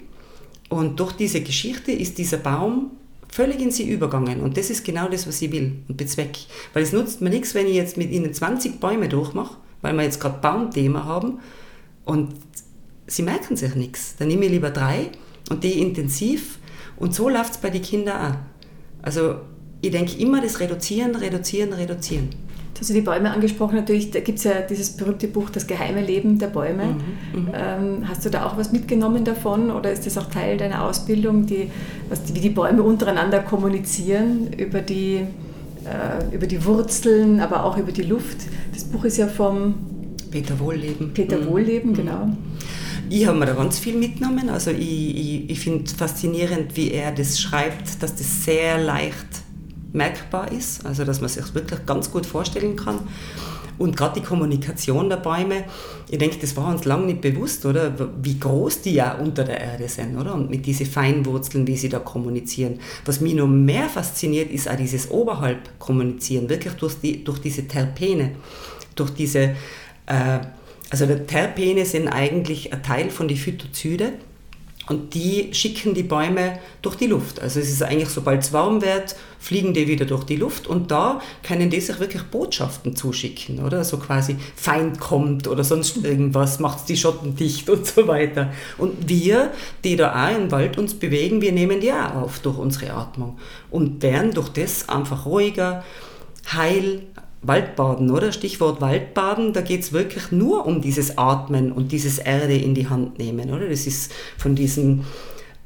Und 0.69 0.99
durch 0.99 1.13
diese 1.13 1.41
Geschichte 1.41 1.91
ist 1.91 2.17
dieser 2.17 2.37
Baum 2.37 2.91
völlig 3.29 3.59
in 3.59 3.71
sie 3.71 3.89
übergangen. 3.89 4.41
Und 4.41 4.57
das 4.57 4.69
ist 4.69 4.85
genau 4.85 5.07
das, 5.09 5.27
was 5.27 5.41
ich 5.41 5.51
will 5.51 5.73
und 5.87 5.97
bezweck. 5.97 6.37
Weil 6.73 6.83
es 6.83 6.93
nutzt 6.93 7.21
mir 7.21 7.29
nichts, 7.29 7.53
wenn 7.53 7.67
ich 7.67 7.75
jetzt 7.75 7.97
mit 7.97 8.11
ihnen 8.11 8.33
20 8.33 8.79
Bäume 8.79 9.09
durchmache, 9.09 9.57
weil 9.81 9.93
wir 9.93 10.03
jetzt 10.03 10.19
gerade 10.19 10.39
Baumthema 10.39 11.03
haben 11.03 11.39
und 12.05 12.33
sie 13.07 13.23
merken 13.23 13.55
sich 13.55 13.75
nichts. 13.75 14.15
Dann 14.17 14.27
nehme 14.27 14.45
ich 14.45 14.51
lieber 14.51 14.69
drei 14.69 15.09
und 15.49 15.63
die 15.63 15.79
intensiv 15.79 16.59
und 16.97 17.13
so 17.13 17.27
läuft 17.27 17.53
es 17.53 17.57
bei 17.57 17.69
den 17.69 17.81
Kindern 17.81 18.33
auch. 18.33 18.37
Also 19.01 19.41
ich 19.81 19.91
denke 19.91 20.17
immer 20.17 20.41
das 20.41 20.59
Reduzieren, 20.59 21.15
Reduzieren, 21.15 21.73
Reduzieren. 21.73 22.29
Du 22.73 22.79
hast 22.79 22.89
ja 22.89 22.95
die 22.95 23.01
Bäume 23.01 23.31
angesprochen, 23.31 23.75
natürlich, 23.75 24.09
da 24.11 24.19
gibt 24.19 24.39
es 24.39 24.45
ja 24.45 24.61
dieses 24.61 24.97
berühmte 24.97 25.27
Buch 25.27 25.49
Das 25.51 25.67
geheime 25.67 26.01
Leben 26.01 26.39
der 26.39 26.47
Bäume. 26.47 26.85
Mhm, 26.85 27.39
mhm, 27.39 27.47
ähm, 27.53 28.09
hast 28.09 28.25
du 28.25 28.29
da 28.29 28.45
auch 28.45 28.57
was 28.57 28.71
mitgenommen 28.71 29.23
davon 29.23 29.69
oder 29.69 29.91
ist 29.91 30.07
das 30.07 30.17
auch 30.17 30.29
Teil 30.29 30.57
deiner 30.57 30.83
Ausbildung, 30.83 31.45
die, 31.45 31.69
was, 32.09 32.21
wie 32.33 32.39
die 32.39 32.49
Bäume 32.49 32.81
untereinander 32.81 33.39
kommunizieren 33.39 34.53
über 34.57 34.81
die, 34.81 35.17
äh, 35.85 36.35
über 36.35 36.47
die 36.47 36.65
Wurzeln, 36.65 37.39
aber 37.39 37.63
auch 37.63 37.77
über 37.77 37.91
die 37.91 38.03
Luft? 38.03 38.37
Das 38.73 38.83
Buch 38.85 39.05
ist 39.05 39.17
ja 39.17 39.27
vom 39.27 39.75
Peter 40.31 40.59
Wohlleben. 40.59 41.13
Peter 41.13 41.37
mhm. 41.37 41.47
Wohlleben, 41.47 41.91
mhm. 41.91 41.95
genau. 41.95 42.29
Ich 43.09 43.27
habe 43.27 43.37
mir 43.37 43.45
da 43.45 43.53
ganz 43.53 43.77
viel 43.77 43.95
mitgenommen. 43.95 44.49
Also 44.49 44.71
ich, 44.71 44.79
ich, 44.79 45.49
ich 45.51 45.59
finde 45.59 45.87
faszinierend, 45.91 46.75
wie 46.75 46.91
er 46.91 47.11
das 47.11 47.39
schreibt, 47.39 48.01
dass 48.01 48.15
das 48.15 48.43
sehr 48.43 48.79
leicht 48.79 49.42
merkbar 49.93 50.51
ist, 50.51 50.85
also 50.85 51.05
dass 51.05 51.21
man 51.21 51.29
sich 51.29 51.53
wirklich 51.53 51.85
ganz 51.85 52.11
gut 52.11 52.25
vorstellen 52.25 52.75
kann. 52.75 52.99
Und 53.77 53.97
gerade 53.97 54.19
die 54.19 54.25
Kommunikation 54.25 55.09
der 55.09 55.17
Bäume, 55.17 55.63
ich 56.09 56.19
denke, 56.19 56.37
das 56.39 56.55
war 56.55 56.67
uns 56.67 56.85
lange 56.85 57.07
nicht 57.07 57.21
bewusst, 57.21 57.65
oder? 57.65 57.91
Wie 58.21 58.39
groß 58.39 58.81
die 58.81 58.93
ja 58.93 59.13
unter 59.15 59.43
der 59.43 59.59
Erde 59.59 59.87
sind, 59.87 60.15
oder? 60.17 60.35
Und 60.35 60.49
mit 60.49 60.65
diesen 60.65 60.85
Feinwurzeln, 60.85 61.65
wie 61.65 61.75
sie 61.75 61.89
da 61.89 61.99
kommunizieren. 61.99 62.79
Was 63.05 63.19
mich 63.19 63.33
noch 63.33 63.47
mehr 63.47 63.89
fasziniert, 63.89 64.51
ist 64.51 64.69
auch 64.69 64.75
dieses 64.75 65.09
oberhalb 65.09 65.79
kommunizieren, 65.79 66.49
wirklich 66.49 66.73
durch, 66.73 66.95
die, 67.01 67.23
durch 67.23 67.39
diese 67.39 67.67
Terpene, 67.67 68.31
durch 68.95 69.09
diese, 69.09 69.55
äh, 70.05 70.39
also 70.91 71.07
die 71.07 71.25
Terpene 71.25 71.85
sind 71.85 72.07
eigentlich 72.07 72.71
ein 72.71 72.83
Teil 72.83 73.09
von 73.09 73.27
den 73.27 73.37
Phytozyde 73.37 74.13
und 74.89 75.13
die 75.13 75.53
schicken 75.53 75.93
die 75.93 76.03
Bäume 76.03 76.59
durch 76.81 76.95
die 76.95 77.07
Luft. 77.07 77.41
Also 77.41 77.59
es 77.59 77.69
ist 77.69 77.81
eigentlich, 77.81 78.09
sobald 78.09 78.43
es 78.43 78.51
warm 78.51 78.81
wird, 78.81 79.15
fliegen 79.39 79.73
die 79.73 79.87
wieder 79.87 80.05
durch 80.05 80.25
die 80.25 80.35
Luft 80.35 80.67
und 80.67 80.91
da 80.91 81.21
können 81.41 81.69
die 81.69 81.79
sich 81.79 81.99
wirklich 81.99 82.23
Botschaften 82.23 82.95
zuschicken, 82.95 83.63
oder? 83.63 83.83
So 83.83 83.97
quasi 83.97 84.35
Feind 84.55 84.99
kommt 84.99 85.47
oder 85.47 85.63
sonst 85.63 86.03
irgendwas, 86.03 86.59
macht 86.59 86.89
die 86.89 86.97
Schotten 86.97 87.35
dicht 87.35 87.69
und 87.69 87.85
so 87.85 88.07
weiter. 88.07 88.51
Und 88.77 89.07
wir, 89.07 89.51
die 89.83 89.95
da 89.95 90.27
auch 90.27 90.35
im 90.37 90.51
Wald 90.51 90.77
uns 90.77 90.93
bewegen, 90.93 91.41
wir 91.41 91.53
nehmen 91.53 91.79
die 91.79 91.91
auch 91.91 92.15
auf 92.15 92.39
durch 92.39 92.57
unsere 92.57 92.93
Atmung 92.93 93.37
und 93.71 94.01
werden 94.01 94.33
durch 94.33 94.49
das 94.49 94.89
einfach 94.89 95.25
ruhiger, 95.25 95.83
heil, 96.51 97.03
Waldbaden, 97.43 98.09
oder? 98.09 98.31
Stichwort 98.31 98.81
Waldbaden, 98.81 99.53
da 99.53 99.61
geht 99.61 99.81
es 99.81 99.93
wirklich 99.93 100.31
nur 100.31 100.65
um 100.65 100.81
dieses 100.81 101.17
Atmen 101.17 101.71
und 101.71 101.91
dieses 101.91 102.17
Erde 102.17 102.55
in 102.55 102.73
die 102.73 102.89
Hand 102.89 103.19
nehmen, 103.19 103.51
oder? 103.51 103.67
Das 103.67 103.85
ist 103.85 104.11
von 104.37 104.55
diesem, 104.55 105.03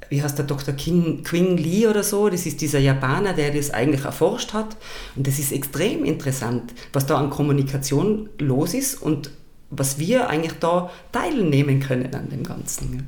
wie 0.09 0.21
heißt 0.21 0.37
der 0.37 0.45
Dr. 0.45 0.73
King, 0.73 1.23
Quing 1.23 1.57
Lee 1.57 1.87
oder 1.87 2.03
so, 2.03 2.29
das 2.29 2.45
ist 2.45 2.61
dieser 2.61 2.79
Japaner, 2.79 3.33
der 3.33 3.51
das 3.51 3.71
eigentlich 3.71 4.05
erforscht 4.05 4.53
hat. 4.53 4.75
Und 5.15 5.27
das 5.27 5.37
ist 5.37 5.51
extrem 5.51 6.03
interessant, 6.03 6.73
was 6.93 7.05
da 7.05 7.17
an 7.17 7.29
Kommunikation 7.29 8.29
los 8.39 8.73
ist 8.73 9.01
und 9.01 9.29
was 9.69 9.99
wir 9.99 10.29
eigentlich 10.29 10.59
da 10.59 10.89
teilnehmen 11.11 11.79
können 11.79 12.13
an 12.15 12.29
dem 12.29 12.43
Ganzen. 12.43 13.07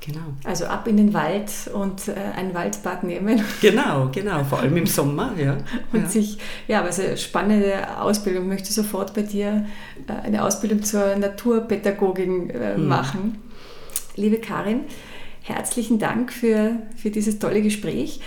Genau. 0.00 0.20
Also 0.44 0.64
ab 0.64 0.88
in 0.88 0.96
den 0.96 1.12
Wald 1.12 1.50
und 1.74 2.08
äh, 2.08 2.14
ein 2.34 2.54
Waldbad 2.54 3.04
nehmen. 3.04 3.42
Genau, 3.60 4.08
genau, 4.10 4.42
vor 4.44 4.60
allem 4.60 4.76
im 4.78 4.86
Sommer, 4.86 5.34
ja. 5.36 5.58
und 5.92 6.02
ja. 6.02 6.08
sich, 6.08 6.38
ja, 6.68 6.82
also 6.82 7.02
spannende 7.16 8.00
Ausbildung. 8.00 8.44
Ich 8.44 8.48
möchte 8.48 8.72
sofort 8.72 9.12
bei 9.12 9.22
dir 9.22 9.66
äh, 10.08 10.12
eine 10.12 10.42
Ausbildung 10.42 10.82
zur 10.82 11.16
Naturpädagogin 11.16 12.50
äh, 12.50 12.78
mhm. 12.78 12.88
machen. 12.88 13.38
Liebe 14.16 14.38
Karin, 14.38 14.80
herzlichen 15.42 15.98
Dank 15.98 16.32
für, 16.32 16.76
für 16.96 17.10
dieses 17.10 17.38
tolle 17.38 17.60
Gespräch. 17.60 18.20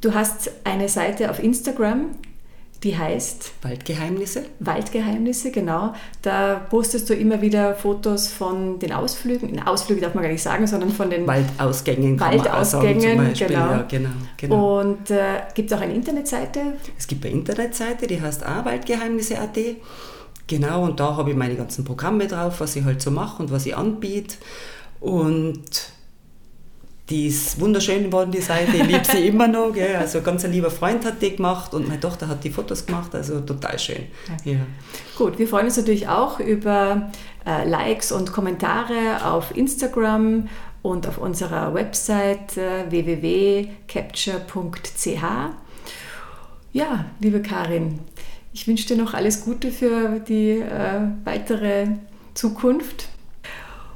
Du 0.00 0.14
hast 0.14 0.52
eine 0.64 0.88
Seite 0.88 1.30
auf 1.30 1.42
Instagram, 1.42 2.10
die 2.82 2.98
heißt 2.98 3.52
Waldgeheimnisse. 3.62 4.44
Waldgeheimnisse, 4.58 5.52
genau. 5.52 5.94
Da 6.20 6.66
postest 6.68 7.08
du 7.08 7.14
immer 7.14 7.40
wieder 7.40 7.74
Fotos 7.74 8.28
von 8.28 8.80
den 8.80 8.92
Ausflügen. 8.92 9.62
Ausflüge 9.62 10.00
darf 10.00 10.14
man 10.14 10.24
gar 10.24 10.30
nicht 10.32 10.42
sagen, 10.42 10.66
sondern 10.66 10.90
von 10.90 11.08
den 11.08 11.26
Waldausgängen. 11.26 12.18
Waldausgängen, 12.18 13.34
genau. 13.34 13.58
Ja, 13.58 13.86
genau, 13.88 14.10
genau. 14.36 14.80
Und 14.80 15.10
äh, 15.10 15.42
gibt 15.54 15.70
es 15.70 15.78
auch 15.78 15.82
eine 15.82 15.94
Internetseite? 15.94 16.74
Es 16.98 17.06
gibt 17.06 17.24
eine 17.24 17.34
Internetseite, 17.34 18.08
die 18.08 18.20
heißt 18.20 18.44
auch 18.44 18.64
Waldgeheimnisse.at. 18.64 19.58
Genau, 20.48 20.84
und 20.84 20.98
da 20.98 21.16
habe 21.16 21.30
ich 21.30 21.36
meine 21.36 21.54
ganzen 21.54 21.84
Programme 21.84 22.26
drauf, 22.26 22.60
was 22.60 22.74
ich 22.74 22.84
halt 22.84 23.00
so 23.00 23.12
mache 23.12 23.42
und 23.42 23.52
was 23.52 23.64
ich 23.64 23.76
anbiete. 23.76 24.34
Und 24.98 25.62
die 27.12 27.26
ist 27.26 27.60
wunderschön 27.60 28.04
geworden, 28.04 28.32
die 28.32 28.40
Seite. 28.40 28.74
Ich 28.74 28.84
liebe 28.84 29.04
sie 29.04 29.26
immer 29.28 29.46
noch. 29.46 29.74
Gell. 29.74 29.96
Also 29.96 30.22
ganz 30.22 30.46
ein 30.46 30.52
lieber 30.52 30.70
Freund 30.70 31.04
hat 31.04 31.20
die 31.20 31.36
gemacht 31.36 31.74
und 31.74 31.86
meine 31.86 32.00
Tochter 32.00 32.26
hat 32.26 32.42
die 32.42 32.48
Fotos 32.48 32.86
gemacht. 32.86 33.14
Also 33.14 33.40
total 33.40 33.78
schön. 33.78 34.06
Ja. 34.44 34.60
Gut, 35.18 35.38
wir 35.38 35.46
freuen 35.46 35.66
uns 35.66 35.76
natürlich 35.76 36.08
auch 36.08 36.40
über 36.40 37.10
äh, 37.46 37.68
Likes 37.68 38.12
und 38.12 38.32
Kommentare 38.32 39.26
auf 39.26 39.54
Instagram 39.54 40.48
und 40.80 41.06
auf 41.06 41.18
unserer 41.18 41.74
Website 41.74 42.56
äh, 42.56 42.90
www.capture.ch. 42.90 45.22
Ja, 46.72 47.04
liebe 47.20 47.42
Karin, 47.42 47.98
ich 48.54 48.66
wünsche 48.66 48.86
dir 48.86 48.96
noch 48.96 49.12
alles 49.12 49.44
Gute 49.44 49.70
für 49.70 50.18
die 50.20 50.60
äh, 50.60 51.02
weitere 51.24 51.88
Zukunft. 52.32 53.11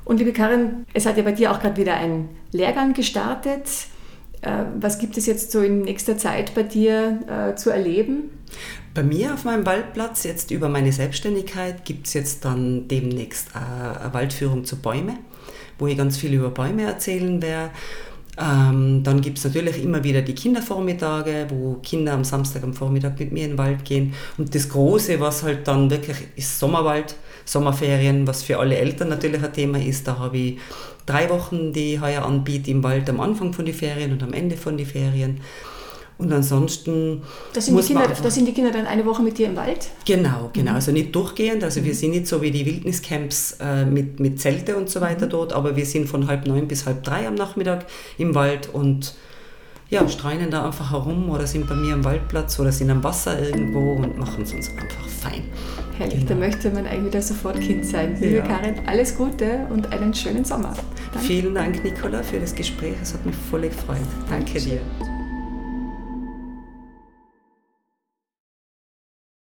Und 0.06 0.18
liebe 0.18 0.32
Karin, 0.32 0.86
es 0.94 1.04
hat 1.04 1.16
ja 1.16 1.24
bei 1.24 1.32
dir 1.32 1.50
auch 1.50 1.58
gerade 1.58 1.76
wieder 1.76 1.94
ein 1.94 2.28
Lehrgang 2.52 2.94
gestartet. 2.94 3.68
Äh, 4.40 4.62
was 4.78 5.00
gibt 5.00 5.16
es 5.16 5.26
jetzt 5.26 5.50
so 5.50 5.60
in 5.60 5.80
nächster 5.82 6.16
Zeit 6.16 6.54
bei 6.54 6.62
dir 6.62 7.18
äh, 7.28 7.56
zu 7.56 7.70
erleben? 7.70 8.30
Bei 8.94 9.02
mir 9.02 9.34
auf 9.34 9.44
meinem 9.44 9.66
Waldplatz, 9.66 10.22
jetzt 10.22 10.52
über 10.52 10.68
meine 10.68 10.92
Selbstständigkeit, 10.92 11.84
gibt 11.84 12.06
es 12.06 12.14
jetzt 12.14 12.44
dann 12.44 12.86
demnächst 12.86 13.48
eine 13.56 14.14
Waldführung 14.14 14.64
zu 14.64 14.76
Bäume, 14.76 15.18
wo 15.76 15.88
ich 15.88 15.96
ganz 15.98 16.16
viel 16.16 16.34
über 16.34 16.50
Bäume 16.50 16.84
erzählen 16.84 17.42
werde. 17.42 17.72
Ähm, 18.38 19.02
dann 19.02 19.22
gibt 19.22 19.38
es 19.38 19.44
natürlich 19.44 19.82
immer 19.82 20.04
wieder 20.04 20.22
die 20.22 20.34
Kindervormittage, 20.34 21.46
wo 21.48 21.78
Kinder 21.82 22.12
am 22.12 22.22
Samstag 22.22 22.62
am 22.62 22.74
Vormittag 22.74 23.18
mit 23.18 23.32
mir 23.32 23.44
in 23.44 23.52
den 23.52 23.58
Wald 23.58 23.84
gehen. 23.84 24.14
Und 24.38 24.54
das 24.54 24.68
Große, 24.68 25.18
was 25.18 25.42
halt 25.42 25.66
dann 25.66 25.90
wirklich 25.90 26.18
ist 26.36 26.60
Sommerwald, 26.60 27.16
Sommerferien, 27.46 28.26
was 28.26 28.42
für 28.42 28.58
alle 28.58 28.76
Eltern 28.76 29.08
natürlich 29.08 29.42
ein 29.42 29.52
Thema 29.52 29.78
ist. 29.78 30.06
Da 30.06 30.18
habe 30.18 30.36
ich 30.36 30.58
drei 31.06 31.30
Wochen, 31.30 31.72
die 31.72 31.94
ich 31.94 32.00
heuer 32.00 32.24
anbiete 32.24 32.70
im 32.70 32.82
Wald 32.82 33.08
am 33.08 33.20
Anfang 33.20 33.52
von 33.52 33.64
den 33.64 33.74
Ferien 33.74 34.12
und 34.12 34.22
am 34.22 34.32
Ende 34.32 34.56
von 34.56 34.76
den 34.76 34.86
Ferien. 34.86 35.40
Und 36.18 36.32
ansonsten. 36.32 37.22
Das 37.52 37.66
sind, 37.66 37.78
die 37.78 37.86
Kinder, 37.94 38.30
sind 38.30 38.48
die 38.48 38.52
Kinder 38.52 38.70
dann 38.70 38.86
eine 38.86 39.04
Woche 39.04 39.22
mit 39.22 39.36
dir 39.36 39.48
im 39.48 39.56
Wald? 39.56 39.90
Genau, 40.06 40.50
genau. 40.52 40.70
Mhm. 40.70 40.76
Also 40.76 40.90
nicht 40.90 41.14
durchgehend. 41.14 41.62
Also 41.62 41.84
wir 41.84 41.92
mhm. 41.92 41.96
sind 41.96 42.10
nicht 42.12 42.26
so 42.26 42.40
wie 42.40 42.50
die 42.50 42.64
Wildniscamps 42.64 43.58
äh, 43.60 43.84
mit, 43.84 44.18
mit 44.18 44.40
Zelte 44.40 44.76
und 44.76 44.88
so 44.88 45.00
weiter 45.00 45.26
mhm. 45.26 45.30
dort, 45.30 45.52
aber 45.52 45.76
wir 45.76 45.84
sind 45.84 46.08
von 46.08 46.26
halb 46.26 46.46
neun 46.46 46.68
bis 46.68 46.86
halb 46.86 47.04
drei 47.04 47.28
am 47.28 47.34
Nachmittag 47.34 47.86
im 48.16 48.34
Wald 48.34 48.70
und 48.72 49.14
ja, 49.88 50.08
streinen 50.08 50.50
da 50.50 50.66
einfach 50.66 50.90
herum 50.90 51.30
oder 51.30 51.46
sind 51.46 51.68
bei 51.68 51.74
mir 51.74 51.94
am 51.94 52.04
Waldplatz 52.04 52.58
oder 52.58 52.72
sind 52.72 52.90
am 52.90 53.04
Wasser 53.04 53.40
irgendwo 53.40 53.92
und 53.92 54.18
machen 54.18 54.42
es 54.42 54.52
uns 54.52 54.70
einfach 54.70 55.06
fein. 55.08 55.44
Herrlich, 55.96 56.26
genau. 56.26 56.28
da 56.28 56.34
möchte 56.34 56.70
man 56.70 56.86
eigentlich 56.86 57.06
wieder 57.06 57.22
sofort 57.22 57.60
Kind 57.60 57.86
sein. 57.86 58.16
Liebe 58.20 58.38
ja. 58.38 58.46
Karin, 58.46 58.74
alles 58.86 59.16
Gute 59.16 59.66
und 59.70 59.92
einen 59.92 60.12
schönen 60.12 60.44
Sommer. 60.44 60.74
Danke. 61.12 61.26
Vielen 61.26 61.54
Dank, 61.54 61.82
Nicola, 61.84 62.22
für 62.22 62.38
das 62.38 62.54
Gespräch. 62.54 62.96
Es 63.00 63.14
hat 63.14 63.24
mich 63.24 63.36
voll 63.50 63.62
gefreut. 63.62 63.98
Danke 64.28 64.60
dir. 64.60 64.80